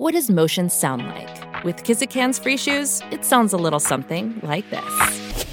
[0.00, 1.62] What does motion sound like?
[1.62, 5.44] With Kizikans free shoes, it sounds a little something like this.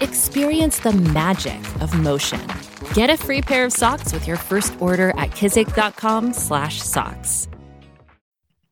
[0.00, 2.40] Experience the magic of motion.
[2.92, 7.48] Get a free pair of socks with your first order at kizik.com/socks.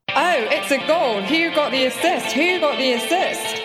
[0.09, 1.23] Oh, it's a goal.
[1.23, 2.35] Who got the assist?
[2.35, 3.58] Who got the assist?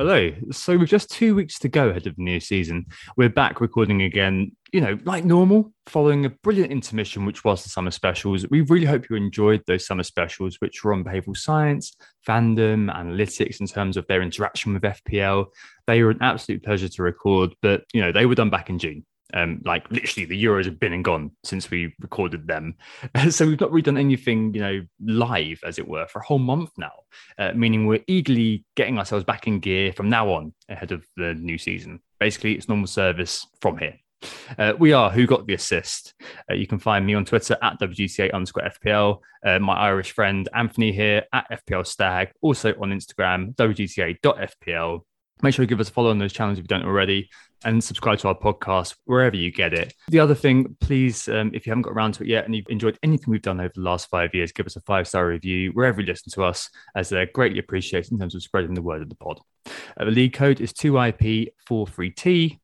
[0.00, 0.32] Hello.
[0.50, 2.86] So, with just two weeks to go ahead of the new season,
[3.18, 7.68] we're back recording again, you know, like normal, following a brilliant intermission, which was the
[7.68, 8.46] summer specials.
[8.48, 11.94] We really hope you enjoyed those summer specials, which were on behavioral science,
[12.26, 15.48] fandom, analytics in terms of their interaction with FPL.
[15.86, 18.78] They were an absolute pleasure to record, but, you know, they were done back in
[18.78, 19.04] June.
[19.34, 22.74] Um, like literally, the Euros have been and gone since we recorded them,
[23.30, 26.38] so we've not really done anything, you know, live as it were, for a whole
[26.38, 26.92] month now.
[27.38, 31.34] Uh, meaning we're eagerly getting ourselves back in gear from now on ahead of the
[31.34, 32.00] new season.
[32.18, 33.96] Basically, it's normal service from here.
[34.58, 36.14] Uh, we are who got the assist.
[36.50, 39.20] Uh, you can find me on Twitter at WGTA underscore FPL.
[39.44, 42.32] Uh, my Irish friend Anthony here at FPL Stag.
[42.42, 45.00] Also on Instagram, WGTA.FPL.
[45.42, 47.30] Make sure you give us a follow on those channels if you don't already
[47.64, 49.94] and subscribe to our podcast wherever you get it.
[50.08, 52.68] The other thing, please, um, if you haven't got around to it yet and you've
[52.68, 55.70] enjoyed anything we've done over the last five years, give us a five star review
[55.72, 59.02] wherever you listen to us, as they're greatly appreciated in terms of spreading the word
[59.02, 59.40] of the pod.
[59.66, 62.58] Uh, the lead code is 2IP43T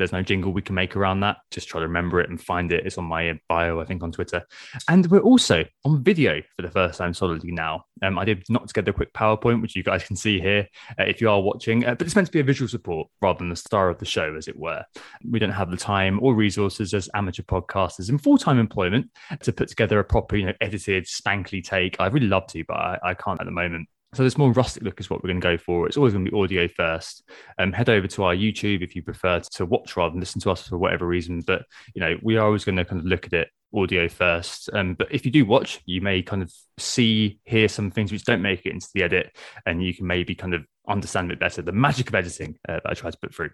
[0.00, 1.36] there's no jingle we can make around that.
[1.50, 2.86] Just try to remember it and find it.
[2.86, 4.42] It's on my bio, I think, on Twitter.
[4.88, 7.84] And we're also on video for the first time solidly now.
[8.02, 10.66] Um, I did knock together a quick PowerPoint, which you guys can see here
[10.98, 13.38] uh, if you are watching, uh, but it's meant to be a visual support rather
[13.38, 14.82] than the star of the show, as it were.
[15.28, 19.10] We don't have the time or resources as amateur podcasters in full time employment
[19.42, 22.00] to put together a proper, you know, edited, spankly take.
[22.00, 23.86] I'd really love to, but I, I can't at the moment.
[24.14, 25.86] So this more rustic look is what we're going to go for.
[25.86, 27.22] It's always going to be audio first.
[27.58, 30.50] Um, head over to our YouTube if you prefer to watch rather than listen to
[30.50, 31.42] us for whatever reason.
[31.46, 31.62] But
[31.94, 34.70] you know, we are always going to kind of look at it audio first.
[34.72, 38.24] Um, but if you do watch, you may kind of see, hear some things which
[38.24, 39.36] don't make it into the edit,
[39.66, 42.74] and you can maybe kind of understand a bit better the magic of editing uh,
[42.82, 43.50] that I try to put through.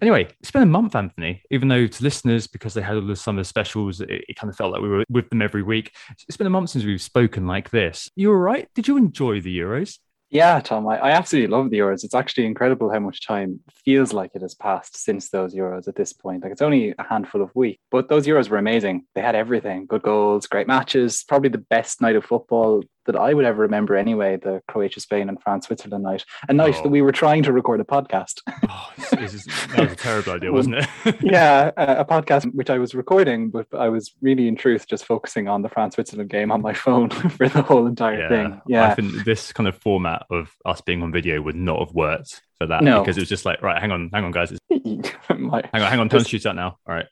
[0.00, 3.14] Anyway, it's been a month, Anthony, even though to listeners, because they had all the
[3.14, 5.92] summer specials, it, it, kind of felt like we were with them every week.
[6.26, 8.10] It's been a month since we've spoken like this.
[8.16, 8.68] You were right.
[8.74, 9.98] Did you enjoy the Euros?
[10.32, 12.04] Yeah, Tom, I, I absolutely love the Euros.
[12.04, 15.96] It's actually incredible how much time feels like it has passed since those Euros at
[15.96, 16.44] this point.
[16.44, 19.06] Like it's only a handful of weeks, but those Euros were amazing.
[19.16, 23.34] They had everything good goals, great matches, probably the best night of football that I
[23.34, 26.24] would ever remember anyway, the Croatia, Spain, and France, Switzerland night.
[26.48, 26.82] A night oh.
[26.82, 28.40] that we were trying to record a podcast.
[28.68, 30.88] oh, this is, that was a terrible idea, wasn't it?
[31.20, 35.04] yeah, a, a, podcast which I was recording, but I was really, in truth, just
[35.04, 38.62] focusing on the France Switzerland game on my phone for the whole entire yeah, thing.
[38.66, 38.90] Yeah.
[38.90, 42.42] I think this kind of format of us being on video would not have worked
[42.58, 43.00] for that no.
[43.00, 44.52] because it was just like, right, hang on, hang on, guys.
[44.70, 46.78] my, hang on, hang on, turn shoot out now.
[46.86, 47.06] All right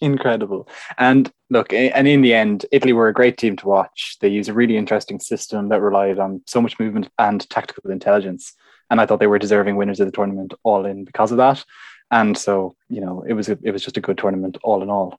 [0.00, 0.68] incredible.
[0.98, 4.16] And look, and in the end, Italy were a great team to watch.
[4.20, 8.52] They use a really interesting system that relied on so much movement and tactical intelligence.
[8.90, 11.64] And I thought they were deserving winners of the tournament all in because of that.
[12.10, 14.90] And so, you know, it was a, it was just a good tournament all in
[14.90, 15.18] all.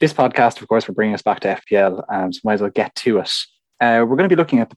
[0.00, 2.70] This podcast, of course, we're bringing us back to FPL, um, so might as well
[2.70, 3.32] get to it.
[3.80, 4.72] Uh, we're going to be looking at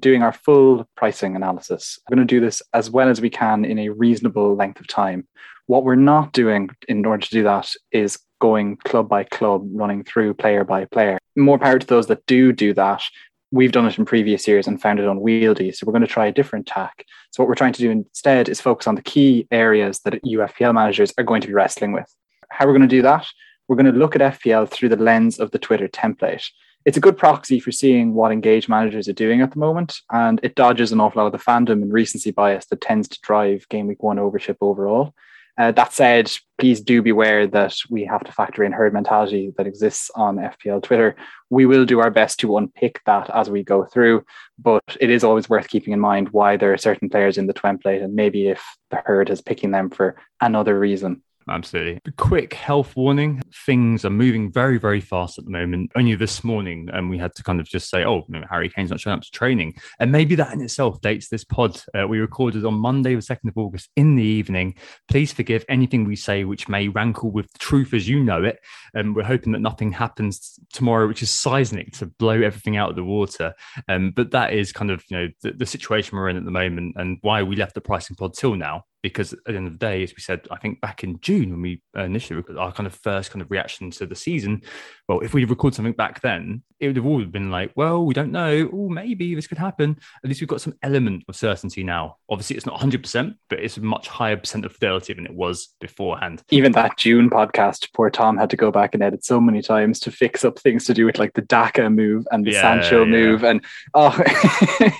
[0.00, 1.98] doing our full pricing analysis.
[2.08, 4.88] We're going to do this as well as we can in a reasonable length of
[4.88, 5.28] time.
[5.66, 10.04] What we're not doing in order to do that is going club by club, running
[10.04, 11.18] through player by player.
[11.36, 13.02] More power to those that do do that.
[13.50, 15.72] We've done it in previous years and found it unwieldy.
[15.72, 17.04] So we're going to try a different tack.
[17.30, 20.74] So what we're trying to do instead is focus on the key areas that UFPL
[20.74, 22.12] managers are going to be wrestling with.
[22.50, 23.26] How we're going to do that?
[23.66, 26.44] We're going to look at FPL through the lens of the Twitter template.
[26.84, 30.38] It's a good proxy for seeing what engaged managers are doing at the moment, and
[30.42, 33.66] it dodges an awful lot of the fandom and recency bias that tends to drive
[33.70, 35.14] game week one overship overall.
[35.56, 39.68] Uh, that said, please do beware that we have to factor in herd mentality that
[39.68, 41.14] exists on FPL Twitter.
[41.48, 44.24] We will do our best to unpick that as we go through,
[44.58, 47.54] but it is always worth keeping in mind why there are certain players in the
[47.54, 51.22] template and maybe if the herd is picking them for another reason.
[51.48, 52.00] Absolutely.
[52.16, 53.42] Quick health warning.
[53.66, 55.90] Things are moving very, very fast at the moment.
[55.96, 58.68] Only this morning, and um, we had to kind of just say, oh, know, Harry
[58.68, 59.74] Kane's not showing up to training.
[60.00, 61.80] And maybe that in itself dates this pod.
[61.96, 64.74] Uh, we recorded on Monday, the 2nd of August in the evening.
[65.08, 68.58] Please forgive anything we say which may rankle with the truth as you know it.
[68.94, 72.90] And um, we're hoping that nothing happens tomorrow, which is seismic to blow everything out
[72.90, 73.54] of the water.
[73.88, 76.50] Um, but that is kind of, you know, the, the situation we're in at the
[76.50, 79.74] moment and why we left the pricing pod till now because at the end of
[79.74, 82.86] the day, as we said, I think back in June when we initially our kind
[82.86, 84.62] of first kind of reaction to the season,
[85.08, 88.14] well, if we record something back then, it would have all been like, well, we
[88.14, 88.68] don't know.
[88.72, 89.98] Oh, maybe this could happen.
[90.22, 92.16] At least we've got some element of certainty now.
[92.30, 95.74] Obviously, it's not 100%, but it's a much higher percent of fidelity than it was
[95.80, 96.42] beforehand.
[96.50, 100.00] Even that June podcast, poor Tom had to go back and edit so many times
[100.00, 103.04] to fix up things to do with like the Daka move and the yeah, Sancho
[103.04, 103.10] yeah.
[103.10, 103.44] move.
[103.44, 103.62] And
[103.92, 104.18] oh,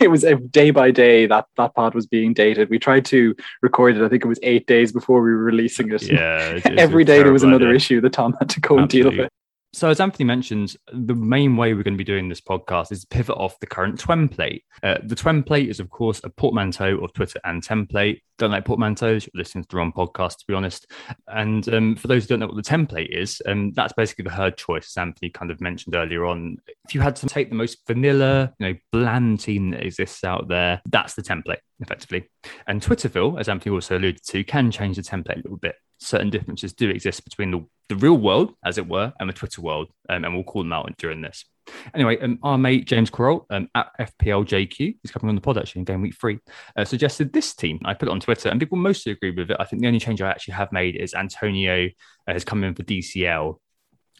[0.01, 2.71] it was a day by day that that pod was being dated.
[2.71, 6.03] We tried to record I think it was eight days before we were releasing it.
[6.03, 6.61] Yeah.
[6.79, 7.77] Every day there was another idea.
[7.77, 9.09] issue that Tom had to go Absolutely.
[9.09, 9.33] and deal with.
[9.75, 13.05] So, as Anthony mentioned, the main way we're going to be doing this podcast is
[13.05, 14.63] pivot off the current Twemplate.
[14.85, 18.21] Uh, the Twemplate is, of course, a portmanteau of Twitter and template.
[18.39, 20.87] Don't like portmanteaus, you're listening to the wrong podcast, to be honest.
[21.27, 24.31] And um, for those who don't know what the template is, um, that's basically the
[24.31, 26.59] herd choice, as Anthony kind of mentioned earlier on.
[26.85, 30.47] If you had to take the most vanilla, you know, bland team that exists out
[30.47, 32.31] there, that's the template, effectively.
[32.69, 35.75] And Twitterville, as Anthony also alluded to, can change the template a little bit
[36.05, 39.61] certain differences do exist between the, the real world, as it were, and the Twitter
[39.61, 39.89] world.
[40.09, 41.45] Um, and we'll call them out during this.
[41.95, 45.81] Anyway, um, our mate James Correll um, at FPLJQ, he's coming on the pod actually
[45.81, 46.39] in game week three,
[46.77, 47.81] uh, suggested this team.
[47.85, 49.57] I put it on Twitter and people mostly agree with it.
[49.59, 51.89] I think the only change I actually have made is Antonio
[52.29, 53.59] uh, has come in for DCL.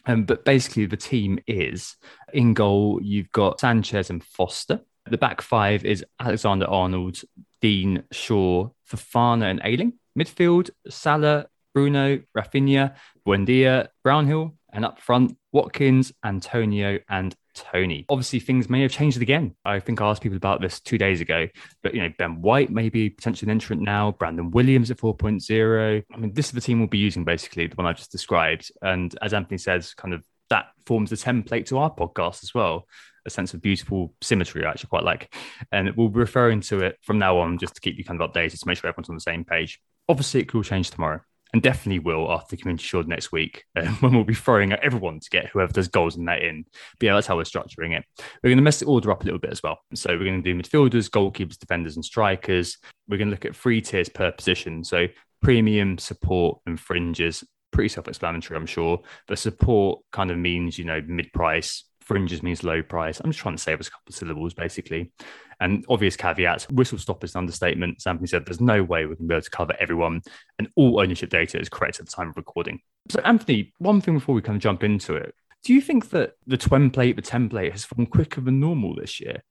[0.07, 1.95] Um, but basically, the team is
[2.33, 4.81] in goal, you've got Sanchez and Foster.
[5.09, 7.21] The back five is Alexander Arnold,
[7.61, 9.93] Dean Shaw, Fofana, and Ayling.
[10.17, 12.95] Midfield, Salah, Bruno, Raphinha,
[13.27, 18.05] Buendia, Brownhill, and up front, Watkins, Antonio, and Toney.
[18.09, 19.55] Obviously, things may have changed again.
[19.65, 21.47] I think I asked people about this two days ago,
[21.83, 26.03] but you know, Ben White may be potentially an entrant now, Brandon Williams at 4.0.
[26.13, 28.71] I mean, this is the team we'll be using basically, the one I just described.
[28.81, 32.87] And as Anthony says, kind of that forms the template to our podcast as well.
[33.25, 35.33] A sense of beautiful symmetry, I actually quite like.
[35.71, 38.31] And we'll be referring to it from now on just to keep you kind of
[38.31, 39.81] updated to make sure everyone's on the same page.
[40.07, 41.21] Obviously, it could all change tomorrow
[41.55, 44.83] and definitely will after the community shield next week uh, when we'll be throwing at
[44.83, 46.65] everyone to get whoever does goals in that in.
[46.99, 48.03] But yeah, that's how we're structuring it.
[48.43, 49.79] We're going to mess the order up a little bit as well.
[49.93, 52.77] So we're going to do midfielders, goalkeepers, defenders, and strikers.
[53.07, 54.83] We're going to look at three tiers per position.
[54.83, 55.07] So
[55.41, 57.41] premium, support, and fringes.
[57.71, 58.99] Pretty self-explanatory, I'm sure.
[59.25, 61.85] But support kind of means you know mid-price.
[62.05, 63.19] Fringes means low price.
[63.19, 65.11] I'm just trying to save us a couple of syllables, basically.
[65.59, 68.03] And obvious caveats, whistle stop is an understatement.
[68.05, 70.21] Anthony said there's no way we can be able to cover everyone,
[70.59, 72.79] and all ownership data is correct at the time of recording.
[73.09, 76.33] So, Anthony, one thing before we kind of jump into it, do you think that
[76.45, 79.41] the template, the template, has formed quicker than normal this year?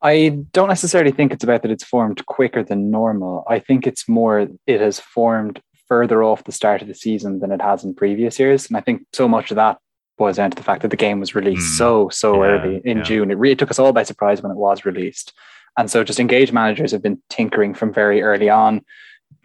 [0.00, 3.44] I don't necessarily think it's about that it's formed quicker than normal.
[3.48, 7.50] I think it's more it has formed further off the start of the season than
[7.50, 8.68] it has in previous years.
[8.68, 9.78] And I think so much of that
[10.18, 11.78] boils down to the fact that the game was released mm.
[11.78, 13.02] so so yeah, early in yeah.
[13.04, 13.30] June.
[13.30, 15.32] It really took us all by surprise when it was released,
[15.78, 18.84] and so just engaged managers have been tinkering from very early on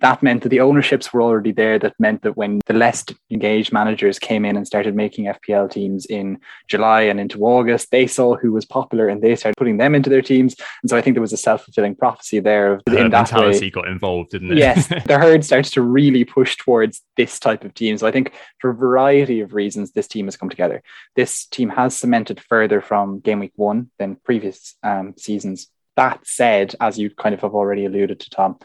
[0.03, 1.79] that meant that the ownerships were already there.
[1.79, 6.05] That meant that when the less engaged managers came in and started making FPL teams
[6.05, 9.95] in July and into August, they saw who was popular and they started putting them
[9.95, 10.55] into their teams.
[10.81, 12.81] And so I think there was a self fulfilling prophecy there.
[12.85, 14.57] The in mentality way, got involved, didn't it?
[14.57, 17.97] yes, the herd starts to really push towards this type of team.
[17.97, 20.83] So I think for a variety of reasons, this team has come together.
[21.15, 25.69] This team has cemented further from game week one than previous um, seasons.
[25.95, 28.59] That said, as you kind of have already alluded to, Tom,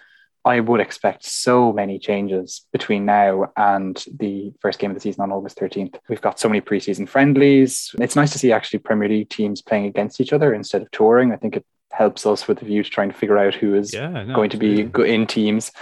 [0.44, 5.22] I would expect so many changes between now and the first game of the season
[5.22, 5.96] on August 13th.
[6.08, 7.94] We've got so many preseason friendlies.
[8.00, 11.32] It's nice to see actually Premier League teams playing against each other instead of touring.
[11.32, 13.92] I think it helps us with the view to trying to figure out who is
[13.92, 15.72] yeah, no, going to be in teams.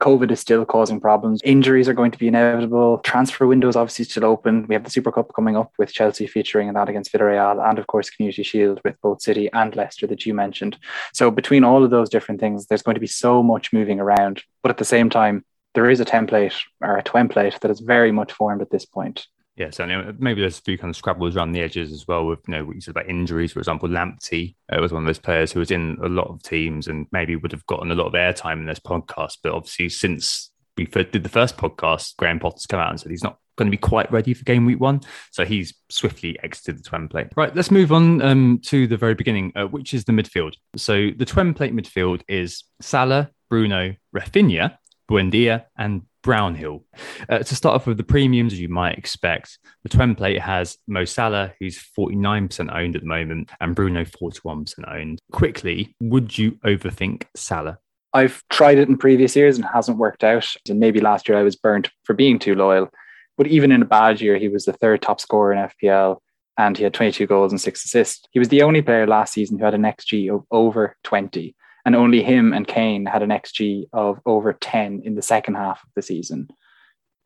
[0.00, 1.40] COVID is still causing problems.
[1.44, 2.98] Injuries are going to be inevitable.
[2.98, 4.66] Transfer windows obviously still open.
[4.68, 7.78] We have the Super Cup coming up with Chelsea featuring in that against Villarreal, and
[7.78, 10.78] of course Community Shield with both City and Leicester that you mentioned.
[11.12, 14.42] So between all of those different things, there's going to be so much moving around.
[14.62, 18.12] But at the same time, there is a template or a template that is very
[18.12, 19.26] much formed at this point.
[19.56, 20.14] Yeah, certainly.
[20.18, 22.26] Maybe there's a few kind of scrabbles around the edges as well.
[22.26, 25.06] With you know what you said about injuries, for example, Lamptey uh, was one of
[25.06, 27.94] those players who was in a lot of teams and maybe would have gotten a
[27.94, 29.38] lot of airtime in this podcast.
[29.42, 33.24] But obviously, since we did the first podcast, Graham Potter's come out and said he's
[33.24, 36.88] not going to be quite ready for game week one, so he's swiftly exited the
[36.88, 37.30] template.
[37.36, 40.54] Right, let's move on um, to the very beginning, uh, which is the midfield.
[40.76, 44.76] So the template midfield is Salah, Bruno, Raphinha,
[45.10, 46.84] Buendia, and Brownhill.
[47.28, 51.04] Uh, to start off with the premiums, as you might expect, the template has Mo
[51.04, 55.20] Salah, who's 49% owned at the moment, and Bruno 41% owned.
[55.30, 57.78] Quickly, would you overthink Salah?
[58.12, 60.48] I've tried it in previous years and hasn't worked out.
[60.68, 62.90] And maybe last year I was burnt for being too loyal.
[63.38, 66.18] But even in a bad year, he was the third top scorer in FPL
[66.58, 68.26] and he had 22 goals and six assists.
[68.32, 71.54] He was the only player last season who had an XG of over 20
[71.86, 75.84] and only him and Kane had an XG of over 10 in the second half
[75.84, 76.48] of the season.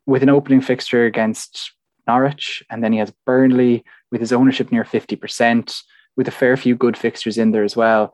[0.05, 1.73] With an opening fixture against
[2.07, 5.81] Norwich, and then he has Burnley with his ownership near 50%,
[6.15, 8.13] with a fair few good fixtures in there as well.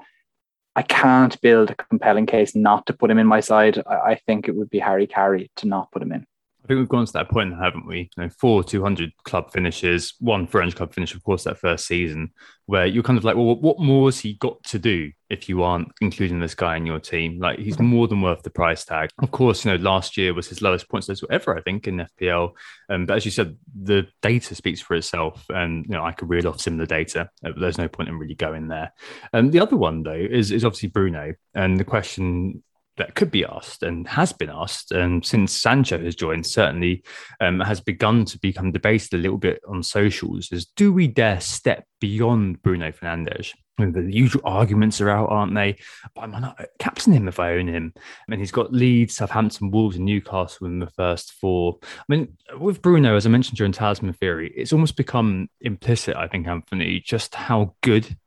[0.77, 3.83] I can't build a compelling case not to put him in my side.
[3.85, 6.25] I, think it would be Harry Carey to not put him in.
[6.67, 8.09] I think we've gone to that point, haven't we?
[8.17, 12.33] You know, four 200 club finishes, one French club finish, of course, that first season,
[12.65, 15.63] where you're kind of like, well, what more has he got to do if you
[15.63, 17.39] aren't including this guy in your team?
[17.39, 19.11] Like, he's more than worth the price tag.
[19.19, 22.05] Of course, you know, last year was his lowest points total ever, I think, in
[22.19, 22.51] FPL.
[22.89, 25.45] Um, but as you said, the data speaks for itself.
[25.47, 27.29] And, you know, I could read off similar data.
[27.45, 28.91] Uh, there's no point in really going there.
[29.31, 31.33] And um, the other one, though, is, is obviously Bruno.
[31.55, 32.61] And the question
[32.97, 37.03] that could be asked and has been asked, and since Sancho has joined, certainly
[37.39, 40.51] um, has begun to become debated a little bit on socials.
[40.51, 43.53] Is do we dare step beyond Bruno Fernandes?
[43.79, 45.77] I the usual arguments are out, aren't they?
[46.15, 47.93] But I might not captain him if I own him.
[47.95, 51.77] I mean, he's got Leeds, Southampton, Wolves, and Newcastle in the first four.
[51.83, 56.27] I mean, with Bruno, as I mentioned during Talisman Theory, it's almost become implicit, I
[56.27, 58.17] think, Anthony, just how good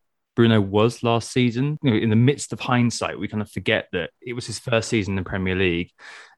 [0.41, 1.79] Bruno was last season.
[1.83, 4.59] You know, in the midst of hindsight, we kind of forget that it was his
[4.59, 5.91] first season in the Premier League.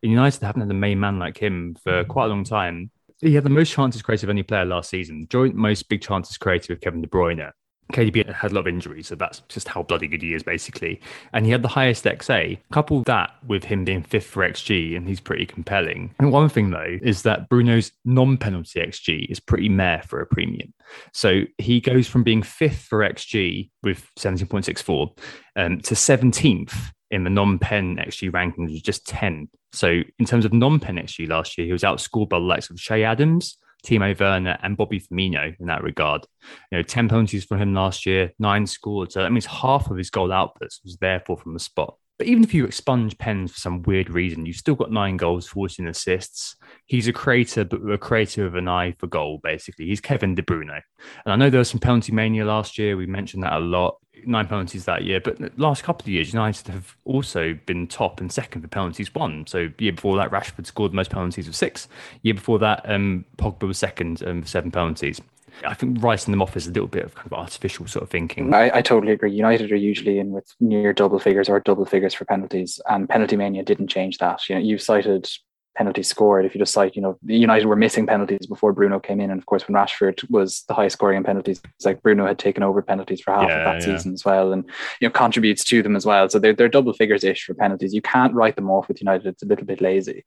[0.03, 2.11] And United haven't had a main man like him for mm-hmm.
[2.11, 2.91] quite a long time.
[3.21, 6.37] He had the most chances created of any player last season, joint most big chances
[6.37, 7.53] created with Kevin De Bruyne.
[7.93, 11.01] KDB had a lot of injuries, so that's just how bloody good he is, basically.
[11.33, 12.59] And he had the highest XA.
[12.73, 16.15] Couple that with him being fifth for XG, and he's pretty compelling.
[16.19, 20.27] And one thing, though, is that Bruno's non penalty XG is pretty meh for a
[20.27, 20.73] premium.
[21.13, 25.19] So he goes from being fifth for XG with 17.64
[25.57, 26.75] um, to 17th
[27.11, 29.49] in the non-pen XG rankings just 10.
[29.73, 32.79] So in terms of non-pen XG last year, he was outscored by the likes of
[32.79, 36.27] Che Adams, Timo Werner and Bobby Firmino in that regard.
[36.71, 39.13] You know, 10 penalties for him last year, nine scored.
[39.13, 41.97] So that means half of his goal outputs was therefore from the spot.
[42.19, 45.49] But even if you expunge pens for some weird reason, you've still got nine goals,
[45.49, 46.57] 14 assists.
[46.87, 49.87] He's a creator, but a creator with an eye for goal, basically.
[49.87, 50.83] He's Kevin De Bruyne.
[51.25, 52.97] And I know there was some penalty mania last year.
[52.97, 53.97] We mentioned that a lot.
[54.25, 55.21] Nine penalties that year.
[55.21, 59.47] But last couple of years, United have also been top and second for penalties won.
[59.49, 61.89] So year before that, Rashford scored the most penalties of six.
[62.23, 65.21] Year before that, um, Pogba was second um, for seven penalties.
[65.65, 68.11] I think writing them off is a little bit of kind of artificial sort of
[68.11, 68.53] thinking.
[68.53, 69.33] I, I, totally agree.
[69.33, 73.37] United are usually in with near double figures or double figures for penalties, and penalty
[73.37, 74.49] mania didn't change that.
[74.49, 75.29] You know, you cited
[75.77, 76.45] penalties scored.
[76.45, 79.39] If you just cite, you know, United were missing penalties before Bruno came in, and
[79.39, 82.63] of course, when Rashford was the highest scoring in penalties, it's like Bruno had taken
[82.63, 83.97] over penalties for half yeah, of that yeah.
[83.97, 84.65] season as well, and
[85.01, 86.29] you know contributes to them as well.
[86.29, 87.95] So they're they're double figures ish for penalties.
[87.95, 89.27] You can't write them off with United.
[89.27, 90.25] It's a little bit lazy.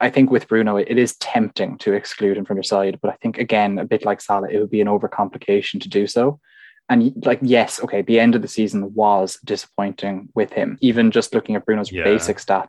[0.00, 3.16] I think with Bruno, it is tempting to exclude him from your side, but I
[3.22, 6.40] think again, a bit like Salah, it would be an overcomplication to do so.
[6.88, 10.78] And like, yes, okay, the end of the season was disappointing with him.
[10.80, 12.04] Even just looking at Bruno's yeah.
[12.04, 12.68] basic stats,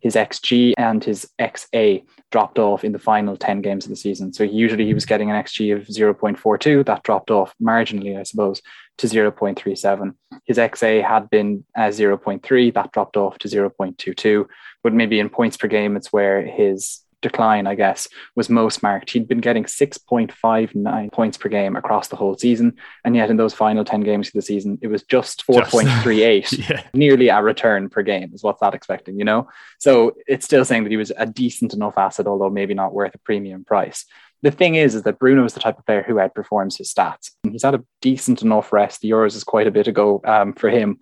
[0.00, 4.32] his XG and his XA dropped off in the final 10 games of the season.
[4.32, 6.84] So usually he was getting an XG of 0.42.
[6.84, 8.60] That dropped off marginally, I suppose,
[9.02, 10.14] to 0.37.
[10.46, 12.74] His XA had been uh, 0.3.
[12.74, 14.46] That dropped off to 0.22
[14.82, 19.10] but maybe in points per game, it's where his decline, I guess, was most marked.
[19.10, 22.74] He'd been getting 6.59 points per game across the whole season.
[23.04, 26.82] And yet in those final 10 games of the season, it was just 4.38, yeah.
[26.94, 29.48] nearly a return per game is what's that expecting, you know?
[29.78, 33.14] So it's still saying that he was a decent enough asset, although maybe not worth
[33.14, 34.04] a premium price.
[34.42, 37.30] The thing is, is that Bruno is the type of player who outperforms his stats.
[37.44, 39.00] He's had a decent enough rest.
[39.00, 40.98] The Euros is quite a bit ago um, for him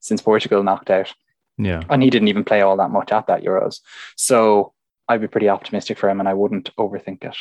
[0.00, 1.12] since Portugal knocked out.
[1.58, 1.82] Yeah.
[1.90, 3.80] And he didn't even play all that much at that Euros.
[4.16, 4.72] So
[5.08, 7.36] I'd be pretty optimistic for him and I wouldn't overthink it.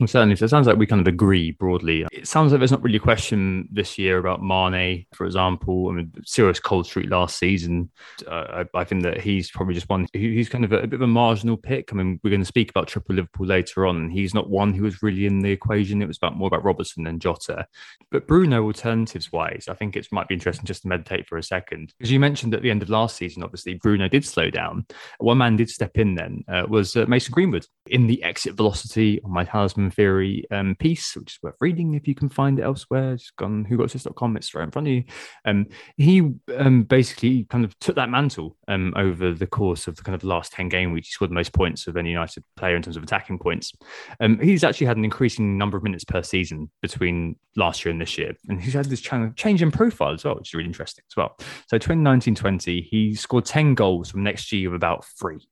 [0.00, 0.34] Well, certainly.
[0.34, 2.06] So it sounds like we kind of agree broadly.
[2.10, 5.90] It sounds like there's not really a question this year about Mane, for example.
[5.90, 7.90] I mean, serious cold streak last season.
[8.26, 10.06] Uh, I, I, think that he's probably just one.
[10.14, 11.92] He's kind of a, a, bit of a marginal pick.
[11.92, 14.08] I mean, we're going to speak about triple Liverpool later on.
[14.08, 16.00] He's not one who was really in the equation.
[16.00, 17.66] It was about more about Robertson than Jota.
[18.10, 21.42] But Bruno, alternatives wise, I think it might be interesting just to meditate for a
[21.42, 24.86] second because you mentioned at the end of last season, obviously Bruno did slow down.
[25.18, 26.14] One man did step in.
[26.14, 30.74] Then uh, was uh, Mason Greenwood in the exit velocity on my talisman Theory um,
[30.76, 33.16] piece, which is worth reading if you can find it elsewhere.
[33.16, 35.04] Just gone whogottheassist.com, it's right in front of you.
[35.44, 35.66] Um,
[35.96, 40.14] he um, basically kind of took that mantle um, over the course of the kind
[40.14, 41.08] of last 10 game weeks.
[41.08, 43.72] He scored the most points of any United player in terms of attacking points.
[44.20, 48.00] Um, he's actually had an increasing number of minutes per season between last year and
[48.00, 48.34] this year.
[48.48, 51.36] And he's had this change in profile as well, which is really interesting as well.
[51.68, 55.46] So 2019 20, he scored 10 goals from next year of about three.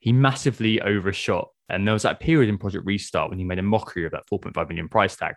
[0.00, 3.62] He massively overshot and there was that period in Project Restart when he made a
[3.62, 5.34] mockery of that 4.5 million price tag.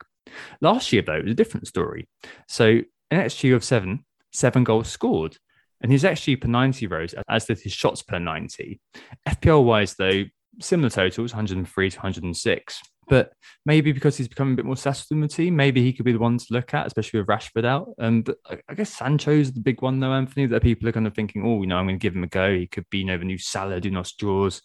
[0.61, 2.07] Last year, though, it was a different story.
[2.47, 5.37] So an XG of seven, seven goals scored.
[5.81, 8.79] And his XG per 90 rose, as did his shots per 90.
[9.27, 10.23] FPL wise, though,
[10.59, 12.81] similar totals 103 to 106.
[13.07, 13.33] But
[13.65, 16.13] maybe because he's becoming a bit more settled in the team, maybe he could be
[16.13, 17.89] the one to look at, especially with Rashford out.
[17.97, 18.33] And
[18.69, 21.61] I guess Sancho's the big one, though, Anthony, that people are kind of thinking, oh,
[21.61, 22.53] you know, I'm going to give him a go.
[22.55, 24.61] He could be, you know, the new Salah, do not draws,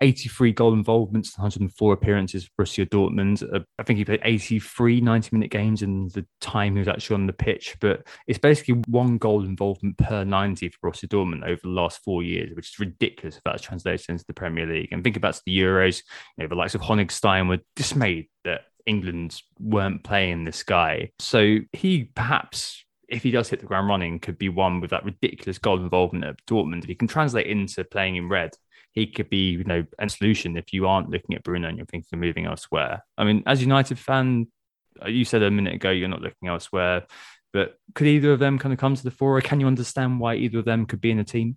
[0.00, 3.42] 83 goal involvements, 104 appearances for Borussia Dortmund.
[3.54, 7.14] Uh, I think he played 83 90 minute games in the time he was actually
[7.14, 7.76] on the pitch.
[7.80, 12.22] But it's basically one goal involvement per 90 for Borussia Dortmund over the last four
[12.22, 14.88] years, which is ridiculous if that's translated into the Premier League.
[14.92, 16.02] And think about the Euros,
[16.36, 21.12] you know, the likes of Honigstein were dismayed that England weren't playing this guy.
[21.18, 25.06] So he perhaps, if he does hit the ground running, could be one with that
[25.06, 26.82] ridiculous goal involvement at Dortmund.
[26.82, 28.50] If he can translate into playing in red,
[28.92, 31.86] he could be, you know, a solution if you aren't looking at Bruno and you're
[31.86, 33.02] thinking of moving elsewhere.
[33.16, 34.48] I mean, as United fan,
[35.06, 37.06] you said a minute ago you're not looking elsewhere,
[37.54, 39.38] but could either of them kind of come to the fore?
[39.38, 41.56] Or can you understand why either of them could be in a team?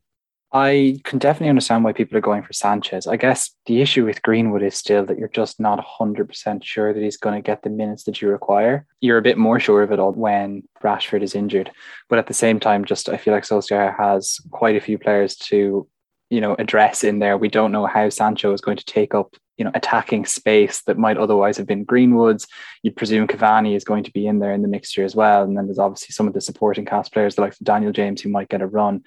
[0.56, 3.00] I can definitely understand why people are going for Sancho.
[3.10, 7.02] I guess the issue with Greenwood is still that you're just not 100% sure that
[7.02, 8.86] he's going to get the minutes that you require.
[9.02, 11.72] You're a bit more sure of it all when Rashford is injured.
[12.08, 15.36] But at the same time, just I feel like Solskjaer has quite a few players
[15.38, 15.88] to,
[16.30, 17.36] you know, address in there.
[17.36, 21.00] We don't know how Sancho is going to take up, you know, attacking space that
[21.00, 22.46] might otherwise have been Greenwood's.
[22.84, 25.42] You'd presume Cavani is going to be in there in the mixture as well.
[25.42, 28.50] And then there's obviously some of the supporting cast players, like Daniel James, who might
[28.50, 29.02] get a run.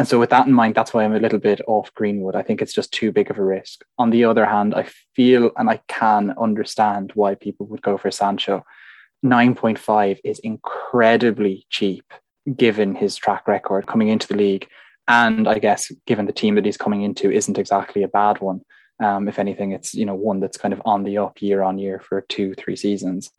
[0.00, 2.34] And so, with that in mind, that's why I'm a little bit off Greenwood.
[2.34, 3.82] I think it's just too big of a risk.
[3.98, 8.10] On the other hand, I feel and I can understand why people would go for
[8.10, 8.64] Sancho.
[9.22, 12.14] 9.5 is incredibly cheap
[12.56, 14.68] given his track record coming into the league.
[15.06, 18.62] And I guess given the team that he's coming into isn't exactly a bad one.
[19.00, 21.76] Um, if anything, it's you know one that's kind of on the up year on
[21.76, 23.32] year for two, three seasons.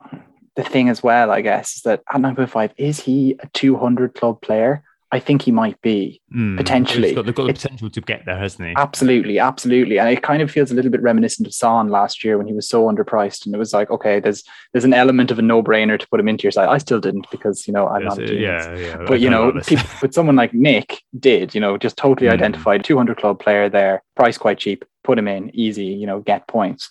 [0.55, 4.41] The thing as well, I guess, is that at 9.5, is he a 200 club
[4.41, 4.83] player?
[5.13, 7.09] I think he might be mm, potentially.
[7.09, 8.73] He's got, they've got the potential to get there, hasn't he?
[8.77, 9.99] Absolutely, absolutely.
[9.99, 12.53] And it kind of feels a little bit reminiscent of Son last year when he
[12.53, 15.61] was so underpriced, and it was like, okay, there's there's an element of a no
[15.61, 16.69] brainer to put him into your side.
[16.69, 18.17] I still didn't because you know I'm not.
[18.17, 18.97] Doing yeah, yeah.
[19.05, 22.33] But you know, people, with someone like Nick did, you know, just totally mm.
[22.33, 26.47] identified 200 club player there, price quite cheap, put him in, easy, you know, get
[26.47, 26.89] points.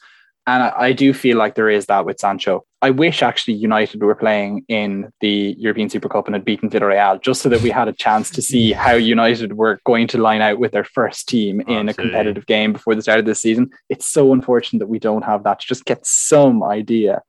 [0.51, 2.65] And I, I, do feel like there is that with Sancho.
[2.83, 7.23] I wish actually United were playing in the European Super Cup and had beaten Villarreal
[7.23, 10.43] just so that we had a chance to see how United were going to line
[10.43, 11.91] out with their first team in Absolutely.
[11.91, 13.71] a competitive game before the start of this season.
[13.89, 17.23] It's so unfortunate that we don't have that to just get some idea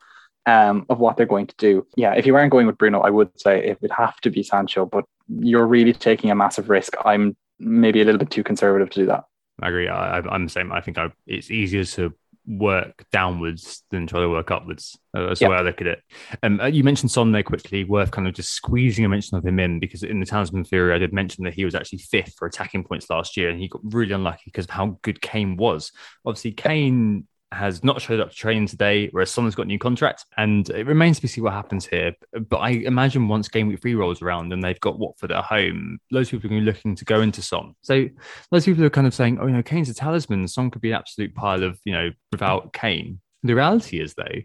[0.48, 1.86] um, of what they're going to do.
[1.96, 4.42] Yeah, if you weren't going with Bruno, I would say it would have to be
[4.42, 6.96] Sancho, but you're really taking a massive risk.
[7.06, 9.26] I'm maybe a little bit too conservative to do that.
[9.62, 9.88] I agree.
[9.88, 10.72] I, am the same.
[10.72, 12.16] I think I, it's easier to
[12.48, 14.98] work downwards than try to work upwards.
[15.16, 15.48] Uh, that's yep.
[15.48, 16.00] the way I look at it.
[16.42, 19.46] Um, uh, you mentioned Son there quickly, worth kind of just squeezing a mention of
[19.46, 22.34] him in because in the Talisman theory, I did mention that he was actually fifth
[22.38, 25.58] for attacking points last year and he got really unlucky because of how good Kane
[25.58, 25.92] was.
[26.26, 30.26] Obviously, Kane has not showed up to training today, whereas someone's got a new contract.
[30.38, 32.14] And it remains to be seen what happens here.
[32.50, 36.00] But I imagine once game week three rolls around and they've got Watford at home,
[36.12, 37.76] loads of people are going to be looking to go into Son.
[37.82, 38.08] So
[38.52, 40.48] those people are kind of saying, oh, you know, Kane's a talisman.
[40.48, 43.20] Son could be an absolute pile of, you know, without Kane.
[43.44, 44.42] The reality is, though,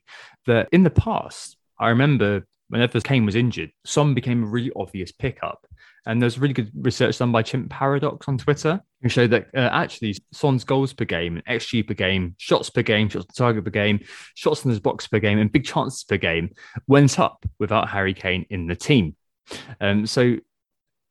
[0.47, 5.13] that in the past, I remember whenever Kane was injured, Son became a really obvious
[5.13, 5.67] pickup.
[6.07, 9.69] And there's really good research done by Chimp Paradox on Twitter who showed that uh,
[9.73, 13.71] actually Son's goals per game, XG per game, shots per game, shots per target per
[13.71, 14.01] game,
[14.35, 16.51] shots in his box per game, and big chances per game
[16.87, 19.17] went up without Harry Kane in the team.
[19.81, 20.37] Um, so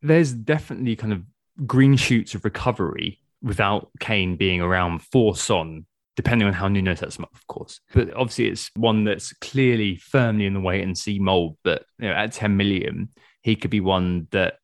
[0.01, 1.23] there's definitely kind of
[1.65, 5.85] green shoots of recovery without Kane being around for Son
[6.15, 7.79] depending on how Nuno sets them up, of course.
[7.93, 11.57] But obviously, it's one that's clearly firmly in the wait and see mold.
[11.63, 13.09] But you know, at 10 million,
[13.41, 14.55] he could be one that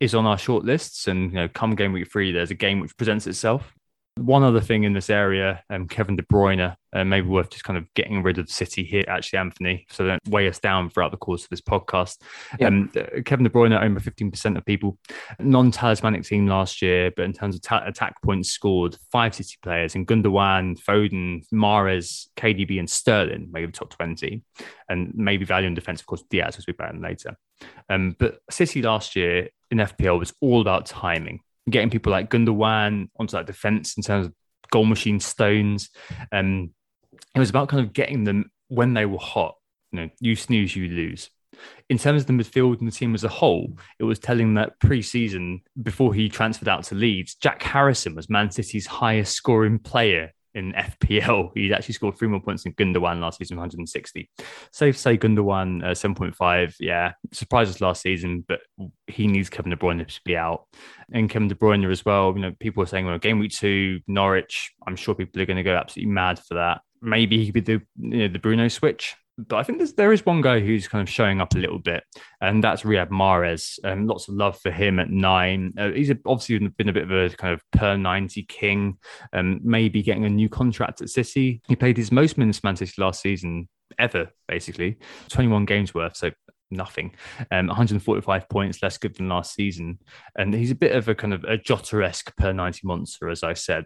[0.00, 1.08] is on our short lists.
[1.08, 3.74] And you know, come game week three, there's a game which presents itself.
[4.16, 7.78] One other thing in this area, um, Kevin De Bruyne, uh, maybe worth just kind
[7.78, 11.16] of getting rid of City here, actually, Anthony, so don't weigh us down throughout the
[11.16, 12.20] course of this podcast.
[12.60, 12.66] Yeah.
[12.66, 14.98] Um, uh, Kevin De Bruyne owned by 15% of people.
[15.40, 19.56] Non talismanic team last year, but in terms of ta- attack points scored, five City
[19.62, 24.42] players in Gundogan, Foden, Mahrez, KDB, and Sterling, maybe the top 20.
[24.90, 27.38] And maybe value in defense, of course, Diaz, as we better later.
[27.88, 33.08] Um, but City last year in FPL was all about timing getting people like Gundogan
[33.18, 34.34] onto that defense in terms of
[34.70, 35.90] goal machine stones.
[36.32, 36.70] Um,
[37.34, 39.54] it was about kind of getting them when they were hot.
[39.92, 41.30] You know, you snooze, you lose.
[41.88, 44.80] In terms of the midfield and the team as a whole, it was telling that
[44.80, 50.32] pre-season, before he transferred out to Leeds, Jack Harrison was Man City's highest scoring player
[50.54, 51.50] in FPL.
[51.54, 54.30] He actually scored three more points than Gundogan last season, 160.
[54.72, 56.76] Safe say Gundogan, uh, 7.5.
[56.80, 58.60] Yeah, surprised us last season, but
[59.06, 60.66] he needs Kevin De Bruyne to be out.
[61.12, 62.32] And Kevin De Bruyne as well.
[62.34, 64.72] You know, people are saying, well, game week two, Norwich.
[64.86, 66.80] I'm sure people are going to go absolutely mad for that.
[67.00, 70.12] Maybe he could be the you know, the Bruno switch but I think there's, there
[70.12, 72.04] is one guy who's kind of showing up a little bit,
[72.40, 73.78] and that's Riyad Mahrez.
[73.84, 75.72] Um, lots of love for him at nine.
[75.78, 78.98] Uh, he's obviously been a bit of a kind of per 90 king,
[79.32, 81.62] um, maybe getting a new contract at City.
[81.66, 83.68] He played his most minutes City last season
[83.98, 86.16] ever, basically 21 games worth.
[86.16, 86.30] So
[86.70, 87.14] nothing.
[87.50, 89.98] Um, 145 points, less good than last season.
[90.36, 93.42] And he's a bit of a kind of a Jota esque per 90 monster, as
[93.42, 93.84] I said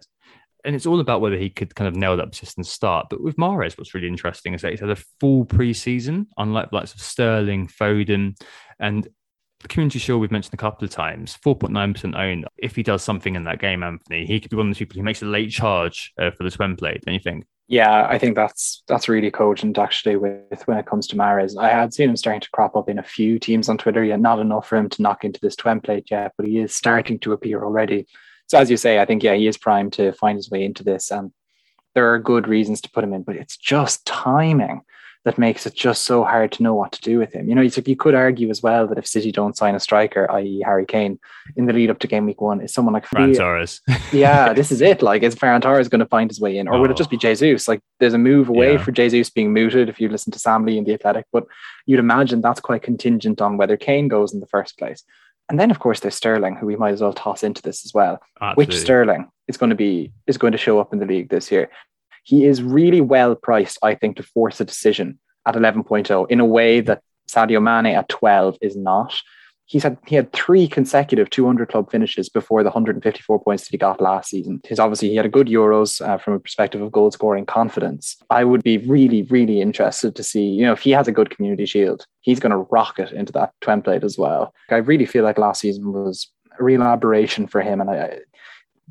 [0.67, 3.07] and it's all about whether he could kind of nail that persistent start.
[3.09, 6.75] But with Mahrez, what's really interesting is that he's had a full preseason, unlike the
[6.75, 8.37] likes of Sterling, Foden,
[8.77, 9.07] and
[9.61, 12.45] the community shield we've mentioned a couple of times, 4.9% owned.
[12.57, 14.97] If he does something in that game, Anthony, he could be one of the people
[14.97, 17.45] who makes a late charge uh, for the Twemplate, don't you think?
[17.69, 21.57] Yeah, I think that's that's really cogent actually with when it comes to Mahrez.
[21.57, 24.21] I had seen him starting to crop up in a few teams on Twitter, yet
[24.21, 27.33] not enough for him to knock into this template yet, but he is starting to
[27.33, 28.07] appear already.
[28.47, 30.83] So as you say, I think yeah, he is primed to find his way into
[30.83, 31.31] this, and
[31.95, 34.81] there are good reasons to put him in, but it's just timing
[35.27, 37.49] that makes it just so hard to know what to do with him.
[37.49, 40.61] You know, you could argue as well that if City don't sign a striker, i.e.,
[40.63, 41.19] Harry Kane,
[41.57, 43.81] in the lead up to game week one, is someone like Ferran Torres.
[44.13, 45.01] yeah, this is it.
[45.01, 46.79] Like, is Ferran Torres going to find his way in, or oh.
[46.79, 46.97] would it oh.
[46.97, 47.19] just be oh.
[47.19, 47.67] Jesus?
[47.67, 48.81] Like, there's a move away yeah.
[48.81, 51.43] for Jesus being mooted if you listen to Sam Lee in the Athletic, but
[51.85, 55.03] you'd imagine that's quite contingent on whether Kane goes in the first place.
[55.49, 57.93] And then, of course, there's Sterling, who we might as well toss into this as
[57.93, 58.19] well.
[58.41, 58.65] Absolutely.
[58.65, 61.51] Which Sterling is going to be is going to show up in the league this
[61.51, 61.69] year?
[62.23, 66.45] He is really well priced, I think, to force a decision at 11.0 in a
[66.45, 69.13] way that Sadio Mane at 12 is not
[69.67, 73.77] he's had he had three consecutive 200 club finishes before the 154 points that he
[73.77, 74.61] got last season.
[74.65, 78.17] His obviously he had a good Euros uh, from a perspective of goal scoring confidence.
[78.29, 81.29] I would be really really interested to see you know if he has a good
[81.29, 84.53] community shield, he's going to rocket into that template as well.
[84.69, 88.19] I really feel like last season was a real aberration for him, and I.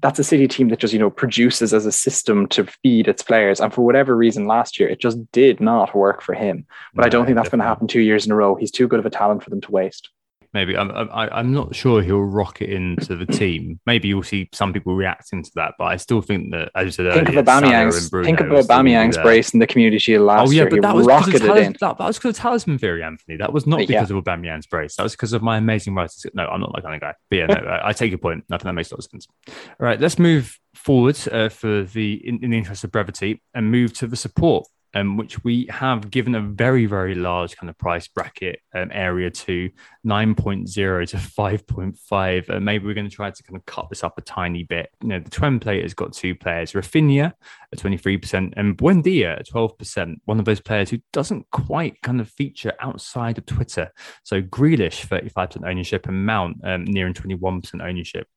[0.03, 3.23] That's a City team that just you know produces as a system to feed its
[3.23, 6.67] players, and for whatever reason, last year it just did not work for him.
[6.93, 8.57] But no, I don't think that's going to happen two years in a row.
[8.57, 10.11] He's too good of a talent for them to waste
[10.53, 10.77] maybe.
[10.77, 13.81] I'm I, am not sure he'll rocket into the team.
[13.87, 16.91] Maybe you'll see some people reacting to that, but I still think that as you
[16.93, 20.51] said think earlier, of Aubameyang's, think of Aubameyang's brace in the Community Shield last oh,
[20.51, 20.71] yeah, year.
[20.71, 21.77] But that was, rocketed talis- in.
[21.81, 23.37] That, that was because of talisman theory, Anthony.
[23.37, 24.17] That was not because yeah.
[24.17, 24.97] of Aubameyang's brace.
[24.97, 26.25] That was because of my amazing writers.
[26.35, 27.15] No, I'm not that kind of guy.
[27.31, 28.45] But yeah, no, I, I take your point.
[28.51, 29.27] I think that makes a lot of sense.
[29.49, 33.71] All right, let's move forward uh, for the in, in the interest of brevity and
[33.71, 37.77] move to the support um, which we have given a very, very large kind of
[37.77, 39.71] price bracket um, area to
[40.07, 42.51] 9.0 to 5.5.
[42.51, 44.89] Uh, maybe we're going to try to kind of cut this up a tiny bit.
[45.03, 47.35] You know, the template has got two players, Raphinha
[47.73, 50.15] at 23% and Buendia at 12%.
[50.25, 53.93] One of those players who doesn't quite kind of feature outside of Twitter.
[54.25, 58.29] So Grealish, 35% ownership, and Mount um, nearing 21% ownership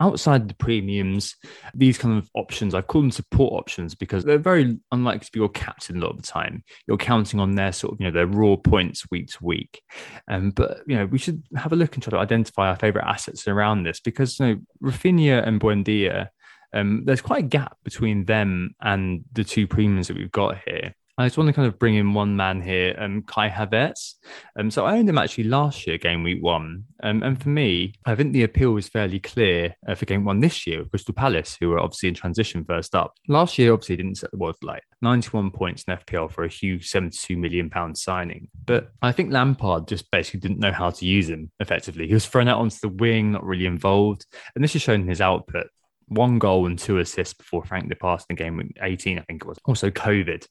[0.00, 1.36] outside the premiums,
[1.74, 5.40] these kind of options, I call them support options because they're very unlikely to be
[5.40, 6.62] your captain a lot of the time.
[6.86, 9.82] You're counting on their sort of, you know, their raw points week to week.
[10.28, 13.06] Um, but, you know, we should have a look and try to identify our favorite
[13.06, 16.28] assets around this because, you know, Raphinha and Buendia,
[16.72, 20.94] um, there's quite a gap between them and the two premiums that we've got here.
[21.18, 24.14] I just want to kind of bring in one man here, um, Kai Havertz.
[24.56, 26.84] Um, so I owned him actually last year, game week one.
[27.02, 30.38] Um, and for me, I think the appeal was fairly clear uh, for game one
[30.38, 33.14] this year with Crystal Palace, who were obviously in transition first up.
[33.26, 34.84] Last year, obviously, didn't set the world light.
[35.02, 38.48] 91 points in FPL for a huge 72 million pound signing.
[38.64, 42.06] But I think Lampard just basically didn't know how to use him effectively.
[42.06, 44.24] He was thrown out onto the wing, not really involved.
[44.54, 45.66] And this is shown in his output
[46.08, 49.58] one goal and two assists before Frank departed in game 18, I think it was.
[49.64, 50.46] Also, COVID.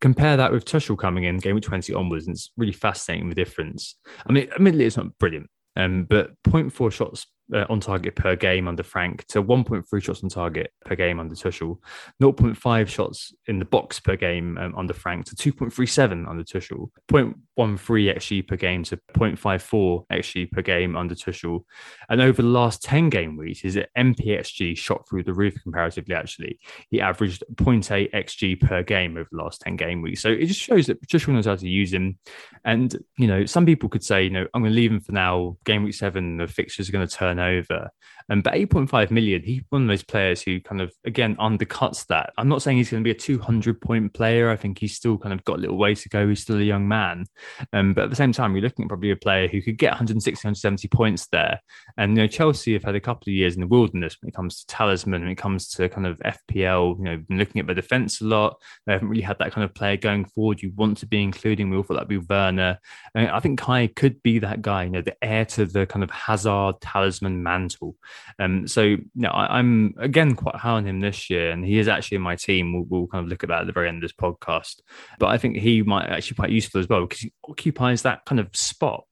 [0.00, 3.96] Compare that with Tuchel coming in game 20 onwards, and it's really fascinating the difference.
[4.26, 8.68] I mean, admittedly, it's not brilliant, um, but 0.4 shots uh, on target per game
[8.68, 11.78] under Frank to 1.3 shots on target per game under Tuchel,
[12.22, 18.16] 0.5 shots in the box per game um, under Frank to 2.37 under Tuchel, 0.13
[18.16, 21.64] xG per game to 0.54 xG per game under Tuchel.
[22.08, 26.58] And over the last 10 game weeks, his NPXG shot through the roof comparatively, actually.
[26.90, 30.22] He averaged 0.8 xG per game over the last 10 game weeks.
[30.22, 32.18] So it just shows that Tuchel knows how to use him.
[32.64, 35.12] And, you know, some people could say, you know, I'm going to leave him for
[35.12, 35.56] now.
[35.64, 37.90] Game week seven, the fixtures are going to turn turnover.
[38.30, 42.32] And but 8.5 million, he's one of those players who kind of, again, undercuts that.
[42.38, 44.50] I'm not saying he's going to be a 200 point player.
[44.50, 46.26] I think he's still kind of got a little way to go.
[46.26, 47.26] He's still a young man.
[47.74, 49.90] Um, but at the same time, you're looking at probably a player who could get
[49.90, 51.60] 160, 170 points there.
[51.98, 54.34] And, you know, Chelsea have had a couple of years in the wilderness when it
[54.34, 57.66] comes to talisman, when it comes to kind of FPL, you know, been looking at
[57.66, 58.58] the defense a lot.
[58.86, 60.62] They haven't really had that kind of player going forward.
[60.62, 62.78] You want to be including, we all thought that'd be Werner.
[63.14, 66.02] And I think Kai could be that guy, you know, the heir to the kind
[66.02, 67.96] of Hazard talisman mantle.
[68.38, 71.78] Um, so you know, I, am again quite high on him this year, and he
[71.78, 72.72] is actually in my team.
[72.72, 74.80] We'll, we'll, kind of look at that at the very end of this podcast.
[75.18, 78.24] But I think he might actually be quite useful as well because he occupies that
[78.24, 79.04] kind of spot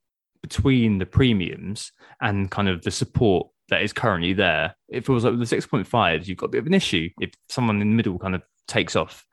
[0.43, 4.75] between the premiums and kind of the support that is currently there.
[4.89, 7.81] It feels like with the 6.5s, you've got a bit of an issue if someone
[7.81, 9.27] in the middle kind of takes off.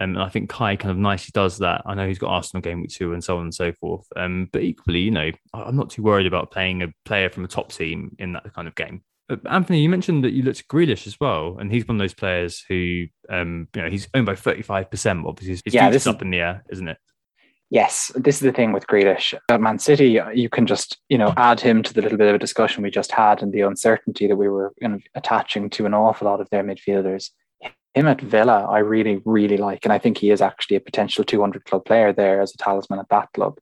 [0.00, 1.82] Um, and I think Kai kind of nicely does that.
[1.86, 4.06] I know he's got Arsenal game week two and so on and so forth.
[4.16, 7.48] Um, but equally, you know, I'm not too worried about playing a player from a
[7.48, 9.02] top team in that kind of game.
[9.48, 12.12] Anthony, you mentioned that you looked at Grealish as well, and he's one of those
[12.12, 15.24] players who, um, you know, he's owned by 35%.
[15.26, 16.98] Obviously, his yeah, this is up in the air, isn't it?
[17.70, 19.34] Yes, this is the thing with Grealish.
[19.50, 22.34] At Man City, you can just, you know, add him to the little bit of
[22.34, 25.86] a discussion we just had and the uncertainty that we were kind of attaching to
[25.86, 27.30] an awful lot of their midfielders.
[27.94, 31.24] Him at Villa, I really, really like, and I think he is actually a potential
[31.24, 33.58] 200 club player there as a talisman at that club.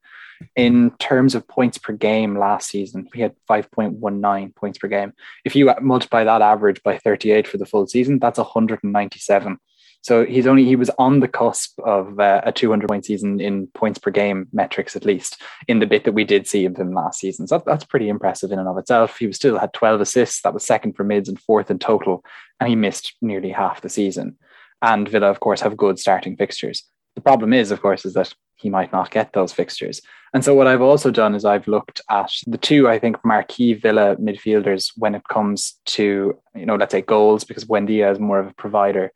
[0.57, 5.13] In terms of points per game last season, he had 5.19 points per game.
[5.45, 9.59] If you multiply that average by 38 for the full season, that's 197.
[10.03, 13.69] So he's only he was on the cusp of uh, a 200 point season in
[13.69, 16.93] points per game metrics, at least in the bit that we did see of him
[16.93, 17.47] last season.
[17.47, 19.17] So that's pretty impressive in and of itself.
[19.17, 20.43] He was still had 12 assists.
[20.43, 22.25] That was second for mids and fourth in total,
[22.59, 24.37] and he missed nearly half the season.
[24.83, 26.83] And Villa, of course, have good starting fixtures.
[27.15, 30.01] The problem is, of course, is that he might not get those fixtures.
[30.35, 33.75] And so what I've also done is I've looked at the two, I think, marquee
[33.75, 38.41] Villa midfielders when it comes to, you know, let's say goals, because Buendia is more
[38.41, 39.13] of a provider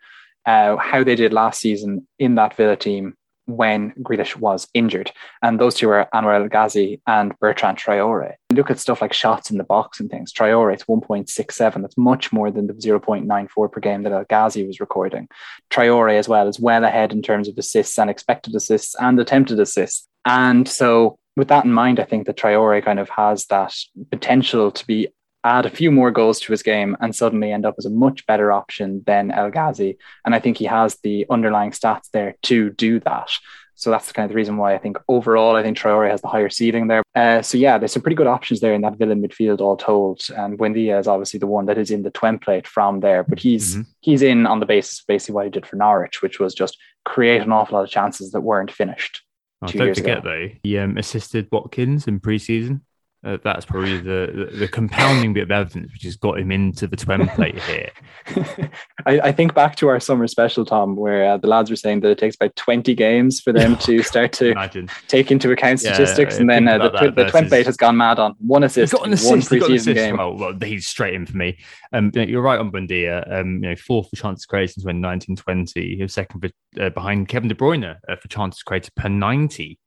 [0.46, 3.14] uh, how they did last season in that Villa team
[3.46, 5.12] when Grealish was injured.
[5.42, 8.34] And those two were Anwar El Ghazi and Bertrand Traore.
[8.52, 10.32] Look at stuff like shots in the box and things.
[10.32, 11.80] Traore, it's 1.67.
[11.80, 15.28] That's much more than the 0.94 per game that El Ghazi was recording.
[15.70, 19.60] Traore as well is well ahead in terms of assists and expected assists and attempted
[19.60, 20.08] assists.
[20.24, 23.74] And so with that in mind, I think that Traore kind of has that
[24.10, 25.08] potential to be
[25.46, 28.26] add a few more goals to his game and suddenly end up as a much
[28.26, 29.98] better option than El Ghazi.
[30.24, 33.30] And I think he has the underlying stats there to do that.
[33.78, 36.28] So that's kind of the reason why I think overall, I think Traore has the
[36.28, 37.02] higher ceiling there.
[37.14, 40.22] Uh, so yeah, there's some pretty good options there in that villain midfield, all told.
[40.34, 43.74] And Buendia is obviously the one that is in the template from there, but he's
[43.74, 43.82] mm-hmm.
[44.00, 46.78] he's in on the basis of basically what he did for Norwich, which was just
[47.04, 49.22] create an awful lot of chances that weren't finished.
[49.60, 50.30] Oh, don't forget ago.
[50.30, 52.80] though, he um, assisted Watkins in preseason.
[53.24, 56.86] Uh, that's probably the, the, the compounding bit of evidence which has got him into
[56.86, 57.90] the template here.
[59.06, 62.00] I, I, think back to our summer special, Tom, where uh, the lads were saying
[62.00, 64.88] that it takes about 20 games for them to start to Imagine.
[65.08, 67.32] take into account statistics, yeah, and then uh, the, the versus...
[67.32, 70.20] template has gone mad on one assist, got an assist one preseason game.
[70.20, 71.58] Oh, well, he's straight in for me.
[71.92, 73.28] Um, you're right on Buendia.
[73.32, 75.96] Um, you know, fourth for chances created when 1920.
[75.96, 79.80] He was second for, uh, behind Kevin De Bruyne uh, for chances created per 90.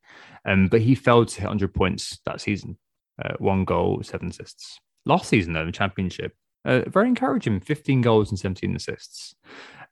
[0.45, 2.77] Um, but he failed to hit 100 points that season
[3.23, 4.79] uh, one goal, seven assists.
[5.05, 6.33] Last season, though, in the championship,
[6.65, 9.35] uh, very encouraging 15 goals and 17 assists.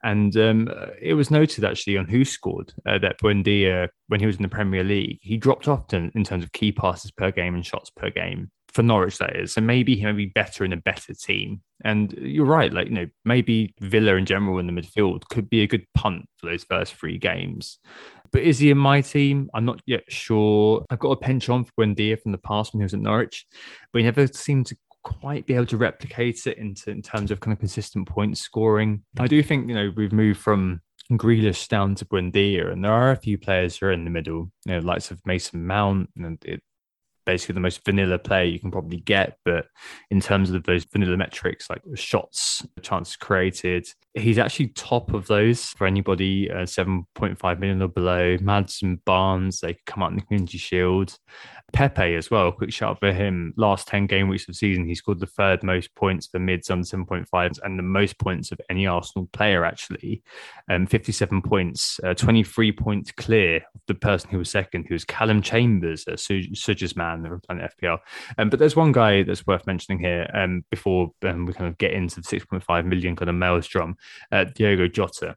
[0.04, 0.70] And um,
[1.02, 4.84] it was noted actually on WhoScored uh, that Buendia, when he was in the Premier
[4.84, 8.12] League, he dropped off in, in terms of key passes per game and shots per
[8.12, 9.54] game for Norwich, that is.
[9.54, 11.62] So maybe he may be better in a better team.
[11.84, 15.64] And you're right, like, you know, maybe Villa in general in the midfield could be
[15.64, 17.80] a good punt for those first three games.
[18.32, 19.50] But is he in my team?
[19.54, 20.86] I'm not yet sure.
[20.90, 23.46] I've got a penchant on for Buendia from the past when he was at Norwich,
[23.92, 27.54] but he never seemed to quite be able to replicate it in terms of kind
[27.54, 29.04] of consistent point scoring.
[29.18, 33.12] I do think, you know, we've moved from Grealish down to Buendia, and there are
[33.12, 36.44] a few players who are in the middle, you know, likes of Mason Mount, and
[36.44, 36.62] it,
[37.26, 39.38] basically the most vanilla player you can probably get.
[39.46, 39.68] But
[40.10, 45.66] in terms of those vanilla metrics, like shots, chances created, he's actually top of those
[45.66, 48.38] for anybody uh, 7.5 million or below.
[48.42, 51.18] Maddison Barnes, they come out in the Community Shield.
[51.74, 52.52] Pepe as well.
[52.52, 53.54] Quick shout out for him.
[53.58, 56.70] Last 10 game weeks of the season, he scored the third most points for mids
[56.70, 60.24] under 7.5 and the most points of any Arsenal player, actually.
[60.70, 65.04] Um, 57 points, uh, 23 points clear of the person who was second, who was
[65.04, 68.00] Calum Chambers, a Suge's man from Planet FPL.
[68.38, 71.78] Um, but there's one guy that's worth mentioning here um, before um, we kind of
[71.78, 73.98] get into the 6.5 million kind of maelstrom,
[74.32, 75.36] uh, Diogo Jota.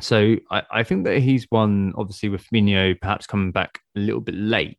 [0.00, 4.20] So I, I, think that he's one, obviously, with Firmino perhaps coming back a little
[4.20, 4.78] bit late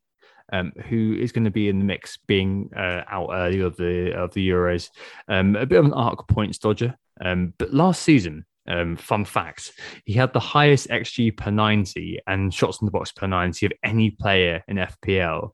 [0.52, 4.14] um, who is going to be in the mix, being uh, out early of the
[4.14, 4.90] of the Euros.
[5.28, 8.46] Um, a bit of an arc points dodger, um, but last season.
[8.68, 9.74] Um, fun fact:
[10.06, 13.74] He had the highest xG per ninety and shots in the box per ninety of
[13.84, 15.52] any player in FPL.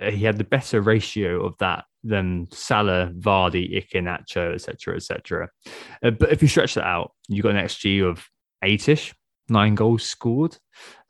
[0.00, 5.48] Uh, he had the better ratio of that than Salah, Vardy, Iheanacho, etc., etc.
[6.02, 8.24] Uh, but if you stretch that out, you've got an xG of
[8.62, 9.14] eight-ish,
[9.48, 10.56] nine goals scored.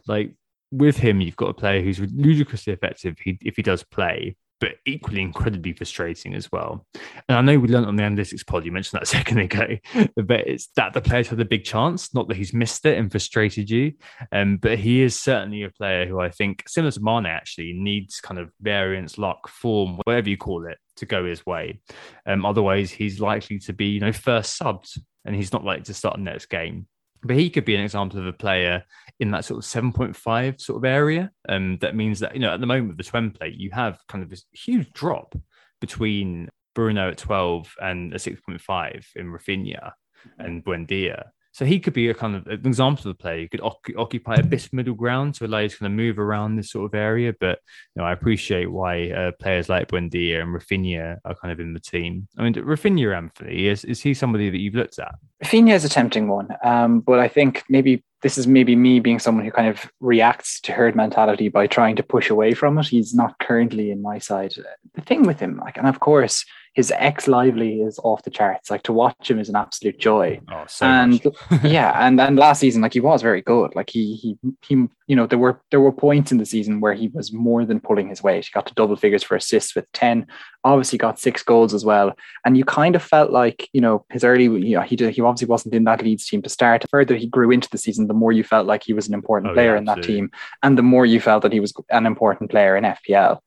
[0.06, 0.34] Like
[0.70, 5.20] with him, you've got a player who's ludicrously effective if he does play, but equally
[5.20, 6.86] incredibly frustrating as well.
[7.28, 9.76] And I know we learned on the analytics pod, you mentioned that a second ago,
[10.16, 13.10] but it's that the players had a big chance, not that he's missed it and
[13.10, 13.92] frustrated you.
[14.32, 18.20] Um, but he is certainly a player who I think, similar to Mane, actually needs
[18.20, 21.80] kind of variance, luck, form, whatever you call it, to go his way.
[22.26, 25.94] Um, otherwise, he's likely to be, you know, first subbed and he's not likely to
[25.94, 26.86] start next game.
[27.22, 28.84] But he could be an example of a player
[29.20, 31.30] in that sort of 7.5 sort of area.
[31.48, 34.22] Um, that means that, you know, at the moment with the template, you have kind
[34.22, 35.34] of this huge drop
[35.80, 39.92] between Bruno at 12 and a 6.5 in Raphinha
[40.38, 41.30] and Buendia.
[41.52, 44.34] So he could be a kind of an example of a player who could occupy
[44.36, 46.86] a bit of middle ground to allow you to kind of move around this sort
[46.86, 47.34] of area.
[47.38, 47.58] But
[47.94, 51.72] you know, I appreciate why uh, players like Buendia and Raphinha are kind of in
[51.72, 52.28] the team.
[52.36, 55.14] I mean, Raphinha, Anthony, is, is he somebody that you've looked at?
[55.42, 59.18] Raphinha is a tempting one, um, but I think maybe this is maybe me being
[59.18, 62.86] someone who kind of reacts to herd mentality by trying to push away from it.
[62.86, 64.54] He's not currently in my side.
[64.94, 66.44] The thing with him, like, and of course,
[66.78, 68.70] his ex lively is off the charts.
[68.70, 70.40] Like to watch him is an absolute joy.
[70.48, 71.20] Oh, so and
[71.64, 73.74] yeah, and and last season, like he was very good.
[73.74, 76.94] Like he he he, you know, there were there were points in the season where
[76.94, 78.44] he was more than pulling his weight.
[78.44, 80.28] He got to double figures for assists with ten.
[80.62, 82.12] Obviously, got six goals as well.
[82.44, 85.20] And you kind of felt like you know his early, you know, he did, he
[85.20, 86.82] obviously wasn't in that Leeds team to start.
[86.82, 89.14] The further he grew into the season, the more you felt like he was an
[89.14, 90.30] important oh, player yeah, in that team,
[90.62, 93.40] and the more you felt that he was an important player in FPL.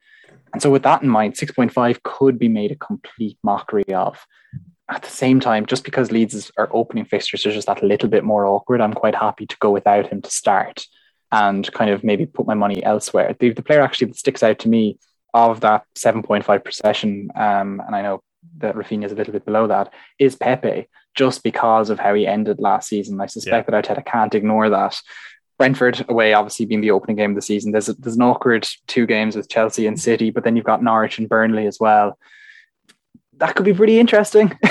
[0.53, 4.25] And so, with that in mind, 6.5 could be made a complete mockery of.
[4.89, 8.25] At the same time, just because Leeds are opening fixtures are just that little bit
[8.25, 10.85] more awkward, I'm quite happy to go without him to start
[11.31, 13.33] and kind of maybe put my money elsewhere.
[13.39, 14.99] The, the player actually that sticks out to me
[15.33, 18.21] of that 7.5 procession, um, and I know
[18.57, 22.27] that Raphinha is a little bit below that, is Pepe, just because of how he
[22.27, 23.21] ended last season.
[23.21, 23.79] I suspect yeah.
[23.79, 24.99] that Arteta can't ignore that.
[25.61, 27.71] Brentford away, obviously being the opening game of the season.
[27.71, 30.81] There's a, there's an awkward two games with Chelsea and City, but then you've got
[30.81, 32.17] Norwich and Burnley as well.
[33.33, 34.57] That could be pretty interesting.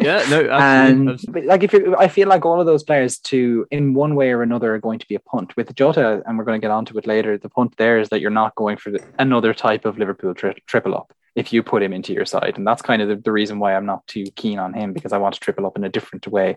[0.00, 1.40] yeah, no, absolutely.
[1.40, 4.30] and like if you, I feel like all of those players, to in one way
[4.30, 6.70] or another, are going to be a punt with Jota, and we're going to get
[6.70, 7.38] onto it later.
[7.38, 10.54] The punt there is that you're not going for the, another type of Liverpool tri-
[10.66, 12.54] triple up if you put him into your side.
[12.56, 15.12] And that's kind of the, the, reason why I'm not too keen on him because
[15.12, 16.56] I want to triple up in a different way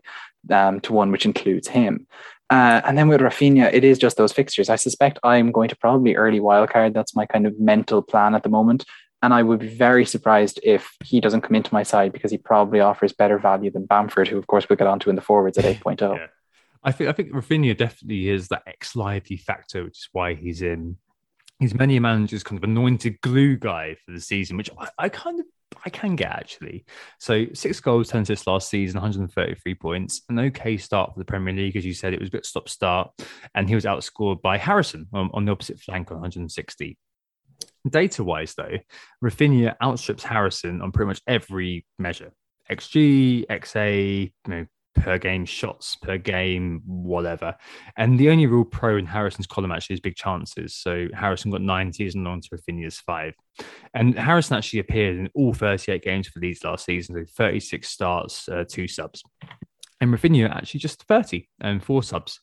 [0.49, 2.07] um, to one which includes him.
[2.49, 4.69] Uh, and then with Raphinha, it is just those fixtures.
[4.69, 6.93] I suspect I'm going to probably early wildcard.
[6.93, 8.83] That's my kind of mental plan at the moment.
[9.21, 12.39] And I would be very surprised if he doesn't come into my side because he
[12.39, 15.59] probably offers better value than Bamford, who of course we'll get onto in the forwards
[15.59, 16.17] at 8.0.
[16.17, 16.27] yeah.
[16.83, 20.63] I think I think Raphinha definitely is that ex lively factor, which is why he's
[20.63, 20.97] in.
[21.61, 25.09] He's many a managers kind of anointed glue guy for the season, which I, I
[25.09, 25.45] kind of
[25.85, 26.85] I can get actually.
[27.19, 30.23] So six goals, 10 assists last season, 133 points.
[30.27, 32.15] An okay start for the Premier League, as you said.
[32.15, 33.11] It was a bit stop start.
[33.53, 36.97] And he was outscored by Harrison on, on the opposite flank on 160.
[37.87, 38.77] Data wise, though,
[39.23, 42.31] Raphinha outstrips Harrison on pretty much every measure.
[42.71, 47.55] XG, XA, you know, per game shots per game, whatever.
[47.97, 50.75] And the only real pro in Harrison's column actually is big chances.
[50.75, 53.33] So Harrison got 90s and on to Raphinha's five.
[53.93, 58.49] And Harrison actually appeared in all 38 games for these last season, so 36 starts,
[58.49, 59.23] uh, two subs.
[59.99, 62.39] And Raphinha actually just 30 and four subs.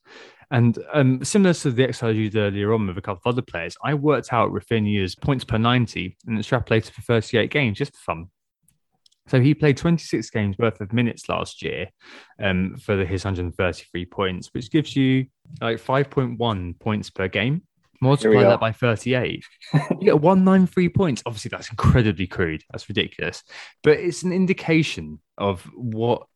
[0.51, 3.43] And um, similar to the exercise you did earlier on with a couple of other
[3.43, 8.03] players, I worked out Raphinha's points per 90 and extrapolated for 38 games just for
[8.03, 8.27] fun.
[9.29, 11.89] So he played 26 games worth of minutes last year
[12.43, 15.27] um, for the, his 133 points, which gives you
[15.61, 17.63] like 5.1 points per game.
[18.01, 19.45] Multiply that by 38.
[19.75, 21.23] you get 193 points.
[21.27, 22.63] Obviously, that's incredibly crude.
[22.71, 23.43] That's ridiculous.
[23.83, 26.27] But it's an indication of what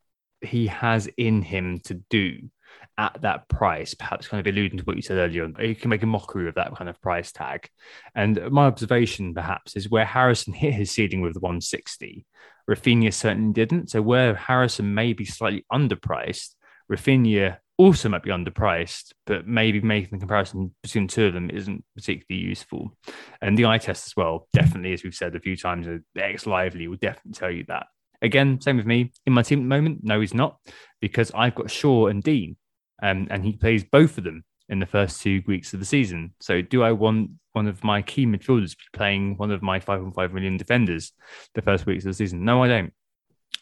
[0.41, 2.51] he has in him to do
[2.99, 5.91] at that price, perhaps kind of alluding to what you said earlier on, you can
[5.91, 7.69] make a mockery of that kind of price tag.
[8.15, 12.27] And my observation, perhaps, is where Harrison hit his ceiling with the 160,
[12.71, 13.91] Raphinha certainly didn't.
[13.91, 16.55] So where Harrison may be slightly underpriced,
[16.91, 21.85] Raphinha also might be underpriced, but maybe making the comparison between two of them isn't
[21.97, 22.97] particularly useful.
[23.41, 26.47] And the eye test as well, definitely, as we've said a few times, the X
[26.47, 27.87] Lively will definitely tell you that.
[28.21, 29.13] Again, same with me.
[29.27, 30.59] In my team at the moment, no, he's not,
[31.01, 32.57] because I've got Shaw and Digne,
[33.03, 36.35] um, and he plays both of them in the first two weeks of the season.
[36.41, 40.57] So, do I want one of my key midfielders playing one of my 5.5 million
[40.57, 41.13] defenders
[41.55, 42.45] the first weeks of the season?
[42.45, 42.93] No, I don't.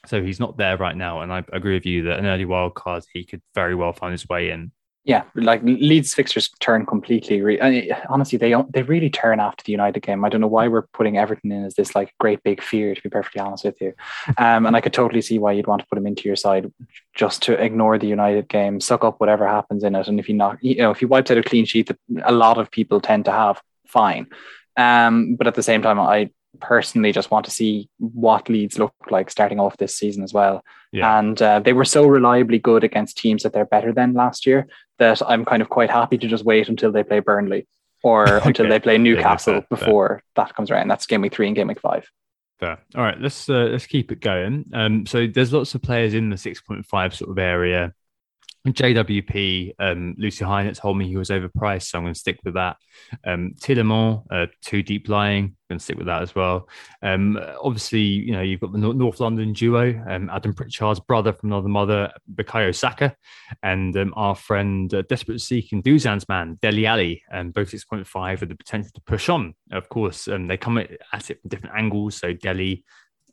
[0.07, 1.21] So he's not there right now.
[1.21, 4.13] And I agree with you that an early wild card, he could very well find
[4.13, 4.73] his way in
[5.05, 7.41] yeah, like Leeds fixtures turn completely.
[7.41, 10.25] Re- I mean, honestly, they they really turn after the United game.
[10.25, 12.95] I don't know why we're putting Everton in as this like great big fear.
[12.95, 13.95] To be perfectly honest with you,
[14.39, 16.71] um, and I could totally see why you'd want to put him into your side
[17.15, 20.35] just to ignore the United game, suck up whatever happens in it, and if you
[20.35, 23.01] not, you know, if you wiped out a clean sheet that a lot of people
[23.01, 24.27] tend to have, fine.
[24.77, 28.95] Um, but at the same time, I personally just want to see what Leeds look
[29.11, 30.65] like starting off this season as well.
[30.93, 31.19] Yeah.
[31.19, 34.67] And uh, they were so reliably good against teams that they're better than last year
[34.99, 37.67] that I'm kind of quite happy to just wait until they play Burnley
[38.03, 38.49] or okay.
[38.49, 40.23] until they play Newcastle yeah, fair, before fair.
[40.37, 40.89] that comes around.
[40.89, 42.09] That's game week three and game week five.
[42.59, 42.79] Fair.
[42.95, 44.67] All right, let's uh, let's keep it going.
[44.75, 47.95] Um, so there's lots of players in the 6.5 sort of area
[48.67, 52.55] JWP, um, Lucy Hynett told me he was overpriced, so I'm going to stick with
[52.55, 52.77] that.
[53.27, 56.69] Um, Tielemans, uh, too deep lying, going to stick with that as well.
[57.03, 61.51] Um, obviously, you know, you've got the North London duo, um, Adam Pritchard's brother from
[61.51, 63.17] another mother, Bukayo Saka,
[63.63, 68.49] and um, our friend, uh, Desperate Seeking Dusan's man, Dele Ali, um, both 6.5 with
[68.51, 69.55] the potential to push on.
[69.73, 72.17] Of course, um, they come at it from different angles.
[72.17, 72.85] So Dele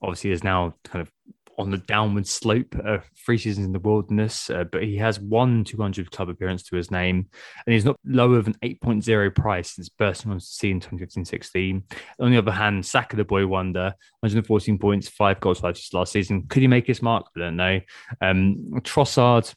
[0.02, 1.12] obviously is now kind of
[1.58, 5.64] on the downward slope, uh, three seasons in the wilderness, uh, but he has one
[5.64, 7.28] 200 club appearance to his name,
[7.66, 11.84] and he's not lower than 8.0 price since bursting on the scene in 2015-16.
[12.20, 16.12] On the other hand, Saka the boy wonder, 114 points, five goals five just last
[16.12, 16.44] season.
[16.48, 17.26] Could he make his mark?
[17.36, 17.82] I don't know.
[18.22, 19.52] Um, Trossard,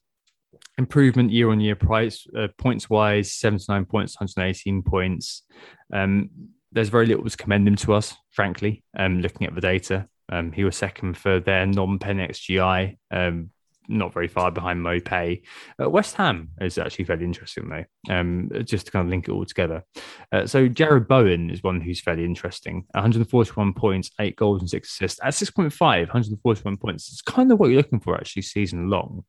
[0.79, 5.43] improvement year on year price, uh, points wise, 79 points, 118 points.
[5.93, 6.31] Um,
[6.73, 10.09] there's very little to commend him to us, frankly, um, looking at the data.
[10.31, 13.51] Um, he was second for their non-pen XGI, um,
[13.91, 15.43] not very far behind Maupay.
[15.83, 19.33] Uh, West Ham is actually fairly interesting though, um, just to kind of link it
[19.33, 19.85] all together.
[20.33, 22.87] Uh, so Jarrod Bowen is one who's fairly interesting.
[22.93, 25.81] 141 points, eight goals and six assists at 6.5.
[25.81, 27.11] 141 points.
[27.11, 29.25] It's kind of what you're looking for actually season long.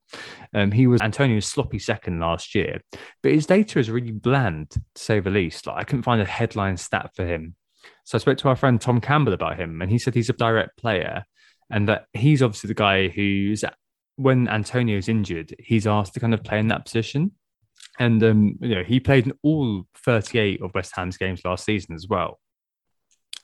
[0.53, 2.81] Um, he was Antonio's sloppy second last year,
[3.23, 5.65] but his data is really bland to say the least.
[5.67, 7.55] Like I couldn't find a headline stat for him
[8.03, 10.33] so I spoke to our friend Tom Campbell about him, and he said he's a
[10.33, 11.23] direct player,
[11.69, 13.63] and that he's obviously the guy who's
[14.17, 17.31] when Antonio's injured, he's asked to kind of play in that position.
[17.99, 21.95] And um, you know, he played in all 38 of West Ham's games last season
[21.95, 22.39] as well.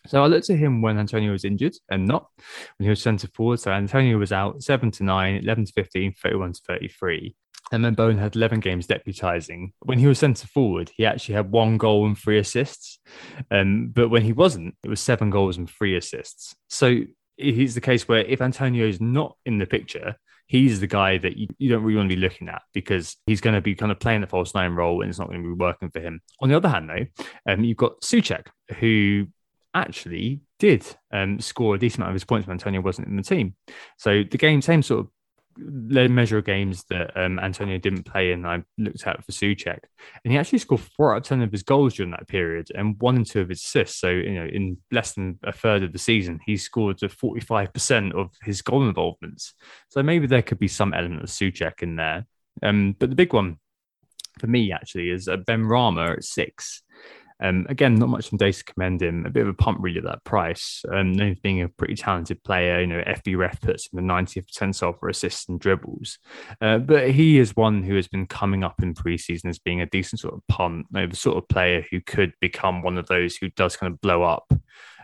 [0.08, 2.28] So I looked at him when Antonio was injured and not
[2.78, 3.60] when he was centre forward.
[3.60, 7.36] So Antonio was out 7 to 9, 11 to 15, 31 to 33.
[7.72, 9.74] And then Bowen had 11 games deputising.
[9.80, 13.00] When he was centre forward, he actually had one goal and three assists.
[13.52, 16.56] Um, but when he wasn't, it was seven goals and three assists.
[16.70, 17.02] So
[17.38, 20.16] it's the case where if Antonio is not in the picture,
[20.48, 23.42] he's the guy that you, you don't really want to be looking at because he's
[23.42, 25.48] going to be kind of playing the false nine role and it's not going to
[25.48, 26.22] be working for him.
[26.42, 28.48] On the other hand, though, um, you've got Soucek,
[28.80, 29.28] who
[29.74, 33.24] actually did um, score a decent amount of his points when Antonio wasn't in the
[33.24, 33.56] team.
[33.98, 35.08] So the game, same sort of
[35.58, 39.80] measure of games that um, Antonio didn't play in, I looked at for Soucek,
[40.24, 43.00] and he actually scored four out of ten of his goals during that period, and
[43.00, 44.00] one and two of his assists.
[44.00, 47.74] So you know, in less than a third of the season, he scored forty five
[47.74, 49.54] percent of his goal involvements.
[49.90, 52.26] So maybe there could be some element of Soucek in there.
[52.64, 53.58] Um, but the big one
[54.40, 56.84] for me actually is uh, Benrahma at six.
[57.40, 59.26] Um, again, not much from data to commend him.
[59.26, 60.84] A bit of a pump really at that price.
[60.92, 64.48] Um, for being a pretty talented player, you know, FBref puts him in the 90th
[64.52, 66.18] percentile for assists and dribbles.
[66.62, 69.86] Uh, but he is one who has been coming up in preseason as being a
[69.86, 73.08] decent sort of punt, you know, the sort of player who could become one of
[73.08, 74.52] those who does kind of blow up.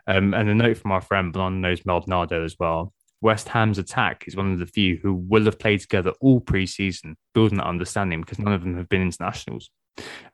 [0.07, 2.93] Um, and a note from our friend Blonde knows Maldonado as well.
[3.21, 7.15] West Ham's attack is one of the few who will have played together all preseason,
[7.33, 9.69] building that understanding because none of them have been internationals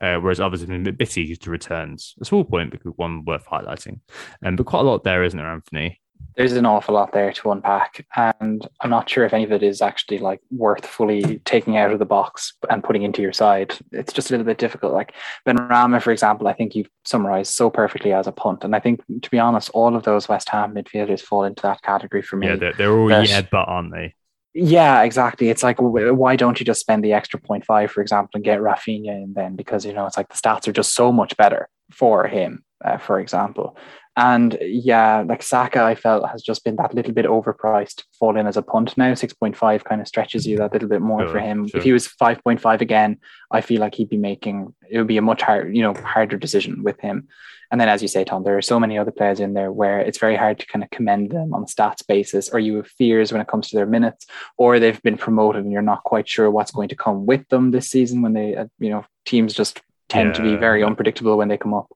[0.02, 2.16] uh, whereas others have been a bit bitty to returns.
[2.22, 4.00] A small point, but one worth highlighting.
[4.44, 6.02] Um, but quite a lot there, isn't there, Anthony?
[6.36, 9.64] There's an awful lot there to unpack, and I'm not sure if any of it
[9.64, 13.74] is actually like worth fully taking out of the box and putting into your side.
[13.92, 14.94] It's just a little bit difficult.
[14.94, 15.14] Like
[15.46, 19.02] Benrahma, for example, I think you've summarized so perfectly as a punt, and I think
[19.22, 22.48] to be honest, all of those West Ham midfielders fall into that category for me.
[22.48, 24.14] Yeah, they're, they're all yeah, but aren't they?
[24.54, 25.50] Yeah, exactly.
[25.50, 29.24] It's like, why don't you just spend the extra 0.5, for example, and get Raphinha
[29.24, 29.56] in then?
[29.56, 32.98] Because, you know, it's like the stats are just so much better for him, uh,
[32.98, 33.78] for example.
[34.22, 38.48] And yeah, like Saka, I felt has just been that little bit overpriced, fall in
[38.48, 39.14] as a punt now.
[39.14, 41.66] 6.5 kind of stretches you that little bit more for him.
[41.70, 41.78] Sure.
[41.78, 43.18] If he was 5.5 again,
[43.50, 46.36] I feel like he'd be making it would be a much harder, you know, harder
[46.36, 47.30] decision with him.
[47.72, 50.02] And then, as you say, Tom, there are so many other players in there where
[50.02, 52.88] it's very hard to kind of commend them on a stats basis, or you have
[52.88, 54.26] fears when it comes to their minutes,
[54.58, 57.72] or they've been promoted and you're not quite sure what's going to come with them
[57.72, 60.34] this season when they, uh, you know, teams just tend yeah.
[60.34, 61.88] to be very unpredictable when they come up.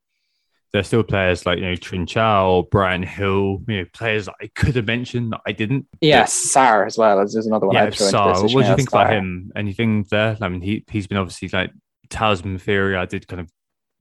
[0.74, 4.88] There's still players like you know Trincao, Bryan Gil, you know players I could have
[4.88, 5.88] mentioned that I didn't.
[6.02, 7.18] Yes, Sarr as well.
[7.18, 7.76] There's another one.
[7.76, 8.54] Yeah, I'd throw into Sarr.
[8.54, 9.02] What do you think Sarr.
[9.04, 9.52] about him?
[9.56, 10.36] Anything there?
[10.42, 11.72] I mean, he he's been obviously like
[12.10, 12.96] talisman theory.
[12.96, 13.52] I did kind of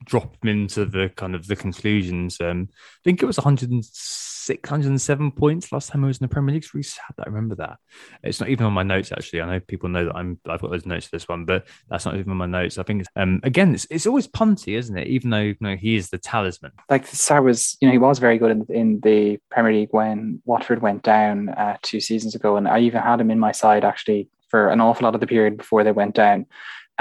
[0.05, 2.41] drop him into the kind of the conclusions.
[2.41, 6.55] Um, I think it was 106, 107 points last time I was in the Premier
[6.55, 6.63] League.
[6.63, 7.79] It's really sad that I remember that.
[8.23, 9.43] It's not even on my notes actually.
[9.43, 12.05] I know people know that I'm I've got those notes for this one, but that's
[12.05, 12.79] not even on my notes.
[12.79, 15.09] I think it's, um again it's, it's always punty, isn't it?
[15.09, 16.73] Even though you know, he is the talisman.
[16.89, 20.43] like Sarr was, you know, he was very good in, in the Premier League when
[20.45, 23.85] Watford went down uh, two seasons ago, and I even had him in my side
[23.85, 26.47] actually for an awful lot of the period before they went down.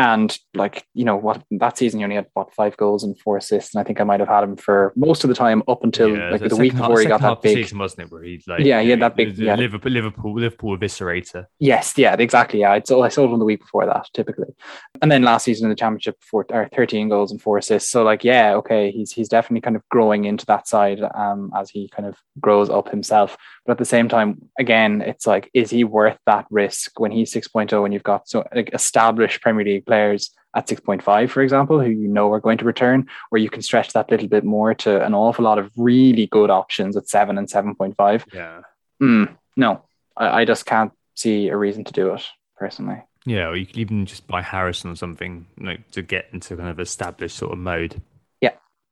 [0.01, 3.37] And like you know, what that season he only had what five goals and four
[3.37, 5.83] assists, and I think I might have had him for most of the time up
[5.83, 7.55] until Yeah, like the the week half- before he got that big.
[7.57, 8.11] season, wasn't it?
[8.11, 9.55] Where he like Yeah, he had that big- yeah.
[9.55, 11.45] Liverpool Liverpool Liverpool eviscerator.
[11.59, 12.61] Yes, yeah, exactly.
[12.61, 14.51] Yeah, I sold, I sold him the week before that, typically,
[15.03, 17.91] and then last season in the championship, for or thirteen goals and four assists.
[17.91, 21.69] So, like, yeah, okay, he's he's definitely kind of growing into that side um, as
[21.69, 23.37] he kind of grows up himself.
[23.65, 27.33] But at the same time, again, it's like, is he worth that risk when he's
[27.33, 31.89] 6.0 and you've got so like established Premier League players at 6.5, for example, who
[31.89, 35.03] you know are going to return, where you can stretch that little bit more to
[35.05, 38.23] an awful lot of really good options at seven and 7.5.
[38.33, 38.61] Yeah.
[39.01, 39.85] Mm, no,
[40.17, 42.25] I, I just can't see a reason to do it
[42.57, 43.01] personally.
[43.25, 46.69] Yeah, or you could even just buy Harrison or something like to get into kind
[46.69, 48.01] of established sort of mode.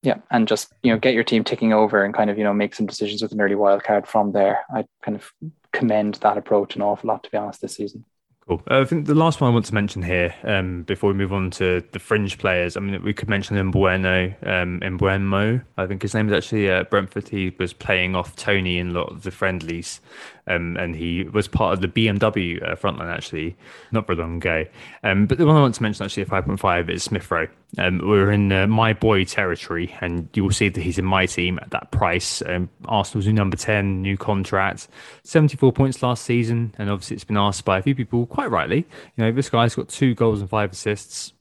[0.02, 2.54] Yeah, and just you know get your team ticking over and kind of you know
[2.54, 4.60] make some decisions with an early wild card from there.
[4.74, 5.32] I kind of
[5.72, 8.06] commend that approach an awful lot to be honest this season.
[8.50, 8.64] Cool.
[8.72, 11.32] Uh, I think the last one I want to mention here, um, before we move
[11.32, 15.64] on to the fringe players, I mean, we could mention Mbueno, um, Mbeumo.
[15.78, 17.30] I think his name is actually uh, Brentford.
[17.30, 20.02] He was playing off Toney in a lot of the friendlies,
[20.50, 23.56] um, and he was part of the BMW uh, frontline actually,
[23.92, 24.66] not for long ago.
[25.04, 27.48] Um, but the one I want to mention actually at 5.5 is Smith Rowe.
[27.78, 31.28] Um, we're in uh, my boy territory, and you will see that he's in my
[31.28, 32.42] team at that price.
[32.46, 34.88] Um, Arsenal's new number 10, new contract,
[35.24, 36.74] 74 points last season.
[36.80, 39.76] And obviously, it's been asked by a few people, quite rightly, you know, this guy's
[39.76, 41.34] got two goals and five assists.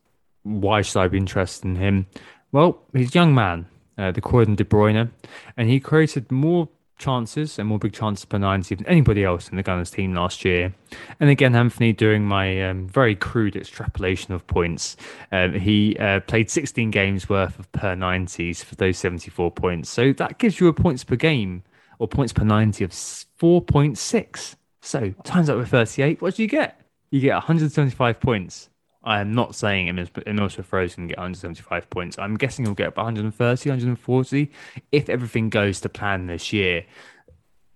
[0.42, 2.06] Why should I be interested in him?
[2.52, 5.10] Well, he's a young man, uh, the Croydon De Bruyne,
[5.56, 6.68] and he created more
[6.98, 10.44] chances and more big chances per 90 than anybody else in the Gunners team last
[10.44, 10.74] year.
[11.20, 14.96] And again, Anthony, doing my um, very crude extrapolation of points,
[15.32, 19.88] um, he uh, played 16 games worth of per 90s for those 74 points.
[19.88, 21.62] So that gives you a points per game
[21.98, 24.56] or points per 90 of 4.6.
[24.80, 26.80] So times that with 38, what do you get?
[27.10, 28.68] You get 175 points.
[29.02, 32.18] I am not saying Emil Emil Smith Rowe's going to get 175 points.
[32.18, 34.50] I'm guessing he'll get about 130, 140
[34.90, 36.84] if everything goes to plan this year.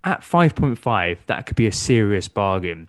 [0.05, 2.89] At 5.5, that could be a serious bargain.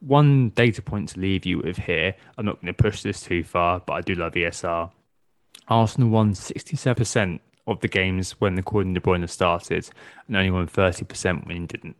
[0.00, 2.14] One data point to leave you with here.
[2.38, 4.90] I'm not going to push this too far, but I do love ESR.
[5.68, 9.90] Arsenal won 67% of the games when the Croydon De Bruyne started,
[10.26, 11.96] and only won 30% when he didn't.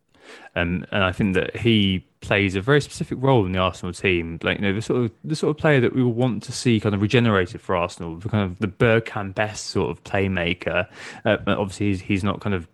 [0.56, 4.38] Um, and I think that he plays a very specific role in the Arsenal team.
[4.42, 6.52] Like you know, the sort of the sort of player that we will want to
[6.52, 10.88] see kind of regenerated for Arsenal, the kind of the Bergkamp best sort of playmaker.
[11.24, 12.68] Uh, obviously, he's, he's not kind of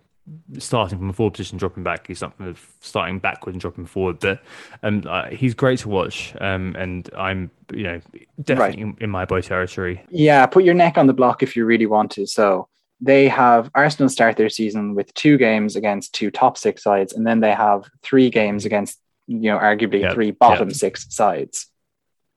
[0.58, 2.06] starting from a forward position, dropping back.
[2.06, 4.20] He's not kind of starting backward and dropping forward.
[4.20, 4.42] But
[4.82, 6.34] um, uh, he's great to watch.
[6.40, 8.00] Um, and I'm you know
[8.42, 10.02] definitely in, in my boy territory.
[10.10, 12.26] Yeah, put your neck on the block if you really want to.
[12.26, 12.68] So
[13.00, 17.26] they have Arsenal start their season with two games against two top six sides, and
[17.26, 21.66] then they have three games against you know arguably Yeah, three bottom six sides.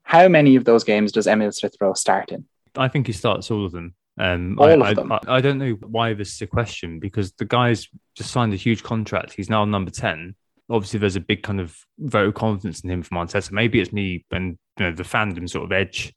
[0.03, 2.45] How many of those games does Emil Smith Rowe start in?
[2.75, 3.95] I think he starts all of them.
[4.17, 5.11] Um, All I, of them?
[5.11, 8.57] I, I don't know why this is a question because the guy's just signed a
[8.57, 9.33] huge contract.
[9.33, 10.35] He's now number 10.
[10.69, 13.51] Obviously, there's a big kind of vote of confidence in him from Arteta.
[13.51, 16.13] Maybe it's me and you know, the fandom sort of edge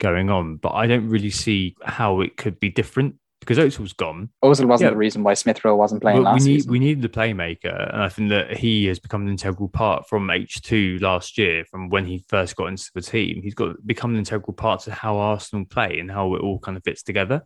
[0.00, 4.30] going on, but I don't really see how it could be different because Ozil's gone.
[4.42, 4.90] Ozil wasn't Yeah.
[4.90, 6.72] the reason why Smith Rowe wasn't playing But we need season.
[6.72, 10.30] we needed the playmaker, and I think that he has become an integral part from
[10.30, 13.42] H two last year, from when he first got into the team.
[13.42, 16.76] He's got become an integral part to how Arsenal play and how it all kind
[16.76, 17.42] of fits together.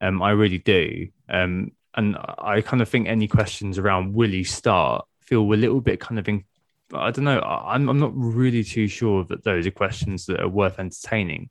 [0.00, 4.44] Um, I really do, um, and I kind of think any questions around will he
[4.44, 6.44] start feel a little bit kind of in.
[6.92, 7.40] I don't know.
[7.40, 11.50] I'm I'm not really too sure that those are questions that are worth entertaining,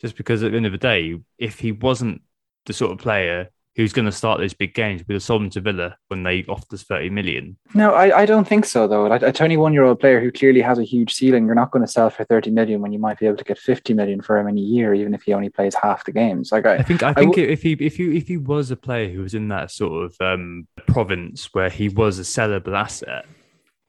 [0.00, 2.20] just because at the end of the day, if he wasn't
[2.66, 5.50] the sort of player who's going to start those big games with a sold him
[5.50, 7.56] to Villa when they offered us 30 million.
[7.74, 9.06] No, I, I don't think so though.
[9.06, 11.84] A, a 21 year old player who clearly has a huge ceiling, you're not going
[11.84, 14.38] to sell for 30 million when you might be able to get 50 million for
[14.38, 16.52] him in a year, even if he only plays half the games.
[16.52, 18.76] Like I I, think I think w- if he if he if he was a
[18.76, 23.26] player who was in that sort of um, province where he was a sellable asset,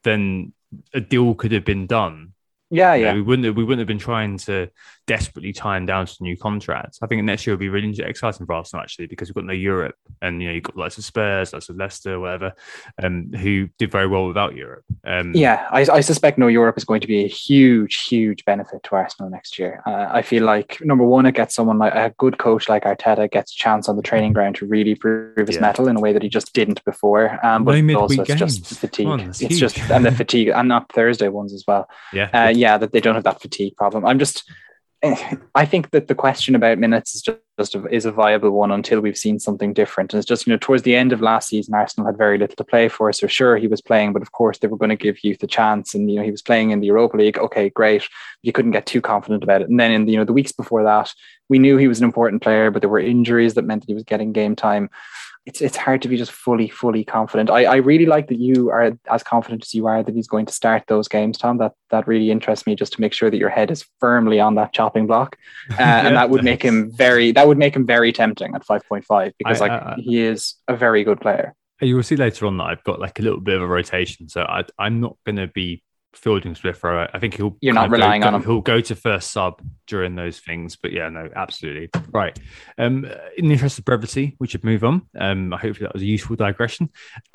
[0.04, 0.54] then
[0.94, 2.34] a deal could have been done.
[2.76, 3.14] Yeah, You know, yeah.
[3.16, 4.70] we wouldn't have, we wouldn't have been trying to
[5.08, 6.98] desperately tie him down to new contracts.
[7.02, 9.54] I think next year will be really exciting for Arsenal actually because we've got no
[9.54, 12.54] Europe, and you know you've got lots of Spurs, lots of Leicester, whatever,
[13.04, 14.84] um, who did very well without Europe.
[15.06, 18.82] Um, Yeah, I, I suspect no Europe is going to be a huge, huge benefit
[18.84, 19.82] to Arsenal next year.
[19.86, 23.30] Uh, I feel like number one, it gets someone like a good coach like Arteta
[23.30, 25.62] gets a chance on the training ground to really prove his Yeah.
[25.62, 27.40] mettle in a way that he just didn't before.
[27.46, 28.58] Um, but midweek also it's games.
[28.60, 29.08] just fatigue.
[29.08, 29.60] On, it's huge.
[29.60, 31.88] just and the fatigue and not Thursday ones as well.
[32.12, 34.06] yeah, Uh, yeah, that they don't have that fatigue problem.
[34.06, 34.44] I'm just,
[35.02, 38.52] eh, I think that the question about minutes is just, just a, is a viable
[38.52, 40.14] one until we've seen something different.
[40.14, 42.56] And it's just you know towards the end of last season, Arsenal had very little
[42.56, 43.14] to play for.
[43.14, 45.48] So sure, he was playing, but of course they were going to give youth a
[45.48, 45.96] chance.
[45.96, 47.38] And you know he was playing in the Europa League.
[47.38, 48.08] Okay, great.
[48.42, 49.70] You couldn't get too confident about it.
[49.70, 51.14] And then in the, you know the weeks before that,
[51.48, 53.94] we knew he was an important player, but there were injuries that meant that he
[53.94, 54.90] was getting game time
[55.46, 57.50] it's it's hard to be just fully fully confident.
[57.50, 60.48] I, I really like that you are as confident as you are that he's going
[60.48, 61.60] to start those games, Tom.
[61.60, 64.56] That that really interests me just to make sure that your head is firmly on
[64.56, 65.38] that chopping block,
[65.72, 68.82] uh, and that would make him very that would make him very tempting at five
[68.90, 71.54] point five because I- like I- he is a very good player.
[71.82, 74.30] You will see later on that I've got like a little bit of a rotation,
[74.30, 75.84] so I, I'm not going to be
[76.18, 77.08] fielding Smith Rowe.
[77.14, 77.58] I think he'll.
[77.62, 78.44] You're not relying go- on him.
[78.44, 82.38] He'll go to first sub during those things, but yeah, no, absolutely right.
[82.78, 83.06] Um,
[83.38, 85.04] in the interest of brevity, we should move on.
[85.18, 86.90] Um, hopefully that was a useful digression.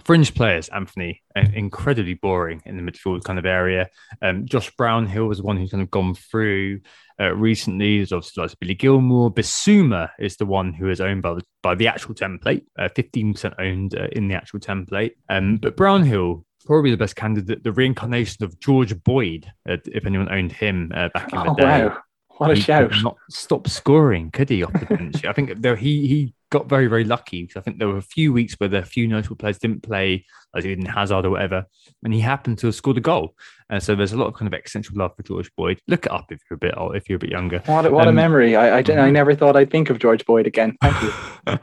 [0.05, 3.89] Fringe players, Anthony, incredibly boring in the midfield kind of area.
[4.23, 6.81] Um, Josh Brownhill was the one who's kind of gone through.
[7.21, 9.31] Uh, recently, there's obviously lots of Billy Gilmour.
[9.31, 13.55] Bissouma is the one who is owned by the, by the actual template, uh, 15%
[13.59, 15.13] owned uh, in the actual template.
[15.29, 20.31] Um, but Brownhill, probably the best candidate, the reincarnation of George Boyd, uh, if anyone
[20.33, 21.89] owned him uh, back in Oh the day.
[21.89, 21.99] wow,
[22.39, 22.91] what a He shout!
[22.91, 24.63] could Not stop scoring, could he?
[24.63, 27.79] Off the bench, I think there, he he got very very lucky because I think
[27.79, 31.25] there were a few weeks where the few notable players didn't play, like Eden Hazard
[31.25, 31.65] or whatever,
[32.05, 33.35] and he happened to have scored a goal.
[33.69, 35.81] And so there's a lot of kind of existential love for George Boyd.
[35.87, 37.63] Look it up if you're a bit old, if you're a bit younger.
[37.67, 38.57] What a, what a Um, memory!
[38.57, 40.77] I I, didn't, I never thought I'd think of George Boyd again.
[40.83, 41.59] Thank you.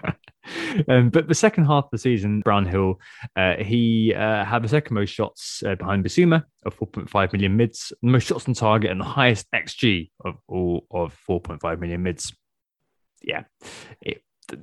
[0.88, 3.00] um, but the second half of the season, Brownhill,
[3.36, 7.92] uh, he uh, had the second most shots uh, behind Bissouma of 4.5 million mids,
[8.02, 12.34] the most shots on target, and the highest XG of all of 4.5 million mids.
[13.22, 13.44] Yeah,
[14.02, 14.22] it,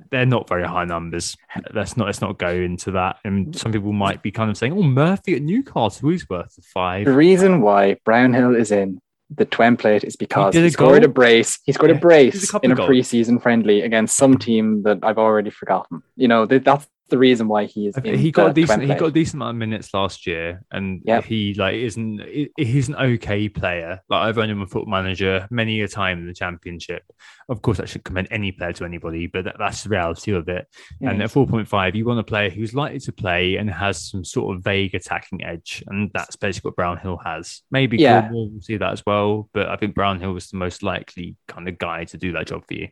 [0.09, 1.35] they're not very high numbers.
[1.73, 3.17] Let's not let's not go into that.
[3.23, 3.55] And mm.
[3.55, 7.05] some people might be kind of saying, "Oh, Murphy at Newcastle, he's worth five.
[7.05, 11.09] The reason why Brownhill is in the template is because did he, scored goal?
[11.09, 11.59] a brace.
[11.65, 15.17] He scored Yeah, a brace a in a preseason friendly against some team that I've
[15.17, 16.03] already forgotten.
[16.15, 17.95] You know, that, that's the reason why he is.
[18.03, 18.81] He got decent.
[18.83, 21.23] He got a decent amount of minutes last year, and Yep.
[21.25, 22.21] he like isn't.
[22.57, 23.99] He's an okay player.
[24.09, 27.03] Like I've owned him a foot manager many a time in the championship.
[27.47, 30.49] Of course, I should commend any player to anybody, but that, that's the reality of
[30.49, 30.67] it.
[31.01, 34.09] And at four point five, you want a player who's likely to play and has
[34.09, 37.61] some sort of vague attacking edge, and that's basically what Brownhill has.
[37.69, 38.21] Maybe Yeah.
[38.29, 41.69] Gilmour will see that as well, but I think Brownhill was the most likely kind
[41.69, 42.87] of guy to do that job for you.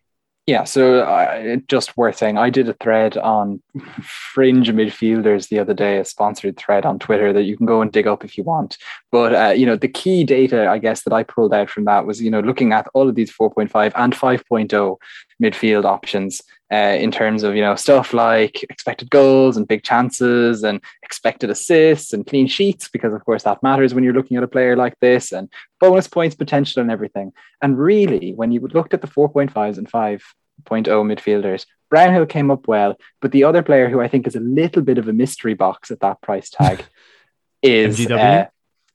[0.45, 3.61] Yeah, so uh, just worth saying, I did a thread on
[4.01, 7.89] fringe midfielders the other day, a sponsored thread on Twitter that you can go and
[7.89, 8.77] dig up if you want.
[9.09, 12.05] But uh, you know, the key data, I guess, that I pulled out from that
[12.05, 14.97] was, you know, looking at all of these 4.5 and 5.0
[15.41, 16.41] midfield options
[16.73, 21.51] uh, in terms of you know stuff like expected goals and big chances and expected
[21.51, 24.75] assists and clean sheets, because of course that matters when you're looking at a player
[24.75, 25.49] like this and
[25.79, 27.31] bonus points potential and everything.
[27.61, 30.21] And really, when you looked at the 4.5s and 5.0
[30.65, 34.81] midfielders, Brownhill came up well, but the other player who I think is a little
[34.81, 36.83] bit of a mystery box at that price tag
[37.61, 38.47] is uh,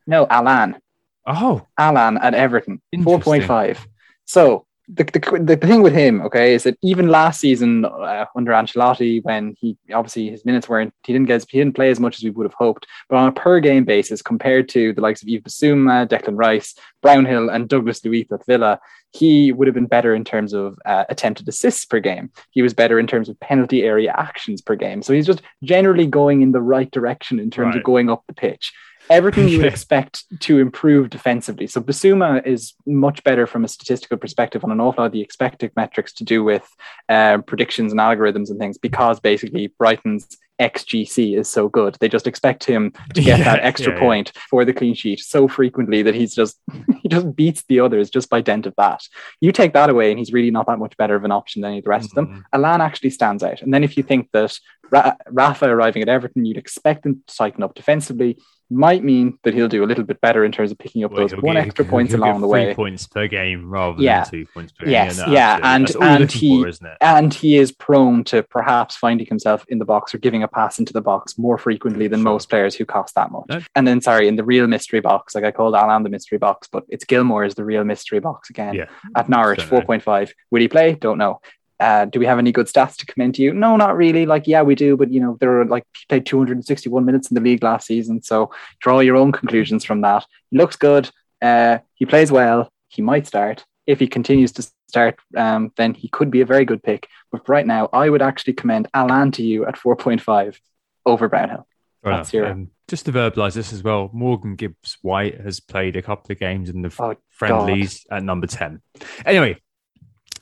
[0.05, 0.79] no Alan.
[1.25, 3.79] Oh, Alan at Everton, 4.5.
[4.25, 8.53] So the, the, the thing with him, okay, is that even last season uh, under
[8.53, 12.17] Ancelotti, when he obviously his minutes weren't, he didn't get, he didn't play as much
[12.17, 12.87] as we would have hoped.
[13.09, 16.75] But on a per game basis, compared to the likes of Yves Bissouma, Declan Rice,
[17.03, 18.81] Brownhill, and Douglas Luiz at Villa,
[19.13, 22.31] he would have been better in terms of uh, attempted assists per game.
[22.51, 25.03] He was better in terms of penalty area actions per game.
[25.03, 27.79] So he's just generally going in the right direction in terms Right.
[27.79, 28.73] of going up the pitch
[29.11, 31.67] everything you would expect to improve defensively.
[31.67, 35.21] So Bissouma is much better from a statistical perspective on an awful lot of the
[35.21, 36.69] expected metrics to do with
[37.09, 41.97] uh, predictions and algorithms and things because basically Brighton's XGC is so good.
[42.01, 44.05] They just expect him to get Yeah, that extra yeah, yeah.
[44.05, 46.59] point for the clean sheet so frequently that he's just
[47.03, 49.03] he just beats the others just by dent of that.
[49.41, 51.71] You take that away and he's really not that much better of an option than
[51.71, 52.27] any of the rest of them.
[52.27, 52.43] Mhm.
[52.53, 53.63] Alan actually stands out.
[53.63, 54.59] And then if you think that
[54.91, 58.39] Ra- Rafa arriving at Everton, you'd expect them to tighten up defensively.
[58.71, 61.27] Might mean that he'll do a little bit better in terms of picking up Well,
[61.27, 62.75] those one get- extra points along the way.
[62.75, 64.25] points per game rather Yeah.
[64.25, 65.33] than two points per Yes, game.
[65.33, 69.27] yeah, and- That's all you're and he- for, and he is prone to perhaps finding
[69.27, 72.25] himself in the box or giving a pass into the box more frequently than Sure.
[72.33, 73.47] most players who cost that much.
[73.49, 73.61] No.
[73.75, 76.69] And then, sorry, in the real mystery box, like I called Alan the mystery box,
[76.71, 78.75] but it's Gilmour is the real mystery box again.
[78.75, 78.85] Yeah.
[79.17, 80.33] At Norwich, 4.5.
[80.51, 80.95] Will he play?
[80.95, 81.41] Don't know.
[81.81, 83.53] Uh, do we have any good stats to commend to you?
[83.55, 84.27] No, not really.
[84.27, 87.35] Like, yeah, we do, but you know, there are like he played 261 minutes in
[87.37, 88.23] the league last season.
[88.23, 88.51] So
[88.81, 90.25] draw your own conclusions from that.
[90.51, 91.11] He looks good.
[91.41, 92.73] Uh, he plays well.
[92.89, 93.65] He might start.
[93.87, 97.07] If he continues to start, um, then he could be a very good pick.
[97.31, 100.59] But right now, I would actually commend Alan to you at 4.5
[101.07, 101.67] over Brownhill.
[102.03, 105.95] Fair That's your- Um, just to verbalise this as well, Morgan Gibbs White has played
[105.97, 108.81] a couple of games in the Oh, friendlies at number 10.
[109.27, 109.59] Anyway,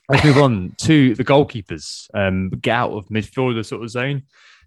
[0.09, 2.09] let's move on to the goalkeepers.
[2.15, 4.23] Um, get out of midfielder sort of zone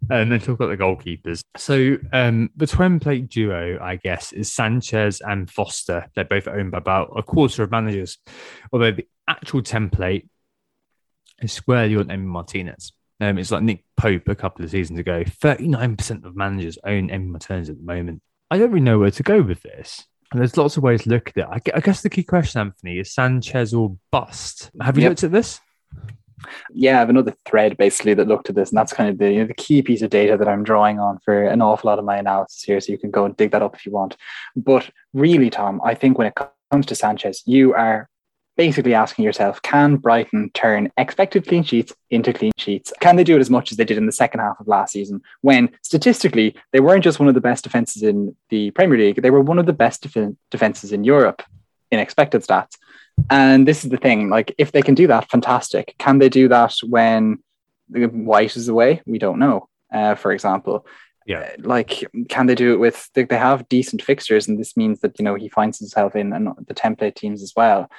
[0.10, 1.42] and then talk about the goalkeepers.
[1.58, 6.08] So um, the twemplate duo, I guess, is Sanchez and Foster.
[6.16, 8.18] They're both owned by about a quarter of managers,
[8.72, 10.28] although the actual template
[11.42, 12.94] is squarely on Emi Martinez.
[13.22, 15.24] Um, it's like Nick Pope a couple of seasons ago.
[15.24, 18.22] 39% of managers own Emi Martinez at the moment.
[18.50, 20.06] I don't really know where to go with this.
[20.32, 21.71] And there's lots of ways to look at it.
[21.73, 24.69] I guess the key question, Anthony, is Sanchez or bust?
[24.82, 25.09] Have you Yep.
[25.09, 25.59] looked at this?
[26.73, 29.32] yeah, I have another thread basically that looked at this, and that's kind of the,
[29.32, 31.99] you know, the key piece of data that I'm drawing on for an awful lot
[31.99, 32.80] of my analysis here.
[32.80, 34.15] So you can go and dig that up if you want.
[34.55, 36.38] But really, Tom, I think when it
[36.71, 38.09] comes to Sanchez, you are
[38.60, 42.91] basically asking yourself, can Brighton turn expected clean sheets into clean sheets?
[42.99, 44.91] Can they do it as much as they did in the second half of last
[44.91, 49.22] season when statistically they weren't just one of the best defenses in the Premier League,
[49.22, 51.41] they were one of the best def- defenses in Europe
[51.89, 52.76] in expected stats.
[53.30, 55.95] And this is the thing, like if they can do that, fantastic.
[55.97, 57.39] Can they do that when
[57.88, 59.01] White is away?
[59.05, 59.70] We don't know.
[59.89, 60.86] Uh, for example,
[61.26, 61.39] Yeah.
[61.39, 61.91] Uh, like
[62.28, 63.10] can they do it with?
[63.14, 66.30] They, they have decent fixtures, and this means that you know he finds himself in
[66.68, 67.89] the template teams as well.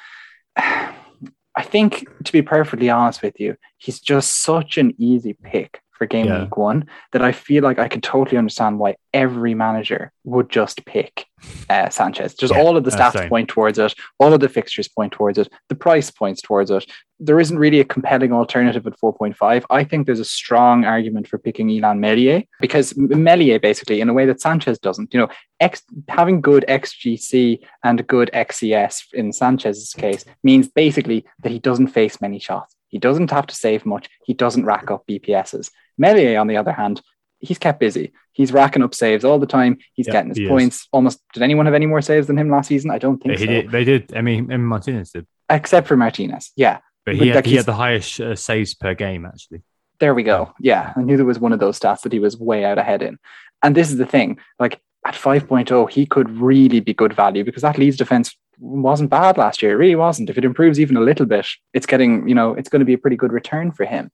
[1.56, 6.06] I think, to be perfectly honest with you, he's just such an easy pick for
[6.06, 6.44] game Yeah.
[6.44, 10.86] week one that I feel like I could totally understand why every manager would just
[10.86, 11.26] pick
[11.68, 12.34] uh, Sanchez.
[12.34, 15.12] Just Yeah, all of the uh, stats point towards it, all of the fixtures point
[15.12, 16.86] towards it, the price points towards it.
[17.18, 19.64] There isn't really a compelling alternative at 4.5.
[19.68, 24.14] I think there's a strong argument for picking Illan Meslier because Meslier, basically, in a
[24.14, 25.28] way that Sanchez doesn't, you know,
[25.60, 31.88] X, having good XGC and good XCS in Sanchez's case means basically that he doesn't
[31.88, 32.74] face many shots.
[32.90, 34.08] He doesn't have to save much.
[34.24, 35.70] He doesn't rack up BPSs.
[35.96, 37.00] Meslier, on the other hand,
[37.38, 38.12] he's kept busy.
[38.32, 39.78] He's racking up saves all the time.
[39.94, 40.48] He's Yeah, getting his he is.
[40.50, 40.88] points.
[40.92, 41.20] Almost.
[41.32, 42.90] Did anyone have any more saves than him last season?
[42.90, 43.46] I don't think so.
[43.46, 44.14] did, they did.
[44.14, 46.52] I mean, Martinez did, Except for Martinez.
[46.56, 46.78] Yeah.
[47.06, 49.62] but But he, had, like he had the highest uh, saves per game, actually.
[49.98, 50.52] There we go.
[50.60, 50.92] Yeah.
[50.96, 53.18] I knew there was one of those stats that he was way out ahead in.
[53.62, 54.38] And this is the thing.
[54.58, 59.38] Like at 5.0, he could really be good value because that Leeds defense wasn't bad
[59.38, 59.72] last year.
[59.72, 60.30] It really wasn't.
[60.30, 62.94] If it improves even a little bit, it's getting, you know, it's going to be
[62.94, 64.10] a pretty good return for him.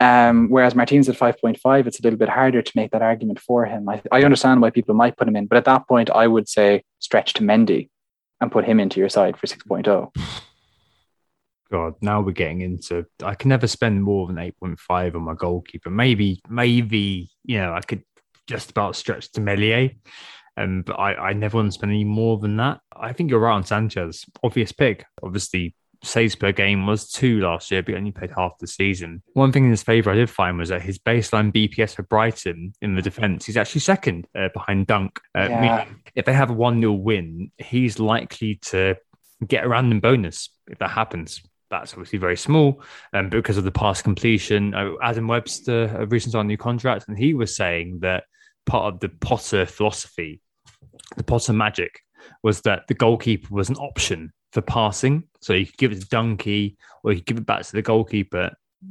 [0.00, 3.64] Um, whereas Martinez at 5.5, it's a little bit harder to make that argument for
[3.64, 3.88] him.
[3.88, 6.48] I, I understand why people might put him in, but at that point, I would
[6.48, 7.88] say stretch to Mendy
[8.40, 9.76] and put him into your side for oh.
[9.76, 10.12] 6.0.
[11.70, 13.04] God, now we're getting into.
[13.22, 15.90] I can never spend more than eight point five on my goalkeeper.
[15.90, 18.04] Maybe, maybe you know, I could
[18.46, 19.90] just about stretch to Meslier,
[20.58, 22.80] um, but I, I never want to spend any more than that.
[22.94, 24.24] I think you're right on Sanchez.
[24.42, 25.04] Obvious pick.
[25.22, 29.22] Obviously, saves per game was two last year, but he only played half the season.
[29.32, 32.72] One thing in his favour I did find was that his baseline BPS for Brighton
[32.80, 35.18] in the defence, he's actually second uh, behind Dunk.
[35.36, 35.60] Uh, Yeah.
[35.60, 38.96] meaning if they have a 1 0 win, he's likely to
[39.46, 41.42] get a random bonus if that happens.
[41.70, 42.82] That's obviously very small
[43.12, 44.74] um, because of the pass completion.
[44.74, 48.24] Uh, Adam Webster uh, recently signed a new contract, and he was saying that
[48.66, 50.40] part of the Potter philosophy,
[51.16, 52.00] the Potter magic,
[52.42, 55.24] was that the goalkeeper was an option for passing.
[55.40, 57.82] So you could give it to Dunkey or you could give it back to the
[57.82, 58.50] goalkeeper.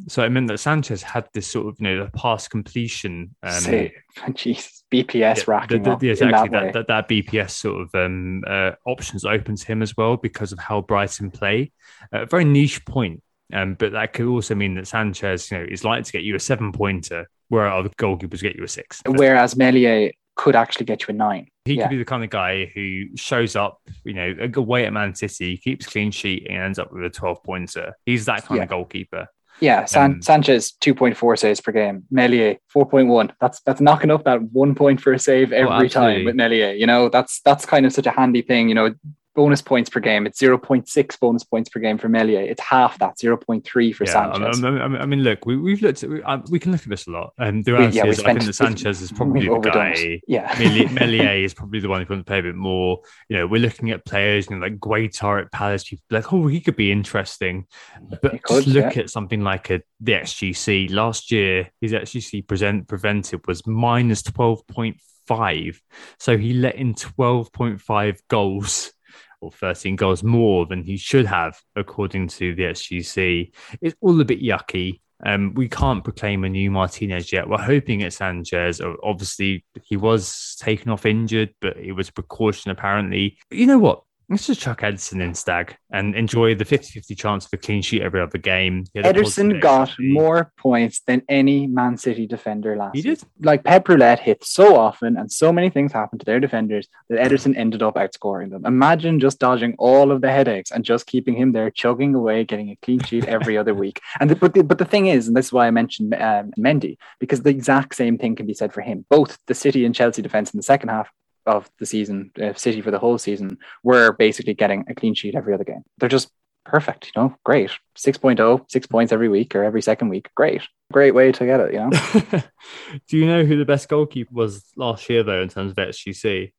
[0.10, 3.34] So it meant that Sanchez had this sort of, you know, the pass completion.
[3.42, 3.90] Um,
[4.34, 8.44] Jesus, BPS yeah, racking the- the- exactly that that, that, that BPS sort of um,
[8.46, 11.72] uh, options open to him as well because of how Brighton play.
[12.12, 13.24] A very niche point,
[13.54, 16.36] um, but that could also mean that Sanchez, you know, is likely to get you
[16.36, 19.02] a seven pointer, where other goalkeepers get you a six.
[19.06, 21.48] Whereas Meslier could actually get you a nine.
[21.66, 21.84] He Yeah.
[21.84, 25.58] could be the kind of guy who shows up, you know, away at Man City,
[25.58, 27.94] keeps clean sheet, and ends up with a twelve pointer.
[28.06, 28.64] He's that kind Yeah.
[28.64, 29.28] of goalkeeper.
[29.60, 32.04] Yeah, San- Um, Sanchez two point four saves per game.
[32.12, 33.34] Meslier four point one.
[33.42, 36.72] That's that's knocking up that one point for a save every time with Meslier.
[36.74, 38.70] You know, that's that's kind of such a handy thing.
[38.70, 38.94] You know,
[39.38, 40.26] bonus points per game.
[40.26, 42.42] It's 0.6 bonus points per game for Meslier.
[42.42, 43.64] It's half that, 0.3
[43.96, 44.64] for Yeah, Sanchez.
[44.64, 46.02] I, I, I mean, look, we, we've looked.
[46.02, 47.34] At, we, uh, we can look at this a lot.
[47.38, 50.22] Um, the reality yeah, we is, I think that Sanchez is probably the overdone guy.
[50.28, 50.54] Yeah.
[50.60, 53.00] Meli- Meslier is probably the one who's going to play a bit more.
[53.30, 55.84] You know, we're looking at players, you know, like Guaita at Palace.
[55.84, 57.68] People like, oh, he could be interesting.
[58.10, 59.04] But could, just look yeah.
[59.04, 61.70] at something like a the XGC last year.
[61.80, 65.80] His XGC present prevented was minus twelve point five.
[66.18, 68.94] So he let in twelve point five goals.
[69.40, 73.52] Or 13 goals more than he should have, according to the XGC.
[73.82, 75.00] It's all a bit yucky.
[75.26, 77.50] Um, we can't proclaim a new Martinez yet.
[77.50, 78.82] We're hoping it's Sanchez.
[79.04, 83.38] Obviously, he was taken off injured, but it was a precaution apparently.
[83.50, 84.04] You know what?
[84.30, 87.82] Let's just chuck Ederson in Stag and enjoy the 50 50 chance of a clean
[87.82, 88.84] sheet every other game.
[88.94, 93.20] He had a Ederson got more points than any Man City defender last He did.
[93.20, 93.30] season.
[93.40, 97.20] Like Pep Roulette hit so often and so many things happened to their defenders that
[97.20, 98.66] Ederson ended up outscoring them.
[98.66, 102.70] Imagine just dodging all of the headaches and just keeping him there chugging away, getting
[102.70, 104.02] a clean sheet every other week.
[104.20, 106.52] And the, but, the, but the thing is, and this is why I mentioned um,
[106.60, 109.06] Mendy, because the exact same thing can be said for him.
[109.10, 111.10] Both the City and Chelsea defense in the second half
[111.48, 115.36] of the season, uh, City for the whole season, were basically getting a clean sheet
[115.36, 115.84] every other game.
[115.98, 116.30] They're just
[116.66, 117.72] perfect, you know, great.
[117.98, 120.30] 6.0, six points every week or every second week.
[120.36, 120.62] Great.
[120.92, 122.42] Great way to get it, you know.
[123.08, 126.52] Do you know who the best goalkeeper was last year, though, in terms of XGC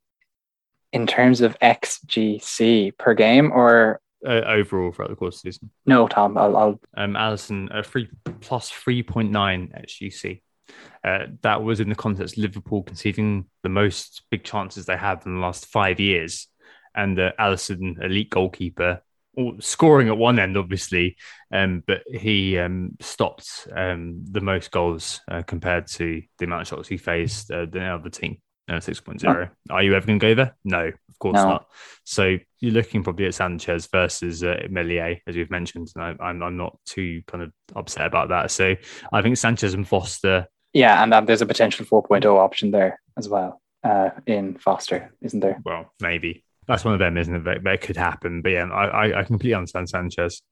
[0.92, 5.70] In terms of XGC per game, or uh, overall throughout the course of the season?
[5.86, 8.08] no, Tom, I'll, I'll Um, Alisson, a three
[8.40, 10.40] plus 3.9 XGC.
[11.04, 15.24] Uh, that was in the context of Liverpool conceding the most big chances they have
[15.26, 16.48] in the last five years.
[16.94, 19.02] And uh, Alisson, elite goalkeeper,
[19.60, 21.16] scoring at one end, obviously,
[21.52, 26.68] um, but he um, stopped um, the most goals uh, compared to the amount of
[26.68, 28.38] shots he faced uh, the other team,
[28.68, 29.50] uh, 6.0.
[29.70, 30.56] Are you ever going to go there?
[30.64, 31.48] No, of course No.
[31.48, 31.66] not.
[32.04, 35.92] So you're looking probably at Sanchez versus uh, Melier, as we've mentioned.
[35.94, 38.50] And I, I'm, I'm not too kind of upset about that.
[38.50, 38.74] So
[39.12, 40.46] I think Sanchez and Foster
[40.78, 45.40] yeah, and um, there's a potential 4.0 option there as well uh, in Foster, isn't
[45.40, 45.60] there?
[45.64, 46.44] well, maybe.
[46.68, 47.44] That's one of them, isn't it?
[47.44, 48.42] That, that could happen.
[48.42, 50.42] But yeah, I, I, I completely understand Sanchez.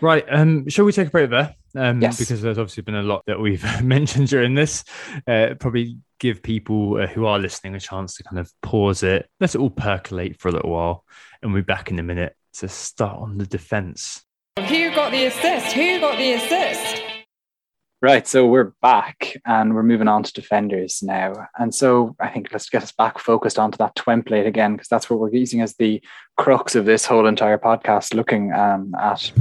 [0.00, 0.24] Right.
[0.30, 1.56] Um, shall we take a break there?
[1.76, 2.20] Um, Yes.
[2.20, 4.84] Because there's obviously been a lot that we've mentioned during this.
[5.26, 9.28] Uh, probably give people uh, who are listening a chance to kind of pause it,
[9.40, 11.04] let it all percolate for a little while,
[11.42, 14.22] and we'll be back in a minute to start on the defense.
[14.68, 15.72] Who got the assist?
[15.72, 17.02] Who got the assist?
[18.02, 21.48] Right, so we're back and we're moving on to defenders now.
[21.58, 25.08] And so I think let's get us back focused onto that template again, because that's
[25.08, 26.02] what we're using as the
[26.36, 29.32] crux of this whole entire podcast, looking um, at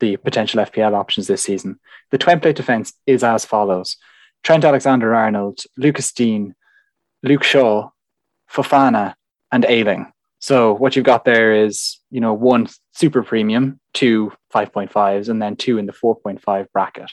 [0.00, 1.78] the potential FPL options this season.
[2.10, 3.96] The template defense is as follows
[4.42, 6.54] Trent Alexander Arnold, Lucas Digne,
[7.22, 7.90] Luke Shaw,
[8.50, 9.14] Fofana,
[9.52, 10.12] and Ayling.
[10.40, 15.54] So what you've got there is, you know, one super premium, two 5.5s, and then
[15.54, 17.10] two in the 4.5 bracket.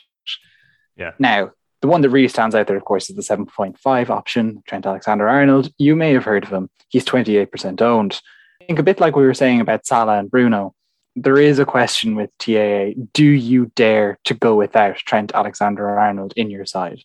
[0.97, 1.11] Yeah.
[1.19, 4.85] Now, the one that really stands out there, of course, is the 7.5 option, Trent
[4.85, 5.71] Alexander Arnold.
[5.77, 6.69] You may have heard of him.
[6.89, 8.21] He's 28% owned.
[8.61, 10.73] I think a bit like we were saying about Salah and Bruno,
[11.15, 12.99] there is a question with TAA.
[13.13, 17.03] Do you dare to go without Trent Alexander Arnold in your side?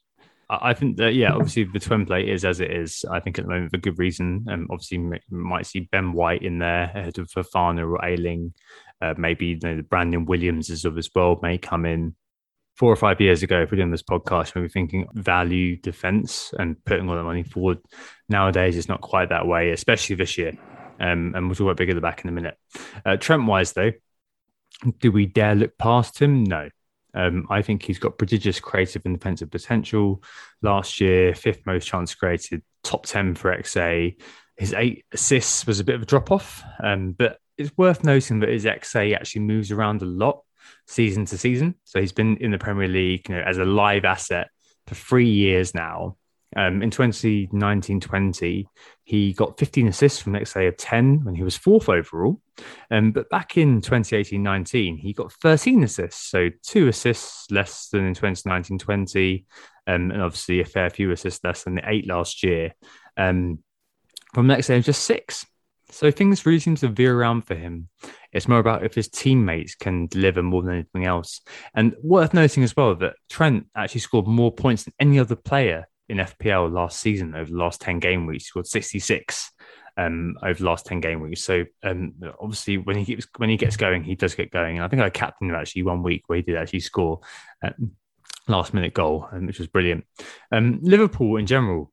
[0.61, 3.07] I think that yeah, obviously the template is as it is.
[3.11, 4.45] I think at the moment for good reason.
[4.51, 8.53] Um, obviously m- might see Ben White in there ahead of Fofana or Ayling.
[9.01, 12.15] Uh, maybe you know, Brandon Williams as of as well may come in.
[12.77, 16.55] Four or five years ago, if we're doing this podcast, we were thinking value defense
[16.59, 17.79] and putting all the money forward.
[18.29, 20.53] Nowadays, it's not quite that way, especially this year.
[20.99, 22.57] Um, and we'll talk about bigger the back in a minute.
[23.05, 23.93] Uh, Trent wise, though,
[25.01, 26.45] do we dare look past him?
[26.45, 26.71] No.
[27.15, 30.23] Um, I think he's got prodigious creative and defensive potential.
[30.63, 34.17] Last year, fifth most chance created, top 10 for XA.
[34.57, 38.41] His eight assists was a bit of a drop off, um, but it's worth noting
[38.41, 40.43] that his XA actually moves around a lot
[40.87, 41.75] season to season.
[41.85, 44.49] So he's been in the Premier League you know, as a live asset
[44.87, 46.17] for three years now.
[46.55, 48.69] Um, in 2019 20,
[49.05, 52.41] he got 15 assists from next day of 10 when he was fourth overall.
[52.91, 56.29] Um, but back in 2018 19, he got 13 assists.
[56.29, 59.47] So two assists less than in 2019 20,
[59.87, 62.75] um, and obviously a fair few assists less than the eight last year.
[63.17, 63.61] Um,
[64.35, 65.47] from next day, just six.
[65.91, 67.89] So things really seem to veer around for him.
[68.33, 71.41] It's more about if his teammates can deliver more than anything else.
[71.75, 75.89] And worth noting as well that Trent actually scored more points than any other player
[76.09, 78.45] in FPL last season over the last 10 game weeks.
[78.45, 79.51] He scored 66
[79.97, 81.43] um, over the last 10 game weeks.
[81.43, 84.77] So um, obviously when he keeps when he gets going, he does get going.
[84.77, 87.21] And I think I captained him actually one week where he did actually score
[87.63, 87.73] a
[88.49, 90.05] last minute goal, um, which was brilliant.
[90.51, 91.93] Um, Liverpool in general,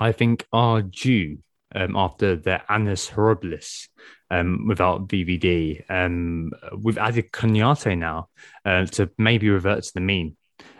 [0.00, 1.38] I think are due
[1.74, 3.88] um, after their Annus Horribilis
[4.30, 5.84] um, without VVD.
[5.90, 8.28] Um, we've added Konaté now
[8.64, 10.36] uh, to maybe revert to the mean.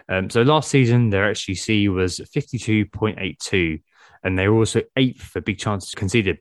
[0.09, 3.83] Um, so last season, their XGC was 52.82,
[4.23, 6.39] and they were also eighth for big chances conceded.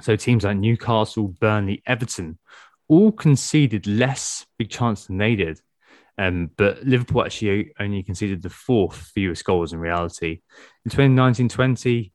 [0.00, 2.38] So teams like Newcastle, Burnley, Everton
[2.88, 5.60] all conceded less big chance than they did.
[6.18, 10.40] Um, but Liverpool actually only conceded the fourth fewest goals in reality.
[10.84, 12.12] In 2019 20,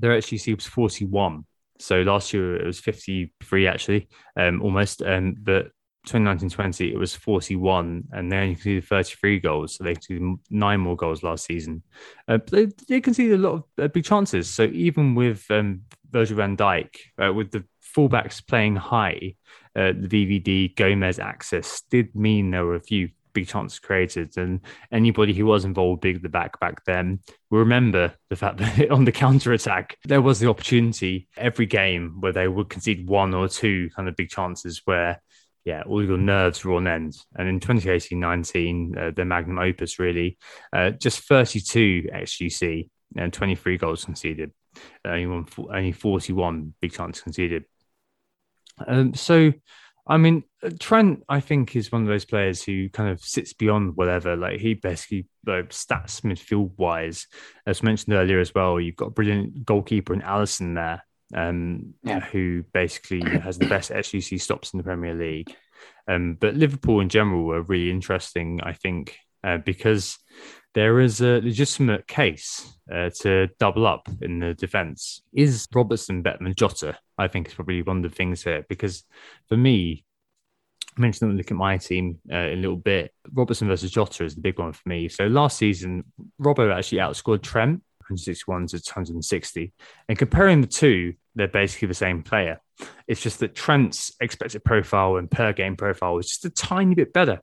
[0.00, 1.44] their XGC was 41.
[1.78, 5.02] So last year it was 53 actually, um, almost.
[5.02, 5.70] Um, but
[6.06, 10.96] 2019-20, it was 41, and they only conceded 33 goals, so they conceded nine more
[10.96, 11.82] goals last season.
[12.26, 14.48] Uh, they, they conceded a lot of uh, big chances.
[14.48, 19.34] So even with um, Virgil van Dijk, uh, with the fullbacks playing high,
[19.76, 24.36] uh, the VVD Gomez axis did mean there were a few big chances created.
[24.36, 24.60] And
[24.92, 27.20] anybody who was involved big the back back then
[27.50, 32.16] will remember the fact that on the counter attack, there was the opportunity every game
[32.20, 35.20] where they would concede one or two kind of big chances where
[35.64, 37.16] yeah, all your nerves were on end.
[37.36, 40.38] And in 2018 19, uh, the magnum opus really,
[40.72, 44.52] uh, just 32 XGC and 23 goals conceded,
[45.04, 47.64] only, one, only 41 big chances conceded.
[48.86, 49.52] Um, so,
[50.10, 53.52] I mean, uh, Trent, I think, is one of those players who kind of sits
[53.52, 54.36] beyond whatever.
[54.36, 57.28] Like he basically, like, stats midfield wise,
[57.64, 61.04] as mentioned earlier as well, you've got a brilliant goalkeeper in Alisson there
[61.34, 62.20] um, yeah.
[62.20, 65.54] who basically has the best XGC stops in the Premier League.
[66.08, 70.18] Um, but Liverpool in general were really interesting, I think, uh, because
[70.74, 75.22] there is a legitimate case uh, to double up in the defence.
[75.32, 76.96] Is Robertson better than Jota?
[77.18, 79.04] I think is probably one of the things here because
[79.48, 80.04] for me,
[80.96, 83.12] I mentioned look at my team uh, in a little bit.
[83.32, 85.08] Robertson versus Jota is the big one for me.
[85.08, 86.04] So last season,
[86.40, 89.72] Robbo actually outscored Trent 161 to 260.
[90.08, 92.60] And comparing the two, they're basically the same player.
[93.06, 97.12] It's just that Trent's expected profile and per game profile is just a tiny bit
[97.12, 97.40] better.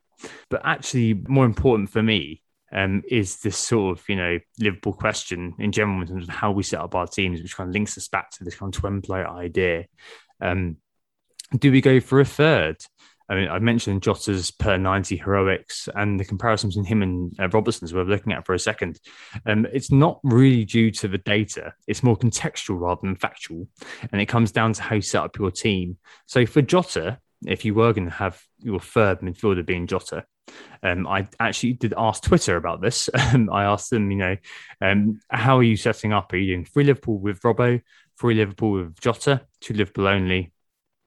[0.50, 2.42] But actually, more important for me
[2.72, 6.52] um, is this sort of, you know, Liverpool question in general in terms of how
[6.52, 8.80] we set up our teams, which kind of links us back to this kind of
[8.80, 9.86] twin player idea.
[10.42, 10.78] Um,
[11.58, 12.78] do we go for a third?
[13.30, 17.50] I mean, I mentioned Jota's per 90 heroics and the comparisons between him and uh,
[17.50, 19.00] Robertson's we're looking at for a second.
[19.46, 23.68] Um, it's not really due to the data, it's more contextual rather than factual.
[24.12, 25.98] And it comes down to how you set up your team.
[26.26, 30.26] So for Jota, if you were going to have your third midfielder being Jota,
[30.84, 33.10] um, I actually did ask Twitter about this.
[33.34, 34.38] Um, I asked them, you know,
[34.80, 36.32] um, how are you setting up?
[36.32, 37.82] Are you doing free Liverpool with Robbo,
[38.16, 40.54] free Liverpool with Jota, two Liverpool only,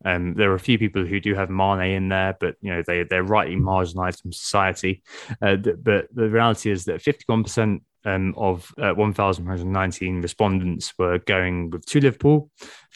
[0.05, 2.83] um, there are a few people who do have Mane in there, but you know
[2.87, 5.03] they they're rightly marginalised from society.
[5.43, 11.85] Uh, but the reality is that 51% um, of uh, 1,119 respondents were going with
[11.87, 12.51] to Liverpool,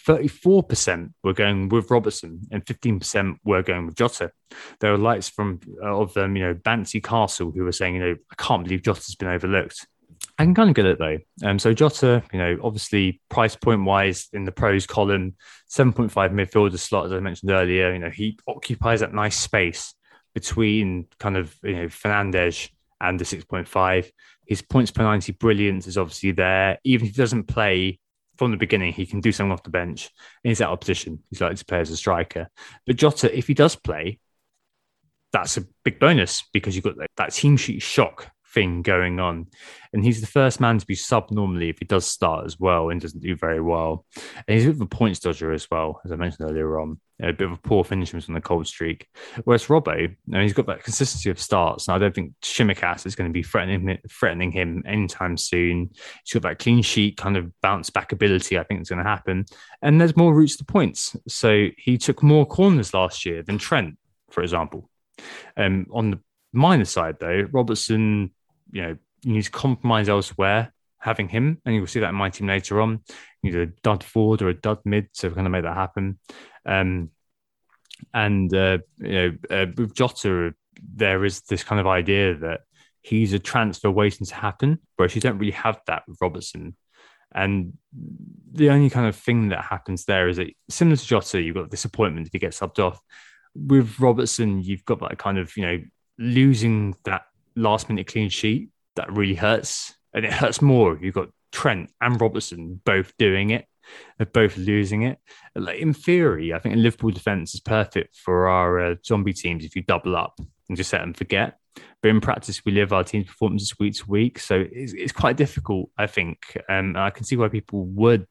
[0.06, 4.30] 34% were going with Robertson, and 15% were going with Jota.
[4.80, 8.00] There are lights from uh, of them, you know, Bancy Castle, who were saying, you
[8.00, 9.86] know, I can't believe Jota's been overlooked.
[10.38, 11.18] I can kind of get it though.
[11.44, 15.36] Um, so Jota, you know, obviously price point wise in the pros column,
[15.70, 19.94] 7.5 midfielder slot, as I mentioned earlier, you know, he occupies that nice space
[20.34, 22.68] between kind of, you know, Fernandes
[23.00, 24.10] and the 6.5.
[24.46, 26.78] His points per 90 brilliance is obviously there.
[26.84, 27.98] Even if he doesn't play
[28.36, 30.10] from the beginning, he can do something off the bench.
[30.42, 31.22] He's out of position.
[31.30, 32.48] He's likely to play as a striker.
[32.86, 34.18] But Jota, if he does play,
[35.32, 39.48] that's a big bonus because you've got that team sheet shock thing going on.
[39.92, 42.90] And he's the first man to be sub normally if he does start as well
[42.90, 44.06] and doesn't do very well.
[44.46, 47.00] And he's a bit of a points dodger as well, as I mentioned earlier on.
[47.22, 49.06] A bit of a poor finish on the cold streak.
[49.44, 51.86] Whereas Robbo, and he's got that consistency of starts.
[51.86, 55.90] And I don't think Tsimikas is going to be threatening threatening him anytime soon.
[56.24, 58.58] He's got that clean sheet kind of bounce back ability.
[58.58, 59.46] I think it's going to happen.
[59.80, 61.16] And there's more routes to points.
[61.28, 63.96] So he took more corners last year than Trent,
[64.30, 64.90] for example.
[65.56, 66.20] Um, on the
[66.52, 68.32] minor side, though, Robertson
[68.74, 72.28] you know, you need to compromise elsewhere having him, and you'll see that in my
[72.28, 73.00] team later on.
[73.42, 76.18] You need a dud forward or a dud mid to kind of make that happen.
[76.66, 77.10] Um,
[78.12, 80.54] and uh, you know, uh, with Jota,
[80.94, 82.62] there is this kind of idea that
[83.00, 86.76] he's a transfer waiting to happen, whereas you don't really have that with Robertson.
[87.32, 87.74] And
[88.52, 91.70] the only kind of thing that happens there is that similar to Jota, you've got
[91.70, 93.00] disappointment if he gets subbed off.
[93.54, 95.80] With Robertson, you've got that kind of, you know,
[96.18, 97.22] losing that
[97.56, 99.94] last minute clean sheet that really hurts.
[100.12, 100.96] And it hurts more.
[101.00, 103.66] You've got Trent and Robertson both doing it,
[104.18, 105.18] they're both losing it.
[105.54, 109.64] Like in theory, I think a Liverpool defense is perfect for our uh, zombie teams
[109.64, 110.38] if you double up
[110.68, 111.58] and just set them forget.
[112.02, 115.36] But in practice, we live our team's performances week to week, so it's, it's quite
[115.36, 115.90] difficult.
[115.98, 116.38] I think,
[116.68, 118.26] um, I can see why people would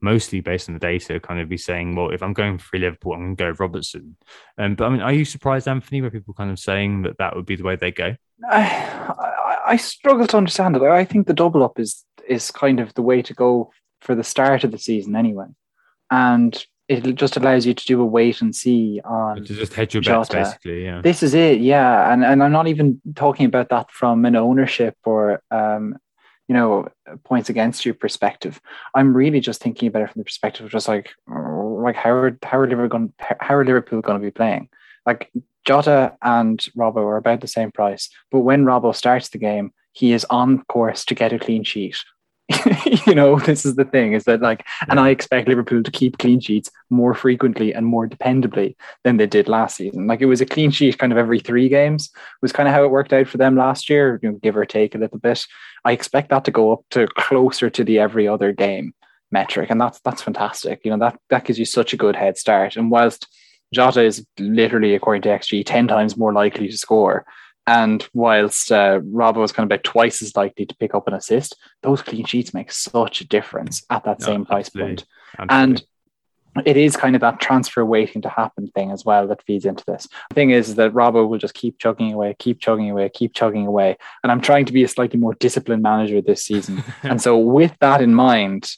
[0.00, 3.12] mostly based on the data, kind of be saying, well, if I'm going for Liverpool,
[3.12, 4.16] I'm going to go Robertson.
[4.56, 7.34] Um, but I mean, are you surprised, Anthony, where people kind of saying that that
[7.34, 8.14] would be the way they go?
[8.48, 10.82] I, I, I struggle to understand it.
[10.82, 13.70] I think the double up is is kind of the way to go
[14.00, 15.46] for the start of the season anyway,
[16.10, 19.94] and it just allows you to do a wait and see on to just hedge
[19.94, 20.84] your bets, basically.
[20.84, 21.60] Yeah, this is it.
[21.60, 25.98] Yeah, and and I'm not even talking about that from an ownership or um,
[26.48, 26.88] you know
[27.24, 28.60] points against you perspective.
[28.94, 32.38] I'm really just thinking about it from the perspective of just like like how are
[32.42, 34.70] how are Liverpool going how are Liverpool going to be playing?
[35.04, 35.30] Like
[35.68, 40.12] Jota and Robbo are about the same price, but when Robbo starts the game, he
[40.12, 41.96] is on course to get a clean sheet
[43.06, 44.86] you know, this is the thing is that like, yeah.
[44.90, 49.26] and I expect Liverpool to keep clean sheets more frequently and more dependably than they
[49.26, 50.06] did last season.
[50.06, 52.10] Like it was a clean sheet kind of every three games
[52.40, 54.64] was kind of how it worked out for them last year, you know, give or
[54.64, 55.44] take a little bit.
[55.84, 58.94] I expect that to go up to closer to the every other game
[59.30, 60.80] metric, and that's that's fantastic.
[60.84, 62.76] You know that that gives you such a good head start.
[62.76, 63.28] And whilst
[63.72, 67.26] Jota is literally, according to XG, ten times more likely to score
[67.68, 71.12] and whilst uh, Robbo was kind of about twice as likely to pick up an
[71.12, 75.04] assist, those clean sheets make such a difference at that no, same price point.
[75.50, 75.82] And
[76.64, 79.84] it is kind of that transfer waiting to happen thing as well that feeds into
[79.86, 80.08] this.
[80.30, 83.34] The thing is, is that Robbo will just keep chugging away, keep chugging away, keep
[83.34, 83.98] chugging away.
[84.22, 86.82] And I'm trying to be a slightly more disciplined manager this season.
[87.02, 88.70] and so, with that in mind,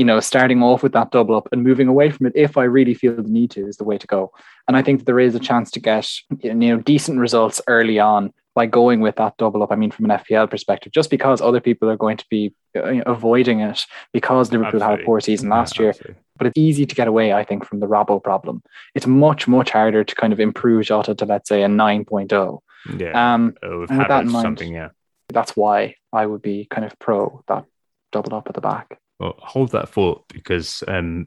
[0.00, 2.64] you know, starting off with that double up and moving away from it, if I
[2.64, 4.32] really feel the need to, is the way to go.
[4.66, 7.98] And I think that there is a chance to get you know decent results early
[7.98, 9.70] on by going with that double up.
[9.70, 13.02] I mean, from an FPL perspective, just because other people are going to be uh,
[13.04, 13.84] avoiding it
[14.14, 14.96] because Liverpool absolutely.
[14.96, 15.90] had a poor season last yeah, year.
[15.90, 16.22] Absolutely.
[16.38, 18.62] But it's easy to get away, I think, from the Robbo problem.
[18.94, 22.58] It's much, much harder to kind of improve Jota to, let's say, a 9.0.
[22.96, 23.34] Yeah.
[23.34, 24.88] Um, oh, with that in mind, something, yeah.
[25.28, 27.66] That's why I would be kind of pro that
[28.10, 28.98] double up at the back.
[29.20, 31.26] Well, hold that thought because um,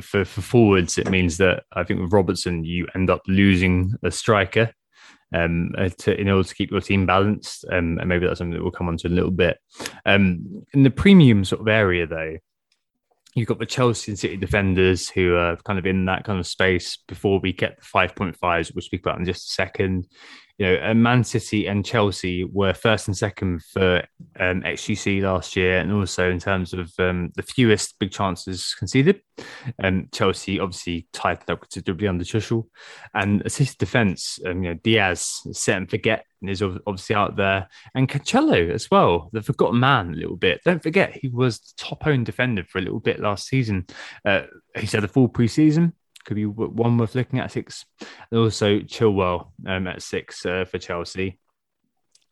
[0.00, 4.12] for, for forwards, it means that I think with Robertson, you end up losing a
[4.12, 4.72] striker
[5.34, 7.64] um, uh, to, in order to keep your team balanced.
[7.68, 9.58] Um, and maybe that's something that we'll come on to in a little bit.
[10.06, 12.36] Um, in the premium sort of area, though,
[13.34, 16.46] you've got the Chelsea and City defenders who are kind of in that kind of
[16.46, 20.06] space before we get the 5.5s, we'll speak about in just a second
[20.58, 23.98] you know, Man City and Chelsea were first and second for
[24.38, 29.20] um, XGC last year, and also in terms of um, the fewest big chances conceded.
[29.82, 32.66] Um, Chelsea obviously tied up considerably under Tuchel,
[33.14, 34.38] and assist defence.
[34.46, 39.30] Um, you know, Dias set and forget is obviously out there, and Cancelo as well,
[39.32, 40.60] the forgotten man a little bit.
[40.64, 43.86] Don't forget he was the top owned defender for a little bit last season.
[44.24, 44.42] Uh,
[44.76, 45.92] he's had a full preseason
[46.24, 47.84] could be one worth looking at six.
[48.00, 51.38] And also Chilwell um, at six uh, for Chelsea.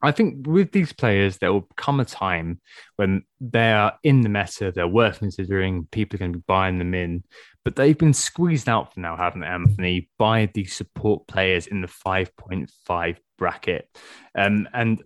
[0.02, 2.60] I think with these players, there will come a time
[2.96, 6.78] when they are in the meta, they're worth considering, people are going to be buying
[6.78, 7.22] them in,
[7.64, 11.82] but they've been squeezed out for now, haven't they, Anthony, by the support players in
[11.82, 13.88] the 5.5 bracket.
[14.34, 15.02] Um, and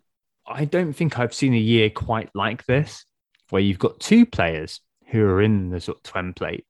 [0.47, 3.05] I don't think I've seen a year quite like this,
[3.51, 6.64] where you've got two players who are in the sort of template.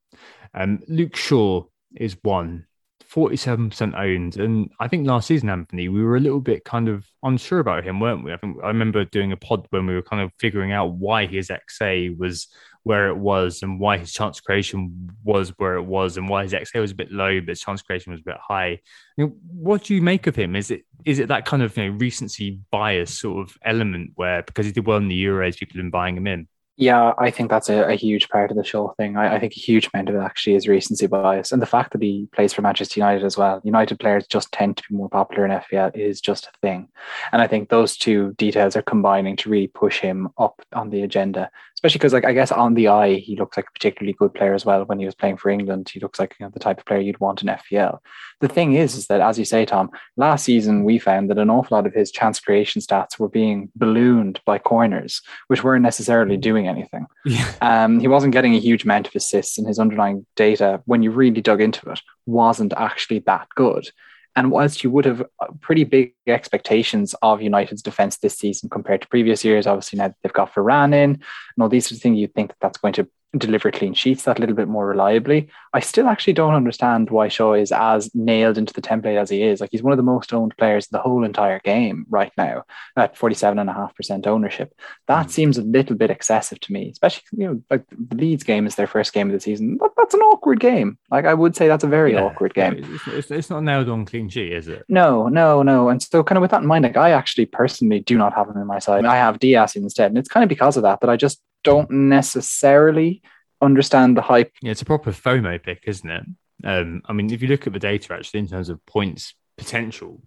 [0.54, 1.64] Um, Luke Shaw
[1.96, 2.66] is one.
[3.14, 4.36] 47% owned.
[4.36, 7.84] And I think last season, Anthony, we were a little bit kind of unsure about
[7.84, 8.32] him, weren't we?
[8.32, 11.26] I think I remember doing a pod when we were kind of figuring out why
[11.26, 12.48] his XA was
[12.82, 16.52] where it was and why his chance creation was where it was and why his
[16.52, 18.80] XA was a bit low, but his chance creation was a bit high.
[19.16, 20.54] What do you make of him?
[20.54, 24.42] Is it is it that kind of you know, recency bias sort of element where
[24.42, 26.48] because he did well in the Euros, people have been buying him in?
[26.76, 29.16] Yeah, I think that's a, a, huge part of the show thing.
[29.16, 31.52] I, I, think a huge amount of it actually is recency bias.
[31.52, 33.60] And the fact that he plays for Manchester United as well.
[33.62, 36.88] United players just tend to be more popular in FPL is just a thing.
[37.30, 41.02] And I think those two details are combining to really push him up on the
[41.02, 41.48] agenda
[41.84, 44.54] especially because like I guess on the eye he looks like a particularly good player
[44.54, 45.90] as well when he was playing for England.
[45.92, 47.98] He looks like you know, the type of player you'd want in FPL.
[48.40, 51.50] The thing is, is that as you say, Tom, last season we found that an
[51.50, 56.38] awful lot of his chance creation stats were being ballooned by corners, which weren't necessarily
[56.38, 57.06] doing anything.
[57.26, 57.52] Yeah.
[57.60, 61.10] Um, he wasn't getting a huge amount of assists, and his underlying data, when you
[61.10, 63.90] really dug into it, wasn't actually that good.
[64.36, 69.02] And whilst you would have uh, pretty big expectations of United's defense this season compared
[69.02, 71.22] to previous years, obviously now they've got Varane in and
[71.60, 73.08] all these sort of things, you'd think that that's going to
[73.38, 75.48] deliver clean sheets that little bit more reliably.
[75.72, 79.42] I still actually don't understand why Shaw is as nailed into the template as he
[79.42, 79.60] is.
[79.60, 82.64] Like he's one of the most owned players in the whole entire game right now
[82.96, 84.74] at 47.5% ownership.
[85.08, 85.30] That mm.
[85.30, 88.76] seems a little bit excessive to me, especially, you know, like the Leeds game is
[88.76, 89.78] their first game of the season.
[89.80, 90.98] That, that's an awkward game.
[91.10, 92.84] Like I would say that's a very yeah, awkward game.
[92.84, 94.84] It's, it's, it's, not nailed on clean sheet, is it?
[94.88, 95.88] No, no, no.
[95.88, 98.48] And so kind of with that in mind, like I actually personally do not have
[98.48, 99.04] him in my side.
[99.04, 100.10] I have Dias instead.
[100.10, 103.22] And it's kind of because of that, that I just don't necessarily
[103.60, 104.52] understand the hype.
[104.62, 106.24] Yeah, it's a proper FOMO pick, isn't it?
[106.62, 110.22] Um, I mean, if you look at the data actually in terms of points potential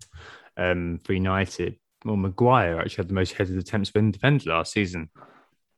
[0.58, 5.10] um, for United, well, Maguire actually had the most headed attempts for defender last season.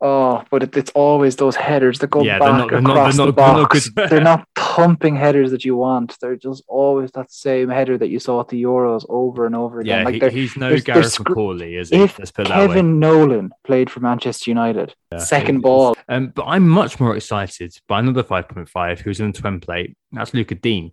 [0.01, 3.17] Oh, but it, it's always those headers that go Yeah, back not- they're not- across
[3.17, 3.89] the not- they're not box.
[4.09, 6.15] They're not thumping headers that you want.
[6.21, 9.81] They're just always that same header that you saw at the Euros over and over
[9.81, 9.99] again.
[9.99, 11.97] Yeah, like he- he's no Gareth scr- McAuley, is he?
[12.03, 12.67] if Let's put it that way.
[12.67, 15.95] Kevin Nolan played for Manchester United, second ball.
[16.07, 19.95] Um, but I'm much more excited by another 5.5 who's in the twemplate.
[20.13, 20.91] That's Luca Dean,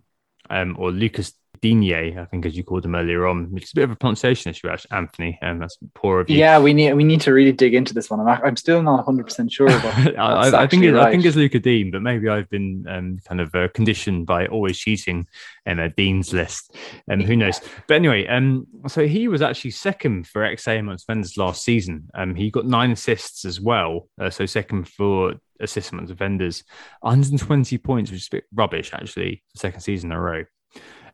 [0.49, 3.75] um, or Lucas Digne, I think, as you called him earlier on, which is a
[3.75, 5.39] bit of a pronunciation issue, actually, Anthony.
[5.41, 6.37] And that's poor of you.
[6.37, 8.19] Yeah, we need we need to really dig into this one.
[8.19, 11.59] I'm, I'm still not 100 percent sure, I, I, think it, I think it's Luca
[11.59, 15.27] Dean, but maybe I've been um, kind of uh, conditioned by always cheating
[15.65, 16.75] in a Dean's list,
[17.07, 17.59] and who knows.
[17.87, 22.09] But anyway, um, so he was actually second for XA amongst vendors last season.
[22.13, 26.63] Um, he got nine assists as well, uh, so second for assists amongst vendors,
[27.01, 30.43] 120 points, which is a bit rubbish actually, second season in a row.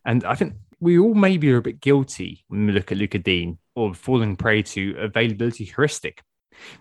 [0.05, 3.21] And I think we all maybe are a bit guilty when we look at Lucas
[3.23, 6.21] Digne or falling prey to availability heuristic.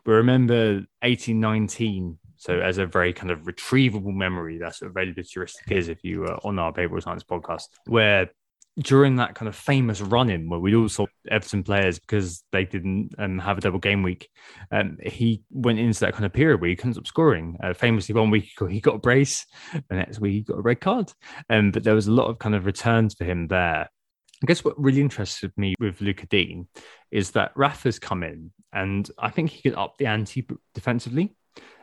[0.04, 2.18] But remember 1819.
[2.36, 6.20] So, as a very kind of retrievable memory, that's what availability heuristic is if you
[6.20, 8.30] were on our Behavioral Science podcast, where
[8.78, 12.64] during that kind of famous run in where we all saw Everton players because they
[12.64, 14.28] didn't um, have a double game week,
[14.70, 17.56] um, he went into that kind of period where he couldn't stop scoring.
[17.62, 20.80] Uh, famously, one week he got a brace, the next week he got a red
[20.80, 21.12] card.
[21.50, 23.88] Um, but there was a lot of kind of returns for him there.
[24.42, 26.66] I guess what really interested me with Lucas Digne
[27.10, 31.36] is that Rafa's come in and I think he could up the ante defensively.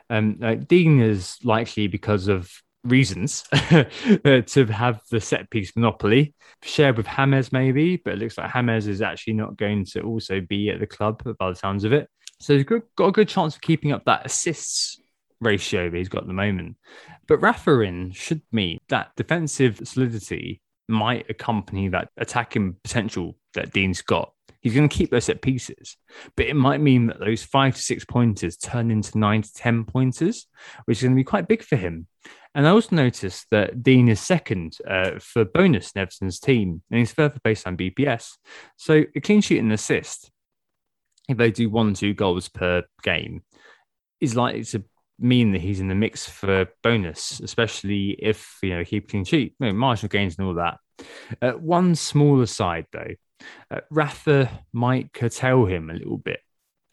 [0.10, 2.52] Um, like Digne is likely because of
[2.90, 3.84] reasons uh,
[4.24, 6.34] to have the set piece monopoly
[6.64, 10.42] shared with James maybe, but it looks like James is actually not going to also
[10.42, 12.10] be at the club by the sounds of it.
[12.42, 15.00] So he's got, a good chance of keeping up that assists
[15.42, 16.78] ratio that he's got at the moment.
[17.28, 24.02] But Rafa in should mean that defensive solidity might accompany that attacking potential that Digne's
[24.02, 24.34] got.
[24.62, 25.96] He's going to keep those set pieces,
[26.36, 29.86] but it might mean that those five to six pointers turn into nine to 10
[29.86, 30.48] pointers,
[30.86, 32.08] which is going to be quite big for him.
[32.56, 37.00] And I also noticed that Digne is second uh, for bonus in Everton's team, and
[37.00, 38.34] he's further based on BPS.
[38.76, 40.32] So a clean sheet and assist,
[41.28, 43.44] if they do one, two goals per game,
[44.20, 44.84] is likely to
[45.20, 49.54] mean that he's in the mix for bonus, especially if you know keep clean sheet,
[49.60, 50.80] you know, marginal gains and all that.
[51.42, 53.14] Uh, one smaller side though,
[53.70, 56.40] uh, Rafa might curtail him a little bit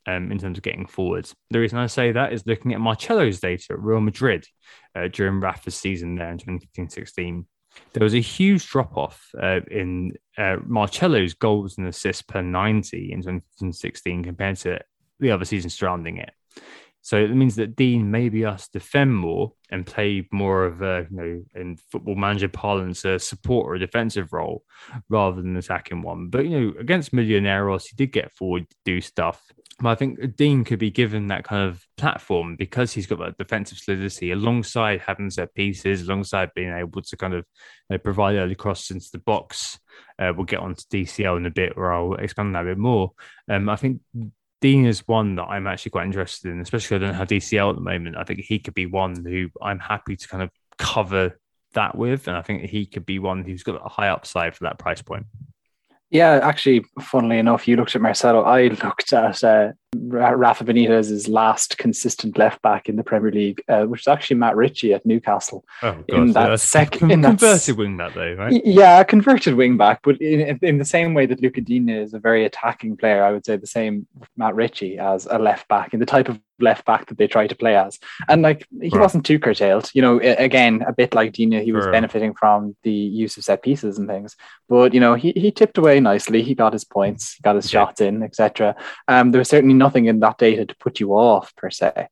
[0.07, 1.35] um, in terms of getting forwards.
[1.51, 4.47] The reason I say that is looking at Marcelo's data at Real Madrid
[4.95, 7.45] uh, during Rafa's season there in 2015-16.
[7.93, 13.13] There was a huge drop off uh, in uh, Marcelo's goals and assists per 90
[13.13, 14.81] in 2016 compared to
[15.21, 16.31] the other seasons surrounding it.
[17.07, 20.83] So it means that Digne may be asked to defend more and play more of
[20.83, 24.65] a, you know, in football manager parlance, a support or a defensive role
[25.09, 26.31] rather than an attacking one.
[26.31, 29.41] But, you know, against Millonarios, he did get forward to do stuff.
[29.79, 33.37] But I think Digne could be given that kind of platform because he's got that
[33.37, 37.45] defensive solidity alongside having set pieces, alongside being able to kind of
[37.91, 39.79] you know, provide early crosses into the box.
[40.19, 42.79] Uh, we'll get on to DCL in a bit where I'll expand that a bit
[42.79, 43.13] more.
[43.51, 44.01] Um, I think
[44.63, 47.77] Digne is one that I'm actually quite interested in, especially I don't have DCL at
[47.77, 48.17] the moment.
[48.17, 51.39] I think he could be one who I'm happy to kind of cover
[51.75, 52.29] that with.
[52.29, 55.03] And I think he could be one who's got a high upside for that price
[55.03, 55.27] point.
[56.11, 58.43] Yeah, actually, funnily enough, you looked at Marcelo.
[58.43, 63.85] I looked at uh, Rafa Benitez's last consistent left back in the Premier League, uh,
[63.85, 65.65] which is actually Matt Ritchie at Newcastle.
[65.83, 68.65] Oh, God, In that that's sec- con- in that converted wing that though, right?
[68.65, 72.21] Yeah, converted wing back, but in, in the same way that Lucas Digne is a
[72.21, 74.07] very attacking player, I would say the same
[74.37, 77.47] Matt Ritchie as a left back in the type of left back that they try
[77.47, 77.99] to play as.
[78.29, 79.01] And like he Right.
[79.01, 81.93] wasn't too curtailed, you know, again, a bit like Digne, he was Sure.
[81.93, 84.37] benefiting from the use of set pieces and things.
[84.69, 87.69] But you know, he, he tipped away nicely, he got his points, he got his
[87.71, 88.75] shots in, etc.
[89.09, 92.09] Um, there was certainly nothing in that data to put you off per se.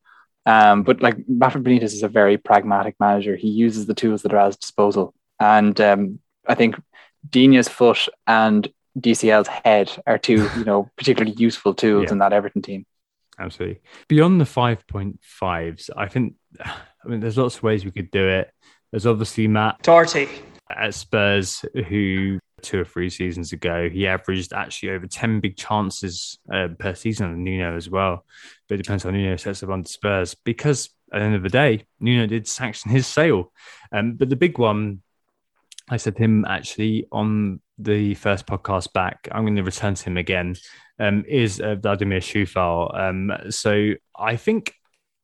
[0.47, 3.35] Um, but like Rafa Benitez is a very pragmatic manager.
[3.35, 5.15] He uses the tools that are at his disposal.
[5.41, 6.77] And um, I think
[7.31, 12.13] Digne's foot and DCL's head are two, you know, particularly useful tools Yeah.
[12.13, 12.85] in that Everton team.
[13.39, 13.81] Absolutely.
[14.09, 16.35] Beyond the 5.5s, I think,
[16.65, 18.51] I mean, there's lots of ways we could do it.
[18.91, 20.29] There's obviously Matt Doherty.
[20.71, 26.39] at Spurs, who two or three seasons ago, he averaged actually over 10 big chances
[26.53, 28.25] uh, per season on Nuno as well.
[28.69, 31.49] But it depends on Nuno sets up on Spurs because at the end of the
[31.49, 33.53] day, Nuno did sanction his sale.
[33.93, 35.03] Um, but the big one,
[35.89, 40.05] I said to him actually on the first podcast back, I'm going to return to
[40.05, 40.57] him again,
[40.99, 42.97] um, is uh, Vladimir Coufal.
[42.99, 44.75] Um, so I think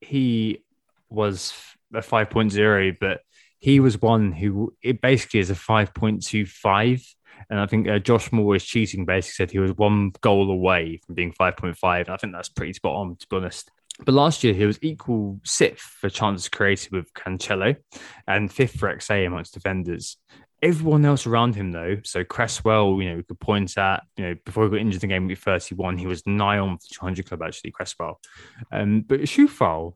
[0.01, 0.63] he
[1.09, 1.55] was
[1.95, 3.21] a 5.0, but
[3.59, 7.07] he was one who it basically is a 5.25.
[7.49, 9.07] And I think uh, Josh Moore is cheating.
[9.07, 12.09] Basically, said he was one goal away from being 5.5.
[12.09, 13.71] I think that's pretty spot on, to be honest.
[14.05, 17.77] But last year, he was equal sixth for chances created with Cancelo
[18.27, 20.17] and fifth for XA amongst defenders.
[20.63, 24.35] Everyone else around him, though, so Cresswell, you know, we could point at, you know,
[24.45, 27.43] before he got injured in game week 31, he was nigh on the 200 club,
[27.43, 28.21] actually, Cresswell.
[28.71, 29.95] Um, but Coufal,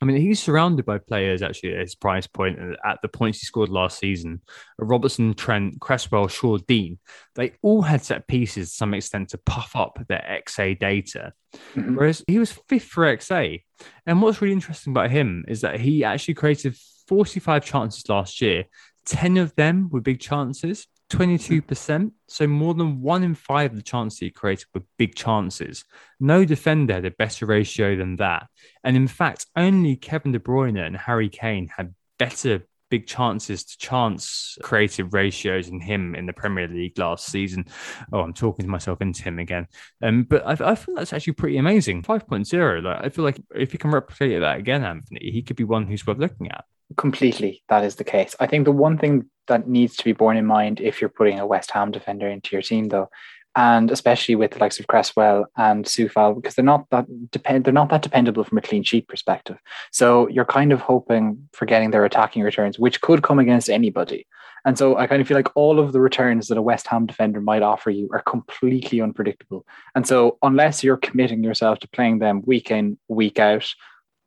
[0.00, 3.46] I mean, he's surrounded by players actually at his price point at the points he
[3.46, 4.42] scored last season.
[4.78, 6.98] Robertson, Trent, Cresswell, Shaw, Digne.
[7.34, 11.32] They all had set pieces to some extent to puff up their XA data.
[11.74, 11.96] Mm-hmm.
[11.96, 13.62] Whereas he was fifth for XA.
[14.04, 16.76] And what's really interesting about him is that he actually created
[17.08, 18.64] 45 chances last year.
[19.06, 20.86] 10 of them were big chances.
[21.10, 22.10] 22%.
[22.28, 25.84] So more than one in five of the chances he created were big chances.
[26.18, 28.48] No defender had a better ratio than that.
[28.82, 33.78] And in fact, only Kevin De Bruyne and Harry Kane had better big chances to
[33.78, 37.66] chance creative ratios than him in the Premier League last season.
[38.12, 39.66] Oh, I'm talking to myself into him again.
[40.02, 42.02] Um, but I, I feel that's actually pretty amazing.
[42.02, 42.82] 5.0.
[42.82, 45.86] Like, I feel like if he can replicate that again, Anthony, he could be one
[45.86, 46.64] who's worth looking at.
[46.96, 48.36] Completely, that is the case.
[48.38, 51.38] I think the one thing that needs to be borne in mind if you're putting
[51.38, 53.08] a West Ham defender into your team, though,
[53.56, 57.72] and especially with the likes of Cresswell and Coufal, because they're not that depend they're
[57.72, 59.58] not that dependable from a clean sheet perspective.
[59.90, 64.26] So you're kind of hoping for getting their attacking returns, which could come against anybody.
[64.66, 67.06] And so I kind of feel like all of the returns that a West Ham
[67.06, 69.64] defender might offer you are completely unpredictable.
[69.94, 73.72] And so unless you're committing yourself to playing them week in, week out,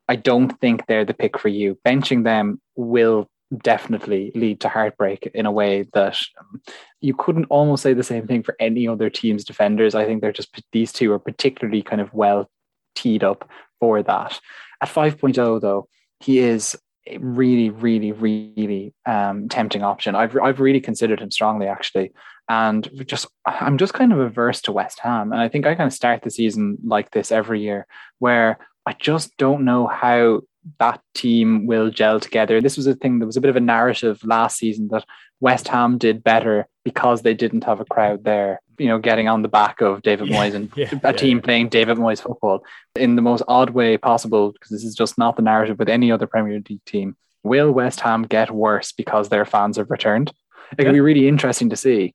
[0.10, 1.77] I don't think they're the pick for you.
[1.86, 6.61] Benching them will definitely lead to heartbreak in a way that um,
[6.99, 9.95] you couldn't almost say the same thing for any other team's defenders.
[9.95, 12.49] I think they're just these two are particularly kind of well
[12.95, 13.49] teed up
[13.80, 14.40] for that.
[14.81, 15.88] At 5.0, though,
[16.19, 16.77] he is
[17.07, 20.15] a really, really, really um, tempting option.
[20.15, 22.11] I've I've really considered him strongly actually,
[22.48, 25.88] and just I'm just kind of averse to West Ham, and I think I kind
[25.88, 27.88] of start the season like this every year,
[28.19, 28.57] where
[28.90, 30.41] I just don't know how
[30.80, 32.60] that team will gel together.
[32.60, 35.06] This was a thing, that was a bit of a narrative last season that
[35.40, 39.44] West Ham did better because they didn't have a crowd there, you know, getting on
[39.44, 42.64] the back of David yeah, Moyes and yeah, a team playing David Moyes football
[42.95, 46.11] in the most odd way possible, because this is just not the narrative with any
[46.11, 47.16] other Premier League team.
[47.44, 50.34] Will West Ham get worse because their fans have returned?
[50.77, 52.13] It can be really interesting to see.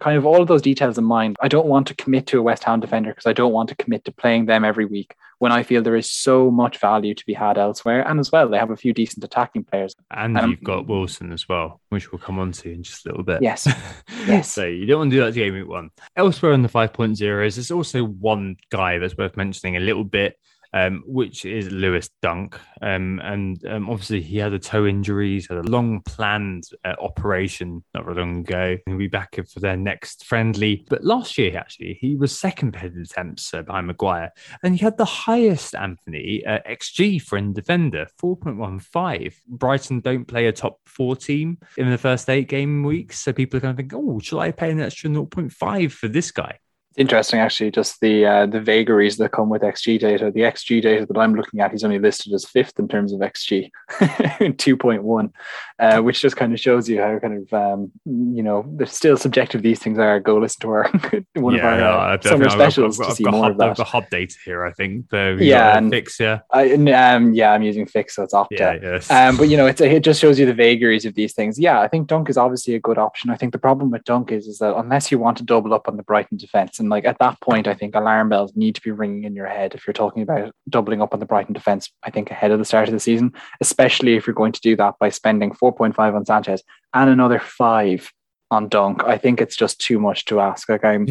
[0.00, 1.36] Kind of all of those details in mind.
[1.40, 3.74] I don't want to commit to a West Ham defender because I don't want to
[3.74, 7.26] commit to playing them every week when I feel there is so much value to
[7.26, 8.06] be had elsewhere.
[8.06, 9.94] And as well, they have a few decent attacking players.
[10.10, 13.10] And um, you've got Wilson as well, which we'll come on to in just a
[13.10, 13.42] little bit.
[13.42, 13.66] Yes.
[14.26, 14.52] Yes.
[14.52, 15.90] so you don't want to do that to game week one.
[16.16, 20.36] Elsewhere in the 5.0s, there's also one guy that's worth mentioning a little bit
[20.76, 22.58] um, which is Lewis Dunk.
[22.82, 26.94] Um, and um, obviously, he had a toe injury, he's had a long planned uh,
[27.00, 28.76] operation not very long ago.
[28.84, 30.84] He'll be back for their next friendly.
[30.90, 34.32] But last year, actually, he was second headed attempts uh, behind Maguire.
[34.62, 39.34] And he had the highest, Anthony, uh, XG for a defender, 4.15.
[39.48, 43.20] Brighton don't play a top four team in the first eight game weeks.
[43.20, 46.30] So people are going to think, oh, should I pay an extra 0.5 for this
[46.30, 46.58] guy?
[46.96, 50.30] Interesting actually just the uh, the vagaries that come with xg data.
[50.30, 53.20] The xg data that i'm looking at he's only listed as fifth in terms of
[53.20, 55.32] xg 2.1
[55.78, 59.16] uh, which just kind of shows you how kind of um, you know they're still
[59.16, 60.90] subjective these things are go listen to our
[61.34, 63.76] one yeah, of our uh, summer specials I've, I've, to see more hub, of that.
[63.76, 67.86] The hub data here i think yeah and fix yeah I, um, yeah i'm using
[67.86, 69.10] fix so it's opta yeah, yes.
[69.10, 71.58] um, but you know it's a, it just shows you the vagaries of these things.
[71.58, 73.30] Yeah i think dunk is obviously a good option.
[73.30, 75.88] I think the problem with dunk is is that unless you want to double up
[75.88, 78.80] on the brighton defense and like at that point, I think alarm bells need to
[78.80, 81.90] be ringing in your head if you're talking about doubling up on the Brighton defense.
[82.04, 84.76] I think ahead of the start of the season, especially if you're going to do
[84.76, 86.62] that by spending 4.5 on Sanchez
[86.94, 88.12] and another five
[88.52, 89.02] on Dunk.
[89.02, 90.68] I think it's just too much to ask.
[90.68, 91.08] Like I'm.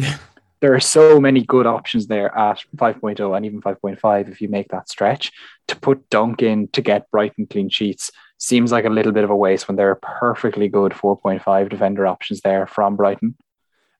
[0.60, 4.68] there are so many good options there at 5.0 and even 5.5 if you make
[4.68, 5.30] that stretch.
[5.68, 9.30] To put Dunk in to get Brighton clean sheets seems like a little bit of
[9.30, 13.36] a waste when there are perfectly good 4.5 defender options there from Brighton.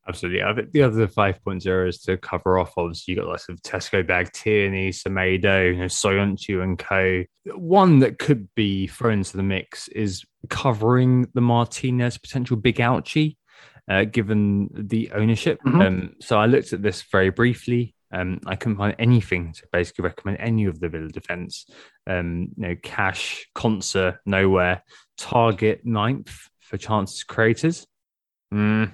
[0.08, 0.42] Absolutely.
[0.42, 2.74] I think the other 5.0 is to cover off.
[2.76, 7.24] Obviously, you've got lots of Tesco Bag, Tierney, Semedo, you know, Soyuncu and co.
[7.56, 13.36] One that could be thrown into the mix is covering the Martinez potential big ouchie,
[13.90, 15.60] uh, given the ownership.
[15.66, 15.80] Mm-hmm.
[15.80, 17.94] Um, so I looked at this very briefly.
[18.12, 21.66] Um, I couldn't find anything to basically recommend any of the Villa defense.
[22.06, 24.84] Um, you know, Cash, Konsa, nowhere.
[25.18, 27.86] Targett ninth for chances creators.
[28.54, 28.92] Mm.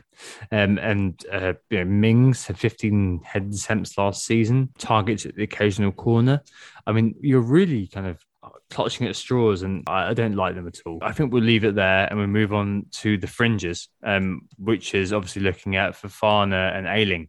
[0.51, 5.43] Um, and uh, you know, Mings had 15 head attempts last season, targets at the
[5.43, 6.41] occasional corner.
[6.87, 8.25] I mean, you're really kind of
[8.71, 10.99] clutching at straws, and I, I, don't like them at all.
[11.03, 14.95] I think we'll leave it there and we'll move on to the fringes, um, which
[14.95, 17.29] is obviously looking at Fofana and Ayling.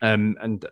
[0.00, 0.64] Um, and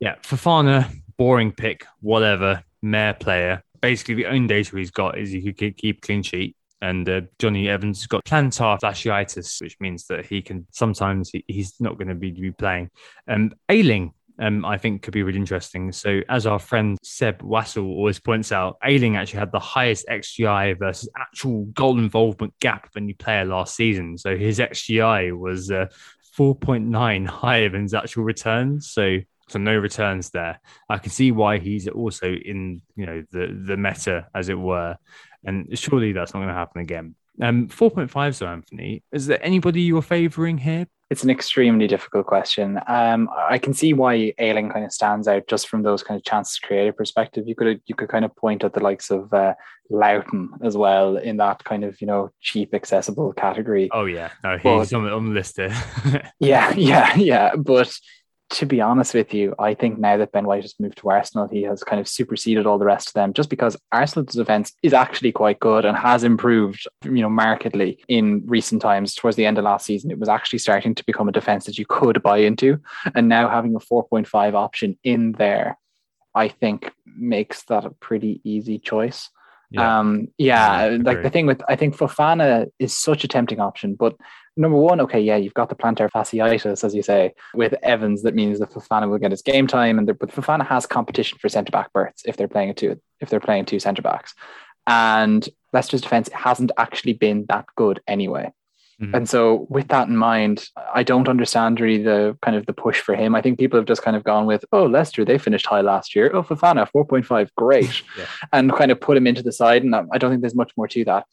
[0.00, 3.62] yeah, Fofana, boring pick, whatever, Mayor player.
[3.80, 6.56] Basically, the only data he's got is he could keep clean sheet.
[6.82, 11.44] And uh, Jonny Evans has got plantar fasciitis, which means that he can sometimes he,
[11.46, 12.90] he's not going to be, be playing.
[13.28, 15.92] Um, Ayling, um, I think could be really interesting.
[15.92, 20.76] So, as our friend Seb Wassel always points out, Ayling actually had the highest XGI
[20.76, 24.18] versus actual goal involvement gap of any player last season.
[24.18, 25.86] So, his XGI was uh,
[26.36, 28.90] 4.9 higher than his actual returns.
[28.90, 29.18] So,
[29.48, 30.60] so no returns there.
[30.88, 34.96] I can see why he's also in, you know, the the meta as it were,
[35.44, 37.14] and surely that's not going to happen again.
[37.40, 40.86] Um, 4.5, so Anthony, is there anybody you're favouring here?
[41.10, 42.80] It's an extremely difficult question.
[42.86, 46.24] Um, I can see why Ayling kind of stands out just from those kind of
[46.24, 47.46] chances created perspective.
[47.46, 49.52] You could you could kind of point at the likes of uh,
[49.90, 53.90] Lowton as well in that kind of you know cheap accessible category.
[53.92, 55.58] Oh yeah, no, he's but, on, on the list.
[56.38, 57.56] yeah, yeah, yeah.
[57.56, 57.94] But
[58.52, 61.48] to be honest with you, I think now that Ben White has moved to Arsenal,
[61.48, 64.92] he has kind of superseded all the rest of them just because Arsenal's defense is
[64.92, 69.14] actually quite good and has improved, you know, markedly in recent times.
[69.14, 71.78] Towards the end of last season, it was actually starting to become a defense that
[71.78, 72.78] you could buy into.
[73.14, 75.78] And now having a 4.5 option in there,
[76.34, 79.30] I think makes that a pretty easy choice.
[79.70, 80.00] Yeah.
[80.00, 84.14] Um, yeah like the thing with I think Fofana is such a tempting option, but
[84.56, 88.22] number one, okay, yeah, you've got the plantar fasciitis, as you say, with Evans.
[88.22, 91.48] That means that Fofana will get his game time, and but Fofana has competition for
[91.48, 94.34] centre back berths if they're playing a two if they're playing two centre backs,
[94.86, 98.52] and Leicester's defense hasn't actually been that good anyway.
[99.00, 99.14] Mm-hmm.
[99.14, 103.00] And so, with that in mind, I don't understand really the kind of the push
[103.00, 103.34] for him.
[103.34, 106.14] I think people have just kind of gone with, oh, Leicester, they finished high last
[106.14, 106.30] year.
[106.32, 108.02] Oh, Fofana, 4.5, great.
[108.18, 108.26] yeah.
[108.52, 109.82] And kind of put him into the side.
[109.82, 111.26] And I don't think there's much more to that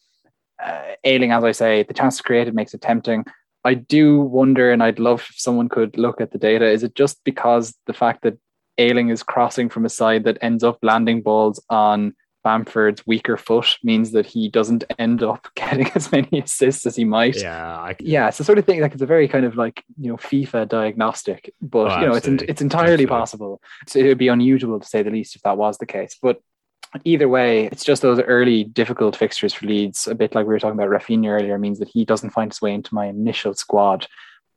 [0.64, 3.26] uh, Ayling, as I say, the chance to create it makes it tempting.
[3.64, 6.70] I do wonder, and I'd love if someone could look at the data.
[6.70, 8.38] Is it just because the fact that
[8.78, 12.14] Ayling is crossing from a side that ends up landing balls on
[12.44, 17.04] Bamford's weaker foot means that he doesn't end up getting as many assists as he
[17.04, 17.36] might.
[17.36, 20.10] Yeah, yeah, it's the sort of thing like it's a very kind of like you
[20.10, 23.06] know FIFA diagnostic, but oh, you know it's it's entirely absolutely.
[23.08, 23.62] possible.
[23.88, 26.18] So it would be unusual to say the least if that was the case.
[26.22, 26.42] But
[27.04, 30.60] either way, it's just those early difficult fixtures for Leeds, a bit like we were
[30.60, 34.08] talking about Raphinha earlier, means that he doesn't find his way into my initial squad.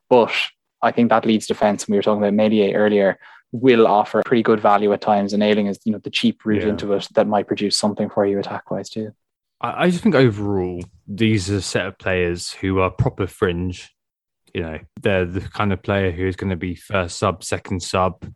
[0.08, 0.32] But
[0.80, 3.18] I think that Leeds defence, we were talking about Meslier earlier,
[3.52, 5.32] will offer pretty good value at times.
[5.32, 6.70] And Ayling is, you know, the cheap route yeah.
[6.70, 9.12] into it that might produce something for you attack wise too.
[9.60, 13.94] I just think overall, these are a set of players who are proper fringe.
[14.52, 17.82] You know, they're the kind of player who is going to be first sub, second
[17.82, 18.26] sub,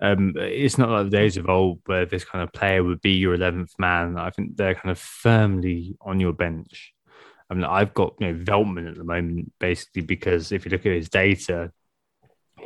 [0.00, 3.12] um, it's not like the days of old where this kind of player would be
[3.12, 4.18] your 11th man.
[4.18, 6.92] I think they're kind of firmly on your bench.
[7.50, 10.86] I mean, I've got you know Veltman at the moment, basically because if you look
[10.86, 11.70] at his data,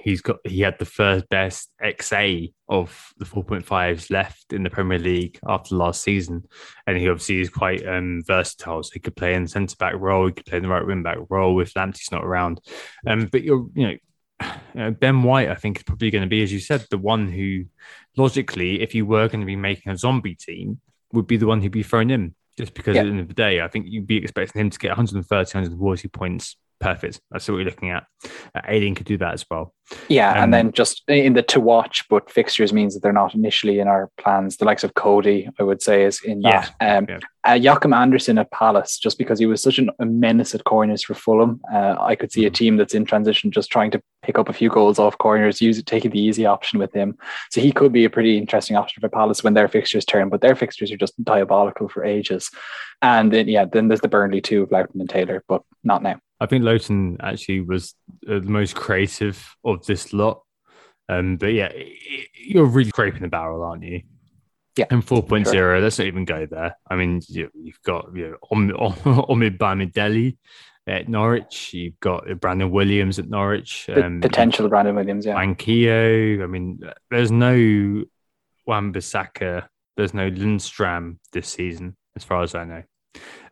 [0.02, 4.98] he's got he had the first best XA of the 4.5s left in the Premier
[4.98, 6.44] League after last season,
[6.86, 8.82] and he obviously is quite um, versatile.
[8.82, 10.86] So he could play in the centre back role, he could play in the right
[10.86, 12.60] wing back role if Lamptey's not around.
[13.06, 13.96] Um, but you're you know
[14.40, 17.28] uh, Ben White, I think, is probably going to be, as you said, the one
[17.28, 17.64] who,
[18.16, 20.80] logically, if you were going to be making a zombie team,
[21.12, 22.34] would be the one who'd be thrown in.
[22.56, 23.02] Just because yeah.
[23.02, 25.30] at the end of the day, I think you'd be expecting him to get 130,
[25.30, 27.20] 140 points perfect.
[27.30, 28.04] That's what we're looking at.
[28.54, 28.60] Uh,
[28.94, 29.74] could do that as well.
[30.08, 33.34] Yeah, um, and then just in the to watch, but fixtures means that they're not
[33.34, 34.56] initially in our plans.
[34.56, 36.74] The likes of Coady, I would say, is in that.
[36.80, 37.18] Yeah, um, yeah.
[37.48, 41.02] Uh, Joachim Andersen at Palace, just because he was such an, a menace at corners
[41.02, 42.54] for Fulham, uh, I could see a mm-hmm.
[42.54, 45.78] team that's in transition just trying to pick up a few goals off corners, use
[45.78, 47.16] it, taking the easy option with him.
[47.50, 50.42] So he could be a pretty interesting option for Palace when their fixtures turn, but
[50.42, 52.50] their fixtures are just diabolical for ages.
[53.00, 56.20] And then, yeah, then there's the Burnley too of Lowton and Taylor, but not now.
[56.40, 57.94] I think Lowton actually was
[58.28, 60.42] uh, the most creative of this lot.
[61.08, 61.72] Um, but yeah,
[62.34, 64.02] you're really scraping the barrel, aren't you?
[64.76, 64.86] Yeah.
[64.90, 65.80] And 4.0, sure.
[65.80, 66.76] let's not even go there.
[66.88, 70.36] I mean, you, have got you know, Omid Bamidele
[70.86, 71.74] at Norwich.
[71.74, 73.90] You've got Brandon Williams at Norwich.
[73.92, 75.34] Um, potential Brandon Williams, yeah.
[75.34, 76.42] Manquillo.
[76.42, 78.04] I mean, there's no
[78.66, 79.66] Wan-Bissaka.
[79.96, 82.82] There's no Lundstram this season, as far as I know.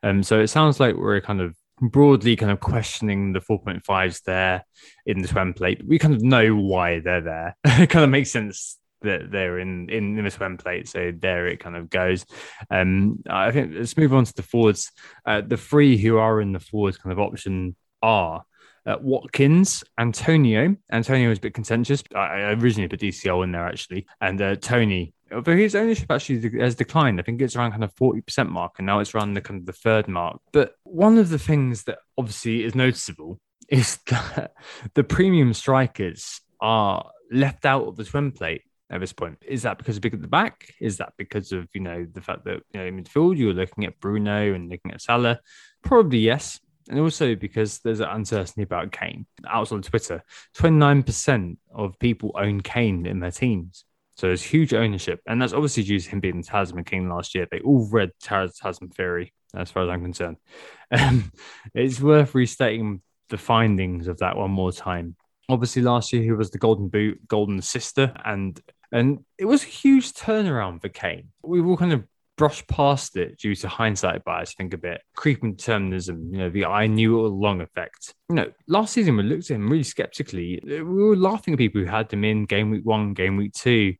[0.05, 4.65] Um, so it sounds like we're kind of broadly kind of questioning the 4.5s there
[5.05, 5.87] in the template.
[5.87, 7.57] We kind of know why they're there.
[7.65, 10.89] it kind of makes sense that they're in in the template.
[10.89, 12.25] So there it kind of goes.
[12.71, 14.91] Um, I think let's move on to the forwards.
[15.25, 18.45] Uh, the three who are in the forwards kind of option are.
[18.85, 20.77] Uh, Watkins, Antonio.
[20.93, 22.05] Antonio is a bit contentious.
[22.15, 26.61] I, I originally put DCL in there actually, and uh, Toney Although his ownership actually
[26.61, 29.41] has declined, I think it's around kind of 40% mark, and now it's around the
[29.41, 30.41] kind of the third mark.
[30.53, 34.53] But one of the things that obviously is noticeable is that
[34.95, 39.39] the premium strikers are left out of the twemplate at this point.
[39.47, 40.73] Is that because of big at the back?
[40.81, 43.85] Is that because of you know the fact that you know in midfield you're looking
[43.85, 45.41] at Bruno and looking at Salah?
[45.83, 46.61] Probably yes.
[46.89, 49.27] And also because there's an uncertainty about Kane.
[49.49, 50.23] Outside Twitter,
[50.57, 53.85] 29% of people own Kane in their teams.
[54.17, 55.21] So there's huge ownership.
[55.27, 57.47] And that's obviously due to him being the Talisman King last year.
[57.51, 60.37] They all read Talisman Theory, as far as I'm concerned.
[60.93, 61.33] Um,
[61.75, 65.17] it's worth restating the findings of that one more time.
[65.49, 68.61] Obviously, last year he was the Golden Boot, Golden Sister, and
[68.93, 71.33] and it was a huge turnaround for Kane.
[71.43, 72.05] We all kind of
[72.37, 75.01] brushed past it due to hindsight bias, I think a bit.
[75.17, 78.15] Creeping determinism, you know, the I knew it all along effect.
[78.29, 80.61] You know, last season we looked at him really skeptically.
[80.65, 83.95] We were laughing at people who had him in game week one, game week two.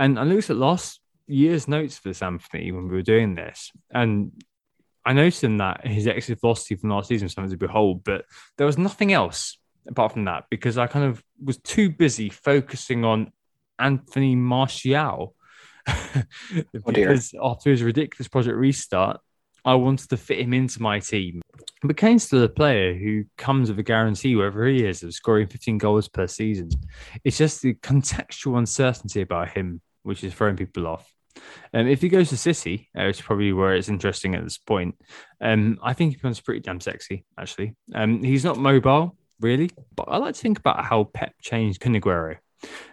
[0.00, 3.70] And I looked at last year's notes for this Anthony when we were doing this.
[3.92, 4.32] And
[5.04, 8.24] I noticed in that his exit velocity from last season was something to behold, but
[8.56, 13.04] there was nothing else apart from that because I kind of was too busy focusing
[13.04, 13.30] on
[13.78, 15.34] Anthony Martial
[16.86, 19.20] Oh, because after his ridiculous project restart,
[19.64, 21.42] I wanted to fit him into my team.
[21.82, 25.46] But Kane's still a player who comes with a guarantee wherever he is of scoring
[25.46, 26.70] 15 goals per season.
[27.24, 31.12] It's just the contextual uncertainty about him which is throwing people off.
[31.72, 34.96] Um, if he goes to City, uh, is probably where it's interesting at this point,
[35.40, 37.76] um, I think he becomes pretty damn sexy, actually.
[37.94, 42.00] Um, he's not mobile, really, but I like to think about how Pep changed Kun.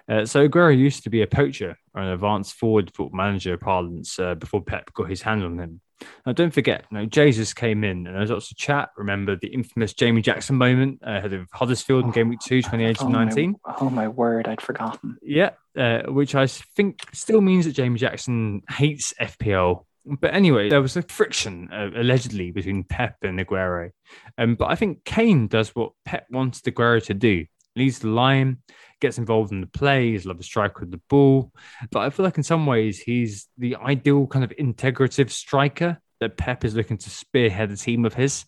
[0.08, 4.18] Uh, so Aguero used to be a poacher or an advanced forward football manager parlance
[4.20, 5.82] uh, before Pep got his hand on him.
[6.26, 8.90] Now, don't forget, you know, Jesus came in and there was lots of chat.
[8.98, 13.08] Remember the infamous Jamie Jackson moment uh, ahead of Huddersfield in game week two, 2018
[13.08, 13.56] oh, 19?
[13.66, 15.18] My, oh, my word, I'd forgotten.
[15.22, 19.86] Yeah, uh, which I think still means that Jamie Jackson hates FPL.
[20.06, 23.92] But anyway, there was a friction uh, allegedly between Pep and Aguero.
[24.38, 27.46] Um, but I think Kane does what Pep wants Aguero to do
[27.78, 28.58] leads the line,
[29.00, 30.12] gets involved in the play.
[30.12, 31.52] He's love a striker with the ball.
[31.92, 36.38] But I feel like in some ways he's the ideal kind of integrative striker that
[36.38, 38.46] Pep is looking to spearhead a team of his.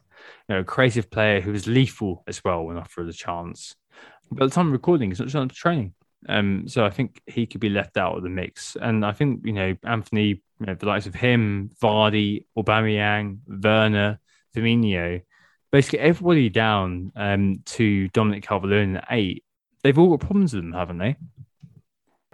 [0.48, 3.76] You know, a creative player who is lethal as well when offered a chance.
[4.32, 5.94] But at the time of recording, he's not showing up to training.
[6.28, 8.76] Um, so I think he could be left out of the mix.
[8.80, 14.20] And I think, you know, Anthony, you know, the likes of him, Vardy, Aubameyang, Werner,
[14.56, 15.22] Firmino,
[15.72, 19.44] basically everybody down um, to Dominic Calvert-Lewin at eight,
[19.84, 21.16] they've all got problems with them, haven't they?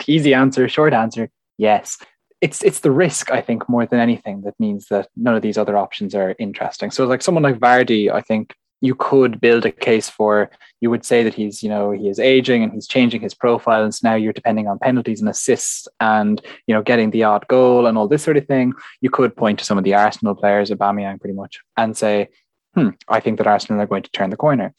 [0.08, 1.98] Easy answer, short answer, yes.
[2.42, 5.58] It's it's the risk, I think, more than anything that means that none of these
[5.58, 6.92] other options are interesting.
[6.92, 10.52] So, like someone like Vardy, I think you could build a case for.
[10.82, 13.84] You would say that he's, you know, he is aging and he's changing his profile,
[13.84, 17.48] and so now you're depending on penalties and assists, and you know, getting the odd
[17.48, 18.74] goal and all this sort of thing.
[19.00, 22.28] You could point to some of the Arsenal players, Aubameyang, pretty much, and say,
[22.76, 24.74] hmm, I think that Arsenal are going to turn the corner.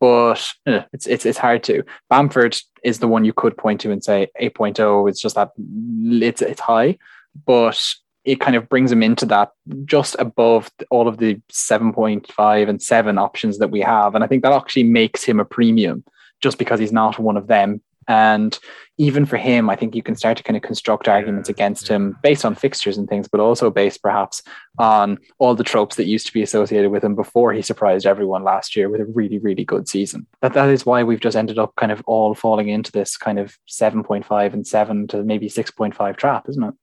[0.00, 1.84] But uh, it's it's it's hard to.
[2.10, 6.42] Bamford is the one you could point to and say 8.0 It's just that it's
[6.42, 6.98] it's high,
[7.46, 7.80] but
[8.24, 9.50] it kind of brings him into that
[9.84, 14.14] just above all of the 7.5 and 7 options that we have.
[14.14, 16.04] And I think that actually makes him a premium
[16.40, 18.58] just because he's not one of them and
[18.98, 21.88] even for him, I think you can start to kind of construct arguments yeah, against
[21.88, 21.96] yeah.
[21.96, 24.42] him based on fixtures and things, but also based perhaps
[24.78, 28.44] on all the tropes that used to be associated with him before he surprised everyone
[28.44, 30.26] last year with a really, really good season.
[30.40, 33.38] That that is why we've just ended up kind of all falling into this kind
[33.38, 36.74] of 7.5 and 7 to maybe 6.5 trap, isn't it?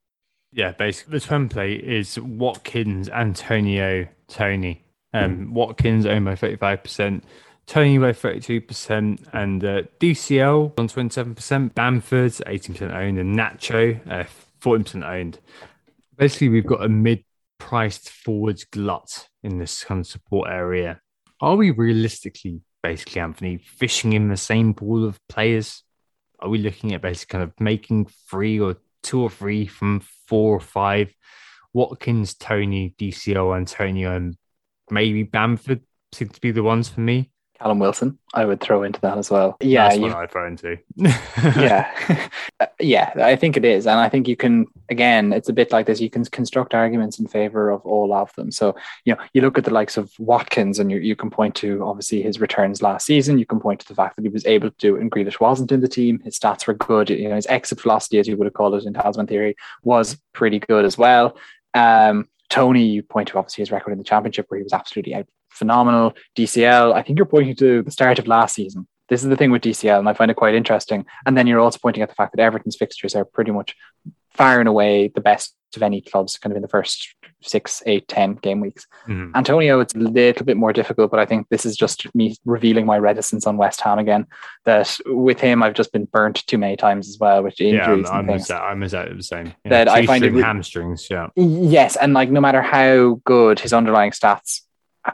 [0.51, 4.83] Yeah, basically the template is Watkins, Antonio, Toney.
[5.13, 7.21] Um, Watkins owned by 35%.
[7.69, 14.23] Toney by 32% and uh, DCL on 27%, Bamford 18% owned, and Nacho uh,
[14.59, 15.39] 14% owned.
[16.17, 17.23] Basically, we've got a mid
[17.59, 20.99] priced forwards glut in this kind of support area.
[21.41, 25.83] Are we realistically, basically, Anthony, fishing in the same pool of players?
[26.39, 30.55] Are we looking at basically kind of making three or two or three from four
[30.55, 31.13] or five?
[31.73, 34.35] Watkins, Toney, DCL, Antonio, and
[34.89, 35.81] maybe Bamford
[36.11, 37.29] seem to be the ones for me.
[37.60, 39.57] Callum Wilson, I would throw into that as well.
[39.60, 40.77] Yeah, that's what I throw into.
[40.95, 42.30] yeah,
[42.80, 44.68] yeah, I think it is, and I think you can.
[44.90, 45.99] Again, it's a bit like this.
[45.99, 48.52] You can construct arguments in favor of all of them.
[48.52, 51.53] So you know, you look at the likes of Watkins, and you, you can point
[51.56, 53.38] to obviously his returns last season.
[53.38, 55.41] You can point to the fact that he was able to do it, and Grealish
[55.41, 56.19] wasn't in the team.
[56.23, 57.10] His stats were good.
[57.10, 60.18] You know, his exit velocity, as you would have called it in Talisman theory, was
[60.31, 61.36] pretty good as well.
[61.73, 65.14] Um, Toney, you point to obviously his record in the championship where he was absolutely
[65.14, 66.15] out phenomenal.
[66.35, 68.88] DCL, I think you're pointing to the start of last season.
[69.09, 71.05] This is the thing with DCL, and I find it quite interesting.
[71.26, 73.76] And then you're also pointing at the fact that Everton's fixtures are pretty much
[74.35, 78.07] far and away the best of any clubs kind of in the first six, eight,
[78.07, 78.88] ten game weeks.
[79.07, 79.35] Mhm.
[79.35, 82.85] Antonio, it's a little bit more difficult, but I think this is just me revealing
[82.88, 84.26] my reticence on West Ham again.
[84.65, 87.91] That with him, I've just been burnt too many times as well with Yeah, I'm,
[87.91, 88.41] injuries I'm, and things.
[88.43, 89.45] exactly, I'm exactly the same.
[89.65, 91.07] Yeah, That I find it hamstrings.
[91.09, 94.61] Yeah, Yes, and like no matter how good his underlying stats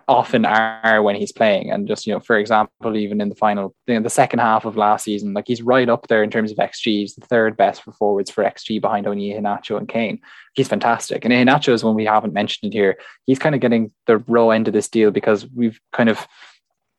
[0.07, 3.76] often are when he's playing, and just you know, for example, even in the final,
[3.88, 6.86] the second half of last season, like he's right up there in terms of XG.
[6.86, 10.20] He's the third best for forwards for XG behind only Iheanacho and Kane.
[10.56, 12.98] He's fantastic, and Iheanacho is one we haven't mentioned here.
[13.26, 16.28] He's kind of getting the raw end of this deal because we've kind of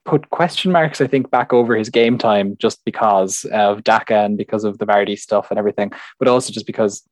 [0.04, 4.38] put question marks, I think, back over his game time just because of Daka and
[4.38, 7.02] because of the Vardy stuff and everything, but also just because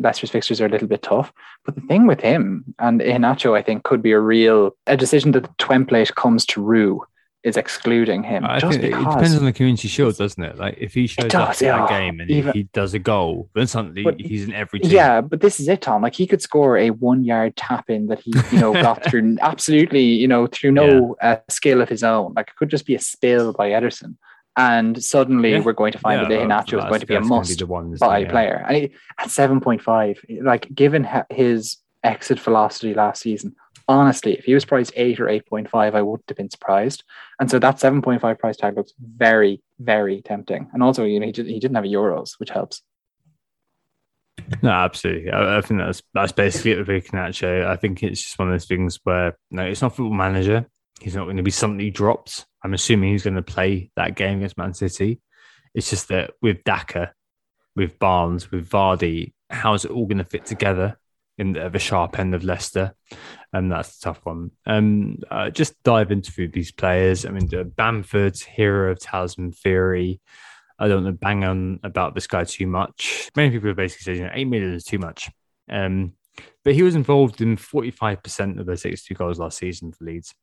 [0.00, 1.32] Leicester's fixtures are a little bit tough.
[1.64, 5.32] But the thing with him and Iheanacho, I think, could be a real a decision
[5.32, 7.04] that the template comes to rue
[7.42, 10.58] is excluding him I just think it depends on the community shield, doesn't it?
[10.58, 11.86] Like if he shows up in yeah.
[11.86, 14.90] a game and Even- he, does a goal, then suddenly But- he's in every team.
[14.90, 16.02] Yeah, but this is it, Tom.
[16.02, 20.02] Like he could score a one-yard tap in that he, you know, got through absolutely,
[20.04, 22.34] you know, through no uh, skill of his own.
[22.36, 24.16] Like it could just be a spill by Ederson,
[24.60, 25.60] and suddenly Yeah.
[25.60, 27.94] we're going to find Yeah, that Iheanacho is going to be a must the one,
[27.98, 28.18] buy?
[28.18, 28.30] Yeah.
[28.30, 28.64] player.
[28.66, 33.54] And he, at seven point five, like given his exit velocity last season,
[33.88, 37.04] honestly, if he was priced eight or eight point five, I wouldn't have been surprised.
[37.38, 40.68] And so that seven point five price tag looks very, very tempting.
[40.72, 42.82] And also, you know, he, did, he didn't have Euros, which helps.
[44.62, 45.30] No, absolutely.
[45.30, 47.66] I, I think that's that's basically it with Iheanacho.
[47.66, 50.66] I think it's just one of those things where no, it's not football manager.
[51.00, 52.46] He's not going to be suddenly dropped.
[52.62, 55.20] I'm assuming he's going to play that game against Man City.
[55.74, 57.12] It's just that with Daka,
[57.76, 60.98] with Barnes, with Vardy, how's it all going to fit together
[61.38, 62.94] in the, the sharp end of Leicester?
[63.52, 64.50] And that's a tough one.
[64.66, 67.24] Um, uh, just dive into these players.
[67.24, 70.20] I mean, Bamford, hero of Talisman Theory.
[70.78, 73.30] I don't want to bang on about this guy too much.
[73.36, 75.30] Many people have basically said, you know, eight million is too much.
[75.68, 76.14] Um,
[76.64, 80.34] but he was involved in 45% of the 62 goals last season for Leeds.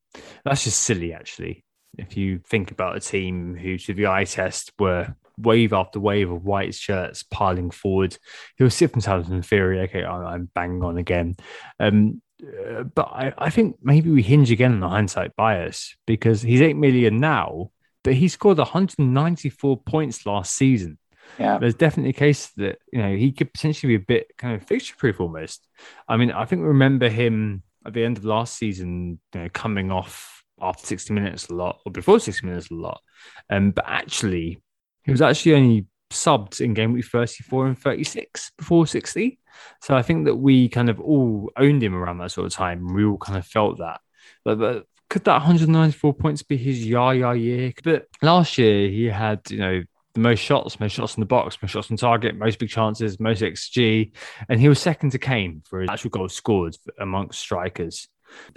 [0.44, 1.64] That's just silly, actually.
[1.98, 6.32] If you think about a team who, to the eye test, were wave after wave
[6.32, 8.18] of white shirts piling forward,
[8.56, 9.82] he was sifting Talisman Theory.
[9.82, 11.36] Okay, I'm banging on again.
[11.80, 16.42] Um, uh, but I, I think maybe we hinge again on the hindsight bias because
[16.42, 17.72] he's 8 million now,
[18.04, 21.00] but he scored 194 points last season.
[21.40, 21.58] Yeah.
[21.58, 24.68] There's definitely a case that you know he could potentially be a bit kind of
[24.68, 25.68] fixture proof almost.
[26.08, 29.50] I mean, I think we remember him at the end of last season, you know,
[29.52, 33.02] coming off after 60 minutes a lot or before 60 minutes a lot.
[33.50, 34.62] Um, but actually,
[35.04, 39.40] he was actually only subbed in game week 34 and 36 before 60.
[39.82, 42.94] So I think that we kind of all owned him around that sort of time.
[42.94, 44.02] We all kind of felt that.
[44.44, 47.74] But, but could that 194 points be his Yaya year?
[47.84, 51.58] But last year he had, you know, the most shots, most shots in the box,
[51.62, 54.12] most shots on target, most big chances, most XG,
[54.50, 58.08] and he was second to Kane for his actual goals scored amongst strikers.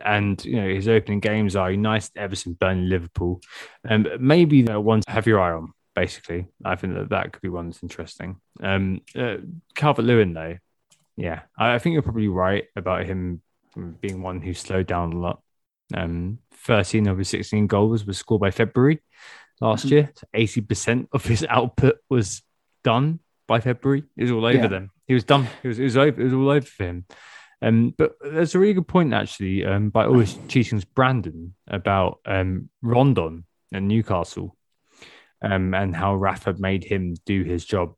[0.05, 3.41] And you know his opening games are United, Everton, Burnley, Liverpool,
[3.85, 5.73] and maybe the know, one to have your eye on.
[5.95, 8.37] Basically, I think that that could be one that's interesting.
[8.63, 9.39] Um, uh,
[9.75, 10.57] Calvert Lewin, though,
[11.17, 13.43] yeah, I, I think you're probably right about him
[14.01, 15.43] being one who slowed down a lot.
[15.95, 19.01] Um, 13 of his 16 goals was scored by February
[19.61, 19.91] last Mhm.
[19.91, 20.11] year.
[20.15, 22.43] So 80% of his output was
[22.85, 23.19] done
[23.49, 24.05] by February.
[24.17, 24.67] It was all over Yeah.
[24.69, 24.91] them.
[25.07, 25.49] He was done.
[25.63, 26.21] It was, it was over.
[26.21, 27.05] It was all over for him.
[27.63, 32.71] Um, but there's a really good point actually um, by always cheating's Brandon about um,
[32.83, 34.57] Rondon and Newcastle
[35.43, 37.95] um, and how Rafa made him do his job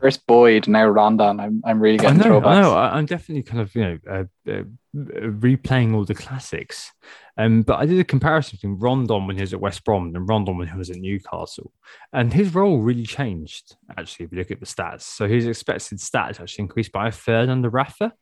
[0.00, 1.40] First Boyd, now Rondon.
[1.40, 2.46] I'm, I'm really I getting know, throwbacks.
[2.46, 2.74] I know.
[2.74, 4.62] I- I'm definitely kind of, you know, uh, uh,
[4.94, 6.92] replaying all the classics.
[7.36, 10.28] Um, but I did a comparison between Rondon when he was at West Brom and
[10.28, 11.72] Rondon when he was at Newcastle.
[12.12, 15.02] And his role really changed, actually, if you look at the stats.
[15.02, 18.12] So his expected stats actually increased by a third under Rafa.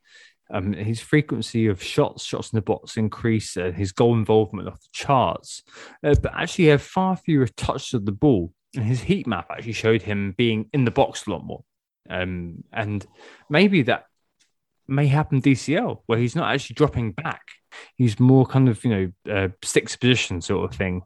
[0.52, 4.80] Um, his frequency of shots, shots in the box increased, uh, his goal involvement off
[4.80, 5.62] the charts.
[6.04, 8.52] Uh, but actually, he had far fewer touches of the ball.
[8.76, 11.64] And his heat map actually showed him being in the box a lot more.
[12.08, 13.04] Um, and
[13.48, 14.04] maybe that
[14.86, 17.42] may happen DCL, where he's not actually dropping back.
[17.96, 21.02] He's more kind of, you know, uh, sticks position sort of thing.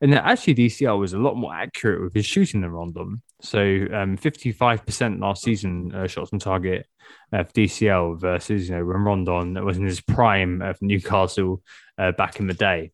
[0.00, 3.22] And actually, DCL was a lot more accurate with his shooting than Rondon.
[3.40, 6.86] So um, 55% last season uh, shots on target
[7.32, 11.62] uh, for DCL versus, you know, when Rondon was in his prime of Newcastle
[11.98, 12.92] uh, back in the day.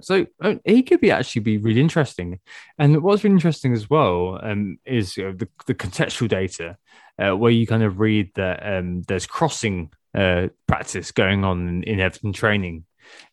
[0.00, 2.40] So uh, he could be actually be really interesting.
[2.78, 6.76] And what's really interesting as well um, is uh, the, the contextual data,
[7.18, 11.82] uh, where you kind of read that um, there's crossing uh, practice going on in,
[11.84, 12.84] in Everton training.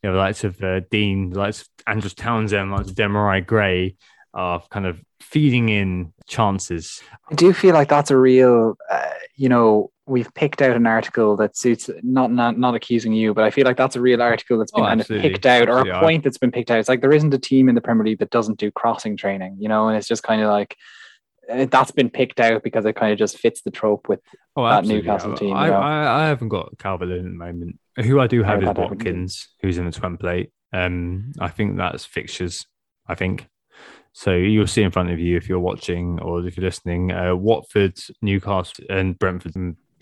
[0.01, 2.95] You know, the likes of uh, Digne, the likes of Andros Townsend, the likes of
[2.95, 3.95] Demarai Gray
[4.33, 7.01] are kind of feeding in chances.
[7.31, 11.35] I do feel like that's a real, uh, you know, we've picked out an article
[11.37, 14.57] that suits not not not accusing you, but I feel like that's a real article
[14.59, 15.91] that's been Oh, kind of picked out or Absolutely.
[15.91, 16.79] a point that's been picked out.
[16.79, 19.57] It's like there isn't a team in the Premier League that doesn't do crossing training,
[19.59, 20.75] you know, and it's just kind of like
[21.47, 24.19] that's been picked out because it kind of just fits the trope with
[24.55, 25.01] Oh, that absolutely.
[25.07, 25.77] Newcastle I, team, I, you know.
[25.79, 27.79] I, I haven't got Calvert Lewin at the moment.
[28.03, 28.77] Who I do have Oh, is.
[28.77, 30.51] Watkins, who's in the template.
[30.73, 32.65] Um, I think that's fixtures.
[33.07, 33.47] I think
[34.13, 34.33] so.
[34.33, 37.11] You'll see in front of you if you're watching or if you're listening.
[37.11, 39.55] Uh, Watford, Newcastle, and Brentford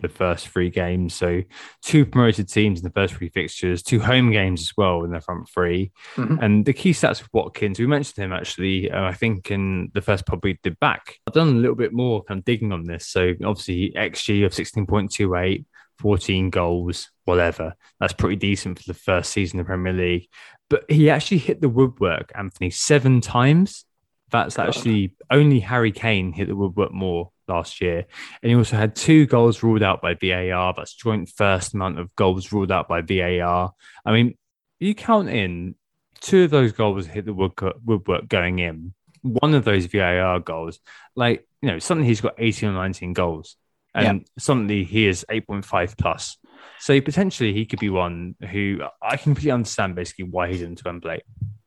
[0.03, 1.15] the first three games.
[1.15, 1.41] So
[1.81, 5.21] two promoted teams in the first three fixtures, two home games as well in the
[5.21, 5.91] front three.
[6.15, 6.43] Mhm.
[6.43, 10.01] And the key stats with Watkins, we mentioned him actually, uh, I think in the
[10.01, 11.17] first pod we did back.
[11.27, 13.07] I've done a little bit more kind of digging on this.
[13.07, 15.65] So obviously XG of 16.28,
[15.97, 17.73] 14 goals, whatever.
[17.99, 20.27] That's pretty decent for the first season of the Premier League.
[20.69, 23.85] But he actually hit the woodwork, Anthony, seven times.
[24.31, 28.05] That's actually only Harry Kane hit the woodwork more last year.
[28.41, 30.73] And he also had two goals ruled out by VAR.
[30.75, 33.73] That's joint first amount of goals ruled out by VAR.
[34.05, 34.37] I mean,
[34.79, 35.75] you count in
[36.19, 38.93] two of those goals hit the woodwork, woodwork going in.
[39.21, 40.79] One of those VAR goals,
[41.15, 43.55] like you know, suddenly he's got 18 or 19 goals,
[43.95, 46.37] and suddenly he is 8.5 plus.
[46.79, 50.83] So potentially he could be one who I can completely understand basically why he's into
[50.83, 51.21] template.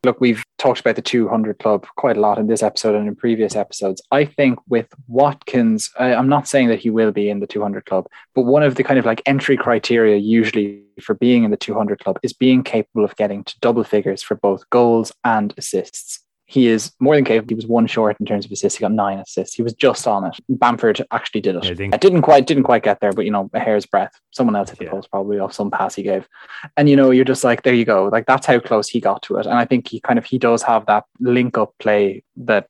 [0.05, 3.16] look, we've talked about the 200 club quite a lot in this episode and in
[3.16, 4.01] previous episodes.
[4.10, 7.85] I think with Watkins, I, I'm not saying that he will be in the 200
[7.86, 11.56] club, but one of the kind of like entry criteria usually for being in the
[11.56, 16.26] 200 club is being capable of getting to double figures for both goals and assists.
[16.48, 17.48] He is more than capable.
[17.48, 18.78] He was one short in terms of assists.
[18.78, 19.55] He got nine assists.
[19.56, 20.36] He was just on it.
[20.48, 21.64] Bamford actually did it.
[21.64, 23.85] Yeah, I think- I didn't quite didn't quite get there, but you know, a hair's
[23.85, 24.18] breadth.
[24.31, 24.93] Someone else hit the Yeah.
[24.93, 26.28] post probably off some pass he gave.
[26.77, 28.05] And you know, you're just like, there you go.
[28.12, 29.47] Like that's how close he got to it.
[29.47, 32.68] And I think he kind of he does have that link up play that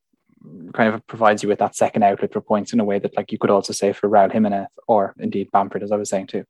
[0.73, 3.33] kind of provides you with that second outlet for points in a way that like
[3.33, 6.45] you could also say for Raul Jimenez or indeed Bamford, as I was saying too.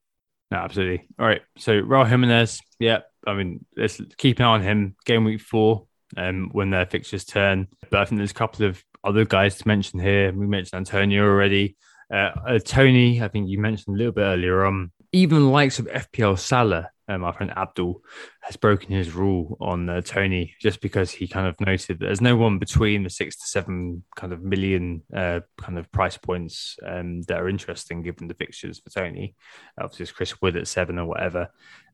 [0.51, 1.07] No, absolutely.
[1.19, 1.41] All right.
[1.57, 2.99] So Raul Jimenez, yeah.
[3.25, 4.95] I mean, let's keep an eye on him.
[5.05, 7.67] Game week four, um, when their fixtures turn.
[7.89, 10.31] But I think there's a couple of other guys to mention here.
[10.31, 11.75] We mentioned Antonio already.
[12.11, 14.91] Uh, uh, Tony, I think you mentioned a little bit earlier on.
[15.11, 18.01] Even likes of FPL Salah, um, our friend Abdul,
[18.41, 22.21] has broken his rule on uh, Tony just because he kind of noted that there's
[22.21, 26.77] no one between the six to seven kind of million uh, kind of price points
[26.85, 29.35] um, that are interesting given the fixtures for Tony.
[29.79, 31.49] Obviously, it's Chris Wood at seven or whatever.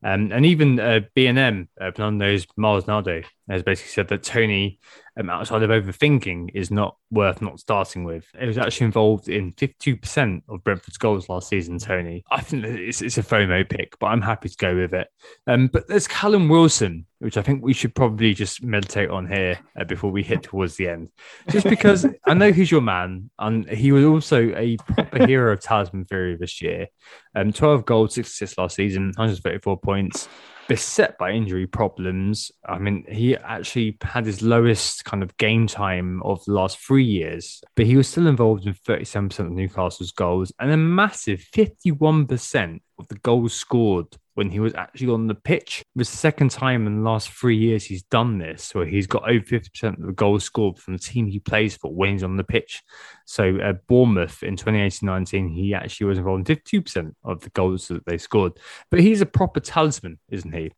[0.05, 4.79] Um, and even uh, B&M, uh, Fernando's Miles Nardo, has basically said that Tony,
[5.17, 8.25] um, outside of overthinking, is not worth not starting with.
[8.39, 12.25] It was actually involved in 52% of Brentford's goals last season, Tony.
[12.29, 15.02] I think it's, it's a FOMO pick, but I'm happy to go with it.
[15.47, 19.59] Um, but there's Callum Wilson, which I think we should probably just meditate on here
[19.79, 21.09] uh, before we hit towards the end.
[21.49, 25.61] Just because I know he's your man, and he was also a proper hero of
[25.61, 26.87] Talisman Theory this year.
[27.35, 30.27] Um, 12 goals, six assists last season, 134 points.
[30.73, 32.51] Beset by injury problems.
[32.65, 37.03] I mean, he actually had his lowest kind of game time of the last three
[37.03, 42.79] years, but he was still involved in 37% of Newcastle's goals and a massive 51%
[42.97, 45.81] of the goals scored when he was actually on the pitch.
[45.81, 49.07] It was the second time in the last three years he's done this, where he's
[49.07, 52.23] got over 50% of the goals scored from the team he plays for when he's
[52.23, 52.81] on the pitch.
[53.25, 58.05] So uh, Bournemouth in 2018-19, he actually was involved in 52% of the goals that
[58.05, 58.53] they scored.
[58.89, 60.71] But he's a proper talisman, isn't he?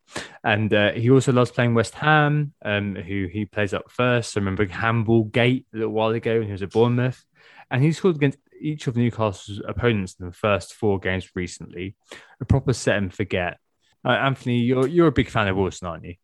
[0.43, 4.37] And uh, he also loves playing West Ham, um, who he plays up first.
[4.37, 7.23] I remember Handball Gate a little while ago when he was at Bournemouth.
[7.71, 11.95] And he scored against each of Newcastle's opponents in the first four games recently.
[12.39, 13.57] A proper set and forget.
[14.05, 16.15] Uh, Anthony, you're you're a big fan of Wilson, aren't you?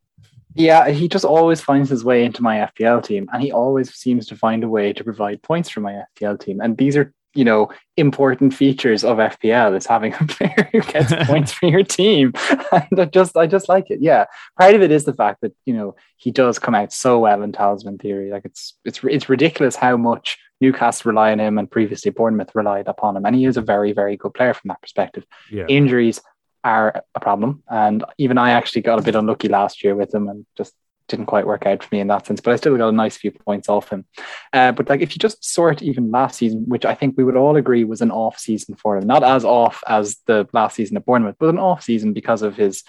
[0.56, 4.28] Yeah, he just always finds his way into my FPL team, and he always seems
[4.28, 6.60] to find a way to provide points for my FPL team.
[6.61, 11.14] And these are, you know, important features of FPL is having a player who gets
[11.30, 12.34] points for your team.
[12.72, 13.99] And I just, I just like it.
[14.02, 14.26] Yeah,
[14.57, 17.41] part of it is the fact that you know he does come out so well
[17.44, 18.32] in Talisman Theory.
[18.32, 22.88] Like it's, it's, it's ridiculous how much Newcastle rely on him, and previously Bournemouth relied
[22.88, 23.26] upon him.
[23.26, 25.65] And he is a very, very good player from that perspective Yeah.
[25.68, 26.22] injuries
[26.64, 27.64] are a problem.
[27.70, 30.74] And even I actually got a bit unlucky last year with him and just
[31.08, 32.42] didn't quite work out for me in that sense.
[32.42, 34.06] But I still got a nice few points off him.
[34.54, 37.36] Uh, but like if you just sort even last season, which I think we would
[37.36, 40.98] all agree was an off season for him, not as off as the last season
[40.98, 42.84] at Bournemouth, but an off season because of his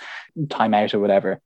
[0.48, 1.40] time out or whatever.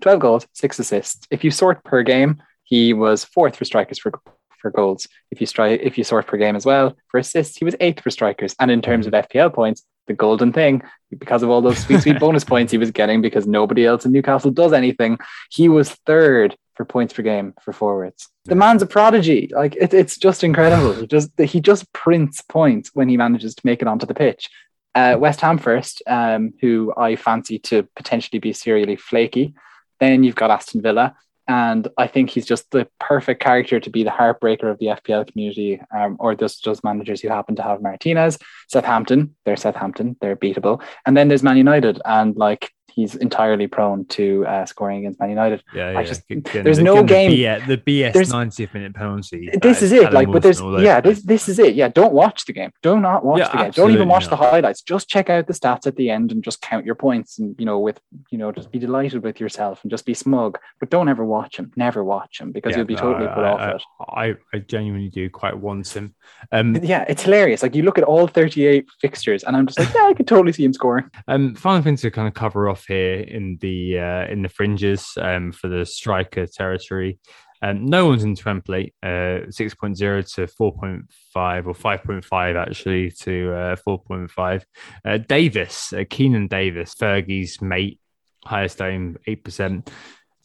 [0.00, 1.26] 12 goals, six assists.
[1.30, 4.12] If you sort per game, he was fourth for strikers for
[4.60, 5.08] for goals.
[5.30, 8.02] If you strike, if you sort per game as well for assists, he was eighth
[8.02, 8.54] for strikers.
[8.60, 10.82] And in terms of FPL points, the golden thing,
[11.18, 14.10] because of all those sweet, sweet bonus points he was getting, because nobody else in
[14.10, 15.18] Newcastle does anything,
[15.50, 18.28] he was third for points per game for forwards.
[18.46, 19.50] The man's a prodigy.
[19.54, 20.94] Like it, it's just incredible.
[20.94, 24.50] He just he just prints points when he manages to make it onto the pitch.
[24.94, 29.54] Uh, West Ham first, um, who I fancy to potentially be serially flaky.
[30.00, 31.14] Then you've got Aston Villa,
[31.50, 35.26] and I think he's just the perfect character to be the heartbreaker of the FPL
[35.32, 38.38] community, um, or just those managers who happen to have Martinez.
[38.68, 44.04] Southampton, they're Southampton, they're beatable, and then there's Man United, and like he's entirely prone
[44.06, 45.62] to uh, scoring against Man United.
[45.74, 46.02] Yeah, yeah.
[46.02, 49.50] just- Again, there's the- no game- The BS, the BS there's- 90th minute penalty.
[49.60, 50.00] This uh, is it.
[50.02, 51.74] Callum Like, but there's Wilson all over yeah, this this is it.
[51.74, 52.70] Yeah, don't watch the game.
[52.82, 53.70] Do not watch Yeah, the game.
[53.72, 54.82] Don't even watch the highlights.
[54.82, 57.64] Just check out the stats at the end and just count your points and you
[57.66, 58.00] know with
[58.30, 60.58] you know just be delighted with yourself and just be smug.
[60.78, 61.72] But don't ever watch him.
[61.76, 64.36] Never watch him because Yeah, you'll be no, totally I, put I, off I, it.
[64.52, 66.14] I, I genuinely do quite want him.
[66.52, 67.62] Um, Yeah, it's hilarious.
[67.62, 70.52] Like you look at all 38 fixtures, and I'm just like, yeah, I could totally
[70.52, 71.10] see him scoring.
[71.28, 75.12] Um, final thing to kind of cover off here in the uh, in the fringes
[75.20, 77.18] um, for the striker territory.
[77.62, 78.92] Um, no one's in template.
[79.02, 84.62] Uh, 6.0 to 4.5 or 5.5 actually to uh, 4.5.
[85.04, 88.00] Uh, Davis, uh, Keinan Davis, Fergie's mate,
[88.44, 89.86] highest aim 8%.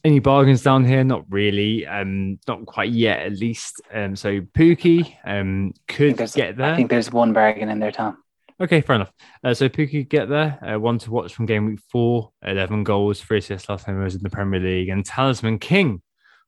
[0.04, 1.02] Any bargains down here?
[1.02, 1.86] Not really.
[1.86, 3.80] Um, not quite yet, at least.
[3.92, 6.74] Um, so Pukki um, could get there.
[6.74, 8.18] I think there's one bargain in there, Tom.
[8.58, 9.12] Okay, fair enough.
[9.44, 10.58] Uh, so Pukki get there.
[10.66, 12.30] Uh, one to watch from game week four.
[12.42, 14.88] 11 goals, three assists last time he was in the Premier League.
[14.88, 16.00] And Talisman King,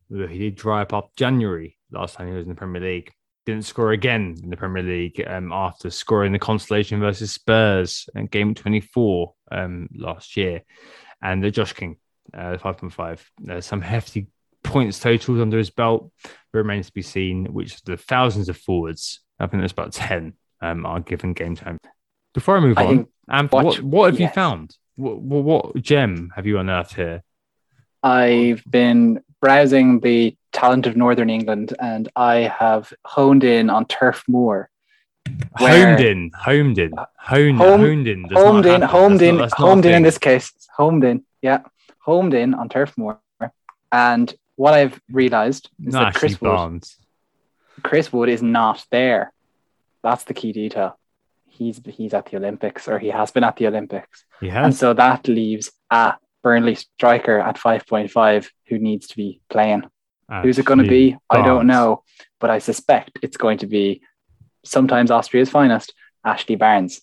[0.09, 3.13] he did dry up up January last time he was in the Premier League.
[3.45, 8.27] Didn't score again in the Premier League um, after scoring the consolation versus Spurs in
[8.27, 10.63] game 24 um, last year.
[11.21, 11.97] And the Josh King,
[12.33, 13.21] uh, 5.5.
[13.51, 14.29] Uh, some hefty
[14.65, 16.11] points totals under his belt.
[16.55, 20.33] Remains to be seen, which the thousands of forwards, I think there's about 10,
[20.63, 21.79] um, are given game time.
[22.39, 24.77] Before I move I on, and watch- what, what have you found?
[24.94, 27.24] What, what, gem have you unearthed here?
[28.01, 34.23] I've been browsing the talent of Northern England, and I have honed in on Turf
[34.28, 34.70] Moor.
[35.56, 38.24] Homed in, homed in, honed, uh, Home- honed in.
[38.31, 40.52] homed in, homed in, not- that's not a homed in in this case.
[40.77, 41.62] Homed in, yeah,
[41.98, 43.20] homed in on Turf Moor.
[43.90, 46.85] And what I've realized is Not that Chris Wood,
[47.82, 49.32] Chris Wood is not there.
[50.05, 50.98] That's the key detail.
[51.59, 54.95] He's he's at the Olympics, or he has been at the Olympics, He and so
[54.95, 59.83] that leaves a Burnley striker at five point five who needs to be playing.
[60.43, 61.17] Who's it going to be?
[61.31, 62.03] I don't know,
[62.39, 64.03] but I suspect it's going to be
[64.65, 65.93] sometimes Austria's finest,
[66.25, 67.01] Ashley Barnes.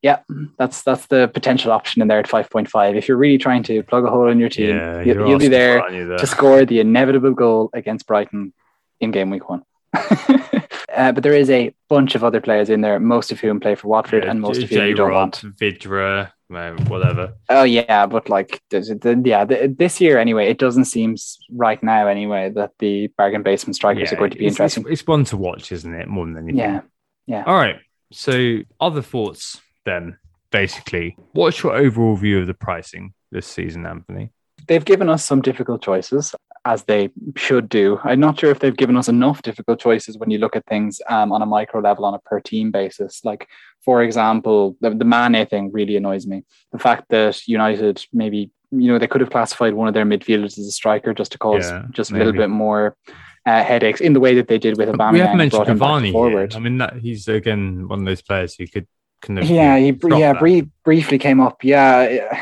[0.00, 0.20] Yeah,
[0.58, 2.96] that's that's the potential option in there at 5.5.
[2.96, 5.48] If you're really trying to plug a hole in your team, Yeah, you- you'll be
[5.48, 8.52] there for it, aren't you, to score the inevitable goal against Brighton
[9.00, 9.62] in game week one.
[10.94, 13.74] uh, but there is a bunch of other players in there, most of whom play
[13.74, 15.42] for Watford, Yeah, and most J- of whom you don't want.
[15.58, 17.34] Vydra, uh, whatever.
[17.48, 21.16] Oh yeah, but like, yeah, the, this year anyway, it doesn't seem
[21.50, 24.84] right now anyway that the bargain basement strikers Yeah, are going to be it's- interesting.
[24.84, 26.08] It's, it's one to watch, isn't it?
[26.08, 26.56] More than anything.
[26.58, 26.80] Yeah,
[27.26, 27.44] yeah.
[27.46, 27.76] All right.
[28.12, 30.18] So, other thoughts then,
[30.50, 31.16] basically.
[31.32, 34.30] What's your overall view of the pricing this season, Anthony?
[34.68, 37.98] they've given us some difficult choices as they should do.
[38.04, 41.00] I'm not sure if they've given us enough difficult choices when you look at things
[41.08, 43.24] um, on a micro level on a per team basis.
[43.24, 43.48] Like,
[43.84, 46.44] for example, the, the Mane thing really annoys me.
[46.70, 50.56] The fact that United maybe, you know, they could have classified one of their midfielders
[50.58, 52.96] as a striker just to cause Yeah, just a little bit more
[53.44, 55.12] uh, headaches in the way that they did with Aubameyang.
[55.12, 56.54] we haven't mentioned brought him back Cavani forward.
[56.54, 58.86] I mean, that he's again one of those players who could
[59.20, 60.68] kind of Yeah, he yeah that.
[60.84, 61.64] briefly came up.
[61.64, 62.40] Yeah,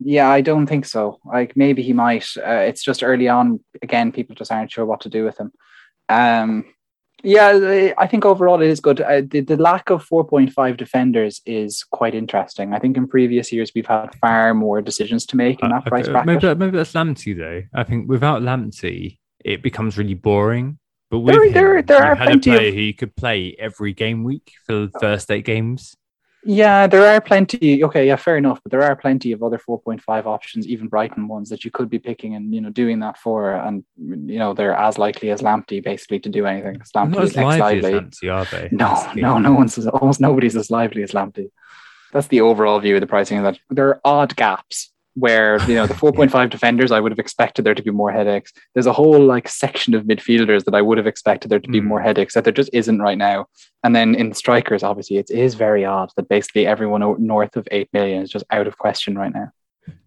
[0.00, 0.28] yeah.
[0.28, 1.18] I don't think so.
[1.24, 2.26] Like maybe he might.
[2.36, 3.60] Uh, it's just early on.
[3.82, 5.52] Again, people just aren't sure what to do with him.
[6.08, 6.64] Um,
[7.22, 9.00] yeah, I think overall it is good.
[9.00, 12.74] Uh, the, the lack of 4.5 defenders is quite interesting.
[12.74, 15.86] I think in previous years we've had far more decisions to make in Uh, that
[15.86, 16.42] price okay, bracket.
[16.42, 17.62] maybe, maybe that's Lamptey though.
[17.72, 20.78] I think without Lamptey, it becomes really boring.
[21.10, 22.94] But with There- him, there- there you are had a plenty of- player who you
[22.94, 25.96] could play every game week for the first eight games.
[26.46, 27.82] Yeah, there are plenty.
[27.82, 28.60] Okay, yeah, fair enough.
[28.62, 31.98] But there are plenty of other 4.5 options, even Brighton ones that you could be
[31.98, 35.82] picking and you know doing that for, and you know they're as likely as Lamptey
[35.82, 36.82] basically to do anything.
[36.94, 38.02] Not Lamptey as is lively as.
[38.02, 38.68] Lamptey, are they?
[38.72, 41.50] No, no, no one's almost nobody's as lively as Lamptey.
[42.12, 43.42] That's the overall view of the pricing.
[43.42, 47.64] That there are odd gaps where you know the 4.5 defenders I would have expected
[47.64, 48.52] there to be more headaches.
[48.74, 51.80] There's a whole like section of midfielders that I would have expected there to be
[51.80, 51.84] Mm.
[51.84, 53.46] more headaches that there just isn't right now.
[53.82, 57.88] And then in strikers, obviously, it is very odd that basically everyone north of eight
[57.92, 59.50] million is just out of question right now.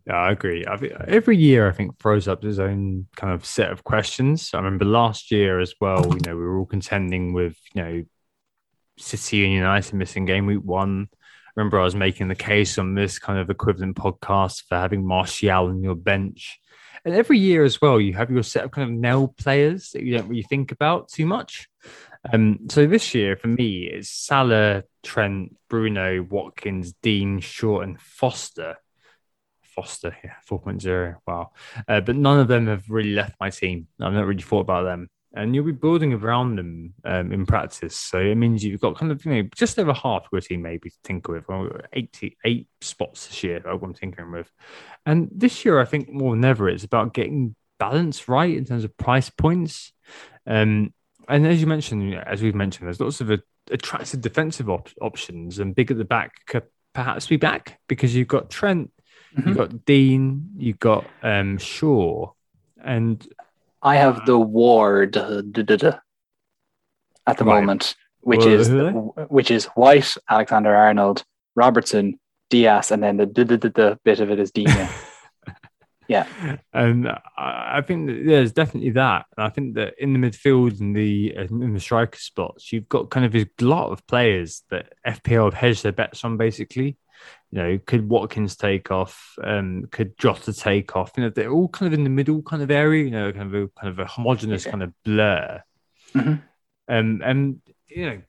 [0.05, 0.65] Yeah, I agree.
[0.65, 4.51] I think every year, I think throws up its own kind of set of questions.
[4.53, 6.03] I remember last year as well.
[6.05, 8.03] You know, we were all contending with you know
[8.97, 11.09] City and United missing game week one.
[11.57, 15.65] Remember I was making the case on this kind of equivalent podcast for having Martial
[15.65, 16.59] on your bench.
[17.03, 20.03] And every year as well, you have your set of kind of nail players that
[20.03, 21.67] you don't really think about too much.
[22.31, 28.75] Um, so this year for me it's Salah, Trent, Bruno, Watkins, Digne, Short, and Foster.
[29.63, 31.15] Foster, yeah, 4.0.
[31.25, 31.53] Wow.
[31.87, 33.87] Uh, but none of them have really left my team.
[33.99, 35.09] I've not really thought about them.
[35.33, 37.95] And you'll be building around them um, in practice.
[37.95, 40.61] So it means you've got kind of, you know, just over half of your team
[40.61, 41.47] maybe to tinker with.
[41.47, 44.49] Well, 88 spots this year, I'm tinkering with.
[45.05, 48.83] And this year, I think more than ever, it's about getting balance right in terms
[48.83, 49.91] of price points.
[50.47, 50.93] Um,
[51.27, 53.29] and as you mentioned, as we've mentioned, there's lots of
[53.69, 56.63] attractive defensive op- options, and big at the back could
[56.93, 58.91] perhaps be back because you've got Trent,
[59.35, 59.49] Mm-hmm.
[59.49, 62.31] you've got Digne, you've got um, Shaw,
[62.83, 63.27] and
[63.87, 65.41] I have the Ward uh,
[67.25, 67.59] at the Right.
[67.59, 71.23] moment, which Well, is which is White, Alexander Arnold,
[71.55, 72.19] Robertson,
[72.49, 74.87] Dias, and then the bit of it is Digne.
[76.09, 76.25] Yeah.
[76.73, 77.05] and
[77.37, 79.25] I think that there's definitely that.
[79.35, 83.09] And I think that in the midfield and the in the striker spots, you've got
[83.09, 86.37] kind of a lot of players that FPL have hedged their bets on.
[86.37, 86.95] Basically,
[87.51, 89.35] you know, could Watkins take off?
[89.43, 91.11] Um, could Jota take off?
[91.15, 93.05] You know, they're all kind of in the middle kind of area.
[93.05, 94.71] You know, kind of a kind of a homogenous Yeah.
[94.71, 95.63] kind of blur.
[96.13, 96.41] Mhm.
[96.89, 98.21] Um, and you know,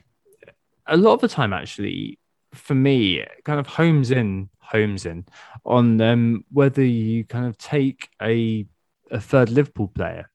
[0.86, 2.18] a lot of the time, actually,
[2.52, 5.26] for me, kind of homes in, homes in
[5.64, 8.66] on um, whether you kind of take a
[9.10, 10.30] a third Liverpool player,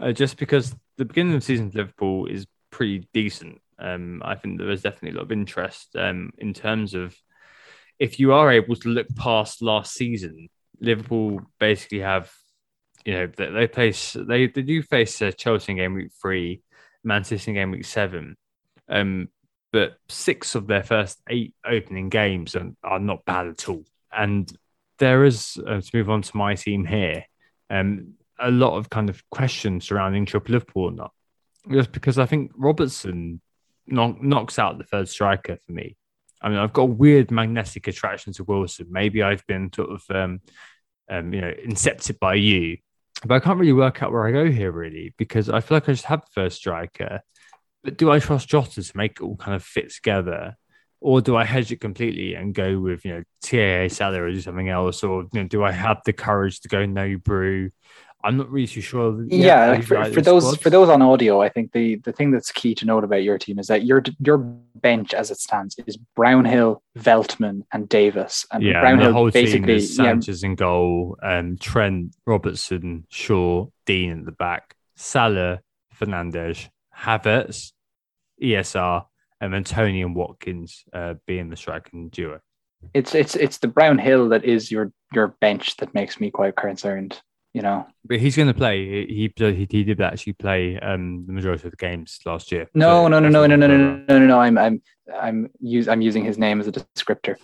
[0.00, 3.60] uh, just because the beginning of the season for Liverpool is pretty decent.
[3.78, 7.16] Um, I think there is definitely a lot of interest um, in terms of
[7.98, 10.48] if you are able to look past last season,
[10.80, 12.32] Liverpool basically have,
[13.04, 16.62] you know, they, they they they do face uh, Chelsea in game week three,
[17.02, 18.36] Man City in game week seven,
[18.88, 19.28] um,
[19.72, 23.84] but six of their first eight opening games are, are not bad at all.
[24.12, 24.50] And
[24.98, 27.24] there is uh, to move on to my team here,
[27.70, 31.12] um, a lot of kind of questions surrounding Triple Liverpool or not,
[31.70, 33.40] just because I think Robertson
[33.86, 35.96] knock, knocks out the third striker for me.
[36.40, 38.86] I mean, I've got a weird magnetic attraction to Wilson.
[38.90, 40.40] Maybe I've been sort of, um,
[41.10, 42.78] um, you know, incepted by you,
[43.24, 45.88] but I can't really work out where I go here really because I feel like
[45.88, 47.20] I just have first striker.
[47.82, 50.56] But do I trust Jota to make it all kind of fit together?
[51.00, 54.68] Or do I hedge it completely and go with, you know, TAA Salah or something
[54.68, 55.04] else?
[55.04, 57.70] Or you know, do I have the courage to go no brew?
[58.24, 59.24] I'm not really too sure.
[59.28, 60.62] Yeah, like for, for those squads.
[60.62, 63.38] for those on audio, I think the the thing that's key to note about your
[63.38, 68.44] team is that your your bench as it stands is Brownhill, Veltman, and Davis.
[68.52, 72.16] And yeah, and the Brownhill whole team basically is yeah, Sanchez in goal, um, Trent,
[72.26, 75.60] Robertson, Shaw, Digne at the back, Salah,
[75.96, 77.72] Fernandes, Havertz,
[78.42, 79.04] ESR,
[79.40, 82.40] and then Tony and Watkins uh, being the striking duo.
[82.94, 87.20] it's it's it's the Brownhill that is your your bench that makes me quite concerned.
[87.58, 89.04] You know, But he's going to play.
[89.04, 92.68] He, he he did actually play um, the majority of the games last year.
[92.72, 94.38] no, So no, no, that's no, no, no, no, no, no, no.
[94.38, 94.80] I'm I'm
[95.12, 97.34] I'm use I'm using his name as a descriptor.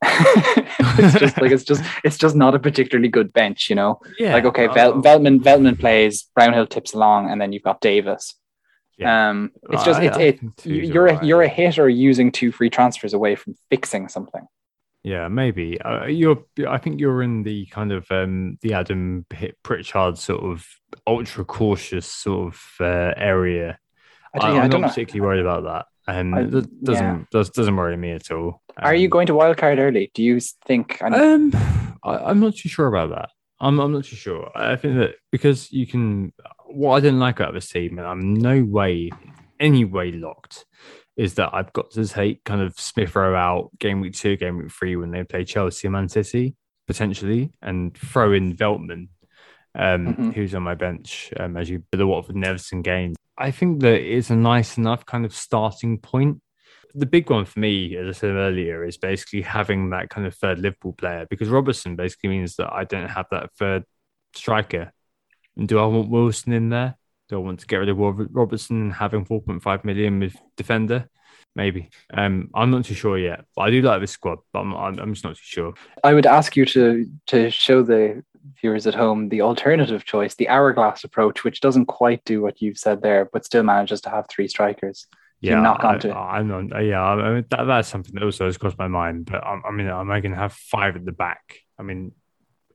[0.02, 4.00] it's just like it's just it's just not a particularly good bench, you know.
[4.18, 7.80] Yeah, like okay, uh, Vel- Veltman Veltman plays, Brownhill tips along, and then you've got
[7.80, 8.34] Davis.
[8.96, 9.30] Yeah.
[9.30, 10.40] Um, it's just it's I it.
[10.64, 11.24] You're a, alright.
[11.24, 14.48] you're a hitter using two free transfers away from fixing something.
[15.08, 15.80] Yeah, maybe.
[15.80, 16.44] Uh, you're.
[16.68, 19.24] I think you're in the kind of um, the Adam
[19.62, 20.66] Pritchard sort of
[21.06, 23.78] ultra cautious sort of uh, area.
[24.34, 24.88] I don't, yeah, I am not know.
[24.88, 27.24] particularly worried about that, and I- it doesn't yeah.
[27.32, 28.60] does, doesn't worry me at all.
[28.76, 30.10] Are you Um, going to wildcard early?
[30.14, 31.00] Do you think?
[31.02, 31.52] I know- Um,
[32.04, 33.30] I, I'm not too sure about that.
[33.60, 34.50] I'm I'm not too sure.
[34.54, 36.32] I think that because you can.
[36.66, 39.10] What I didn't like about this team, and I'm no way,
[39.58, 40.66] any way locked,
[41.18, 44.56] is that I've got to take kind of Smith Rowe out game week two, game
[44.56, 46.54] week three when they play Chelsea and Man City
[46.86, 49.08] potentially, and throw in Veltman,
[49.74, 50.32] um, Mhm.
[50.32, 53.14] who's on my bench um, as you the Watford and Everton game.
[53.36, 56.40] I think that it's a nice enough kind of starting point
[56.94, 60.34] the big one for me, as I said earlier, is basically having that kind of
[60.34, 63.84] third Liverpool player because Robertson basically means that I don't have that third
[64.34, 64.90] striker.
[65.56, 66.96] And do I want Wilson in there?
[67.28, 71.08] Do I want to get rid of Robertson and having 4.5 million with defender?
[71.54, 71.90] Maybe.
[72.12, 74.98] Um, I'm not too sure yet, but I do like this squad, but I'm, I'm,
[74.98, 75.74] I'm just not too sure.
[76.04, 78.22] I would ask you to to show the
[78.60, 82.78] viewers at home the alternative choice, the hourglass approach, which doesn't quite do what you've
[82.78, 85.06] said there, but still manages to have three strikers.
[85.40, 86.10] Yeah, knock I, onto.
[86.10, 86.84] I'm not.
[86.84, 89.26] Yeah, I mean, that, that's something that also has crossed my mind.
[89.26, 91.60] But I, I mean, am I going to have five at the back?
[91.78, 92.12] I mean,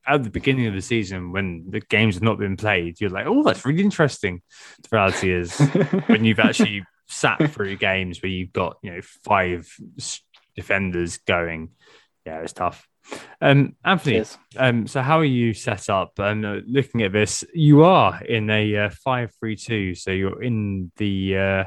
[0.07, 3.25] at the beginning of the season, when the games have not been played, you're like,
[3.27, 4.41] "Oh, that's really interesting."
[4.81, 5.57] The reality is,
[6.07, 9.69] when you've actually sat through games where you've got you know five
[10.55, 11.69] defenders going.
[12.25, 12.87] Yeah, it's tough.
[13.41, 14.37] Um, Anthony, Yes.
[14.55, 16.17] um, so how are you set up?
[16.19, 21.37] And uh, looking at this, you are in a uh, five-three-two, so you're in the
[21.37, 21.63] uh,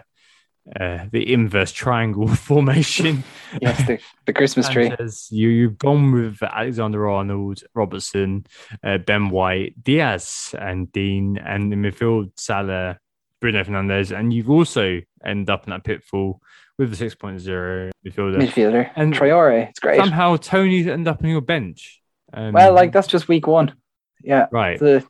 [0.79, 3.25] uh, the inverse triangle formation.
[3.63, 4.91] Yes, the, the Christmas tree.
[5.31, 8.45] You you've gone with Alexander Arnold, Robertson,
[8.85, 12.99] uh, Ben White, Dias, and Digne, and the midfield Salah,
[13.41, 16.43] Bruno Fernandes, and you've also ended up in that pitfall
[16.77, 18.37] with the 6.0 midfielder.
[18.37, 18.91] Midfielder.
[18.97, 19.69] And Traore.
[19.69, 19.99] It's great.
[19.99, 22.03] Somehow Tony's ended up on your bench.
[22.35, 23.75] Um, Well, like that's just week one.
[24.23, 24.49] Yeah.
[24.51, 24.79] right.
[24.79, 25.07] The,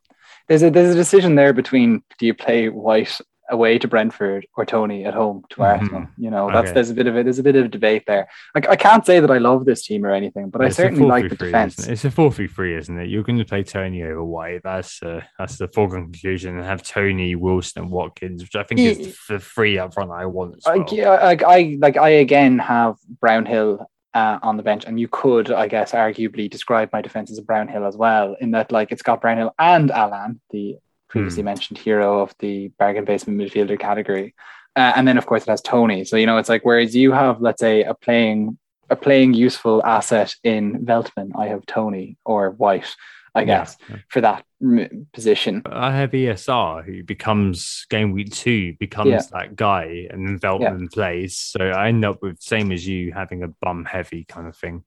[0.48, 3.18] there's a there's a decision there between do you play White
[3.50, 5.64] away to Brentford or Tony at home to Mhm.
[5.64, 6.06] Arsenal?
[6.18, 6.74] You know, that's Okay.
[6.74, 7.24] there's a bit of it.
[7.24, 8.28] There's a bit of debate there.
[8.54, 11.28] Like I can't say that I love this team or anything, but I certainly like
[11.28, 11.78] the 4-3-3, defense.
[11.86, 11.92] it?
[11.92, 13.08] It's a four three three, isn't it?
[13.08, 14.62] You're going to play Tony over White.
[14.64, 18.80] That's uh, that's the foregone conclusion, and have Tony, Wilson, and Watkins, which I think
[18.80, 20.62] Ye- is the three up front I want.
[20.66, 20.86] I, well.
[20.92, 25.52] yeah, I, I like I again have Brownhill uh, on the bench, and you could,
[25.52, 29.02] I guess, arguably describe my defense as a Brownhill as well, in that like it's
[29.02, 30.76] got Brownhill and Alan, the
[31.08, 31.46] previously Hmm.
[31.46, 34.34] mentioned hero of the bargain basement midfielder category,
[34.76, 36.04] uh, and then of course it has Tony.
[36.04, 38.58] So you know it's like whereas you have, let's say, a playing
[38.88, 42.94] a playing useful asset in Veltman, I have Tony or White,
[43.34, 43.46] I Yeah.
[43.46, 43.76] guess,
[44.08, 45.62] for that m- position.
[45.66, 49.22] I have ESR who becomes game week two becomes Yeah.
[49.32, 51.36] that guy, and then Veltman plays.
[51.36, 54.84] So I end up with same as you having a bum heavy kind of thing.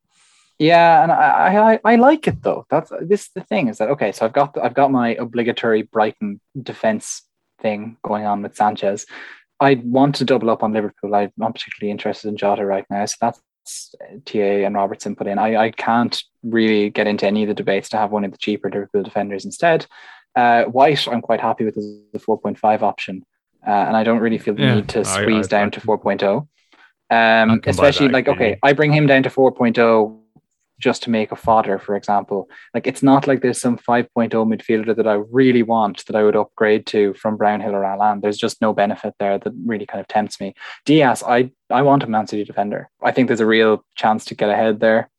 [0.59, 2.65] Yeah, and I, I I like it though.
[2.69, 4.11] That's this the thing is that okay.
[4.11, 7.23] So I've got I've got my obligatory Brighton defense
[7.61, 9.05] thing going on with Sanchez.
[9.61, 11.15] I want to double up on Liverpool.
[11.15, 13.41] I'm not particularly interested in Jota right now, so that's
[14.25, 15.37] TA and Robertson put in.
[15.37, 18.37] I, I can't really get into any of the debates to have one of the
[18.37, 19.85] cheaper Liverpool defenders instead.
[20.35, 23.25] Uh, White, I'm quite happy with the 4.5 option,
[23.67, 25.81] uh, and I don't really feel the Yeah, need to squeeze I- I down to
[25.81, 26.47] 4.0.
[27.11, 28.57] Um, especially like okay.
[28.61, 30.18] I bring him down to 4.0
[30.79, 32.49] just to make a fodder, for example.
[32.73, 36.35] Like it's not like there's some 5.0 midfielder that I really want that I would
[36.35, 38.21] upgrade to from Brownhill or Alan.
[38.21, 40.53] There's just no benefit there that really kind of tempts me.
[40.85, 42.89] Dias, I I want a Man City defender.
[43.03, 45.09] I think there's a real chance to get ahead there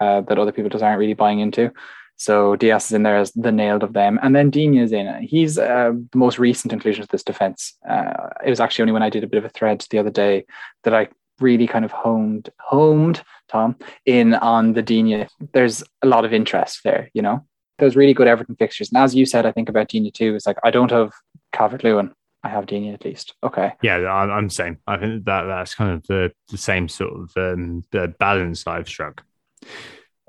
[0.00, 1.72] uh, that other people just aren't really buying into.
[2.18, 5.22] So Dias is in there as the nailed of them, and then Digne is in.
[5.22, 7.74] He's uh, the most recent inclusion to this defense.
[7.88, 10.10] Uh, it was actually only when I did a bit of a thread the other
[10.10, 10.46] day
[10.84, 11.08] that I
[11.40, 15.26] really kind of honed homed Tom in on the Digne.
[15.52, 17.44] There's a lot of interest there, you know.
[17.78, 20.34] There's really good Everton fixtures, and as you said, I think about Digne too.
[20.34, 21.12] It's like I don't have
[21.52, 22.12] Calvert Lewin.
[22.42, 23.34] I have Digne at least.
[23.42, 23.72] Okay.
[23.82, 24.78] Yeah, I'm, same.
[24.86, 28.88] I think that that's kind of the, the same sort of um, the balance I've
[28.88, 29.24] struck.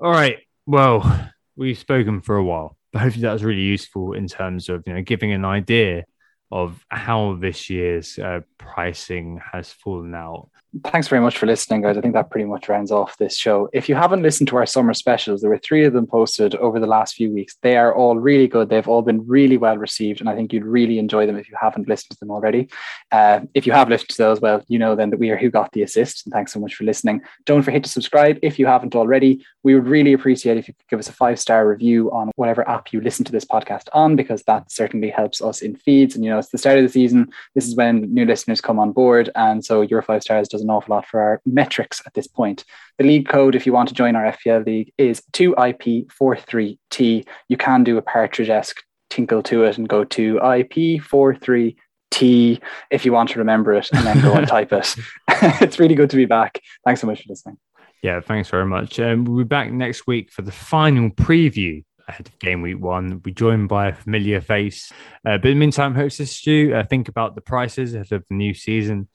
[0.00, 0.38] All right.
[0.66, 4.82] Well, we've spoken for a while, but hopefully that was really useful in terms of
[4.86, 6.04] you know giving an idea
[6.50, 10.50] of how this year's uh, pricing has fallen out.
[10.84, 11.96] Thanks very much for listening, guys.
[11.96, 13.70] I think that pretty much rounds off this show.
[13.72, 16.78] If you haven't listened to our summer specials, there were three of them posted over
[16.78, 17.56] the last few weeks.
[17.62, 18.68] They are all really good.
[18.68, 21.56] They've all been really well received, and I think you'd really enjoy them if you
[21.58, 22.68] haven't listened to them already.
[23.10, 25.50] Uh, if you have listened to those, well, you know then that we are Who
[25.50, 26.26] Got the Assist.
[26.26, 27.22] And thanks so much for listening.
[27.46, 29.42] Don't forget to subscribe if you haven't already.
[29.62, 32.68] We would really appreciate if you could give us a five star review on whatever
[32.68, 36.14] app you listen to this podcast on, because that certainly helps us in feeds.
[36.14, 37.30] And you know, it's the start of the season.
[37.54, 40.70] This is when new listeners come on board, and so your five stars does an
[40.70, 42.64] awful lot for our metrics at this point.
[42.98, 47.26] The league code, if you want to join our FPL league, is 2IP43T.
[47.48, 52.60] You can do a partridge esque tinkle to it and go to IP43T
[52.90, 54.94] if you want to remember it and then go and type it.
[55.60, 56.60] it's really good to be back.
[56.84, 57.58] Thanks so much for listening.
[58.02, 59.00] Yeah, thanks very much.
[59.00, 63.10] Um, we'll be back next week for the final preview ahead of game week one.
[63.10, 64.90] We'll be joined by a familiar face.
[65.24, 68.34] Uh, but in the meantime, hostess Stu, uh, think about the prices ahead of the
[68.34, 69.08] new season,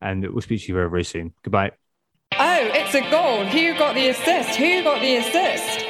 [0.00, 1.32] and we'll speak to you very, very soon.
[1.42, 1.72] Goodbye.
[2.32, 3.44] Oh, it's a goal.
[3.44, 4.56] Who got the assist?
[4.56, 5.80] Who got the assist?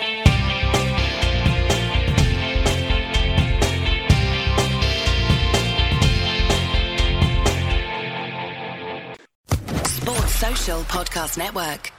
[9.87, 11.93] Sports Social Podcast Network.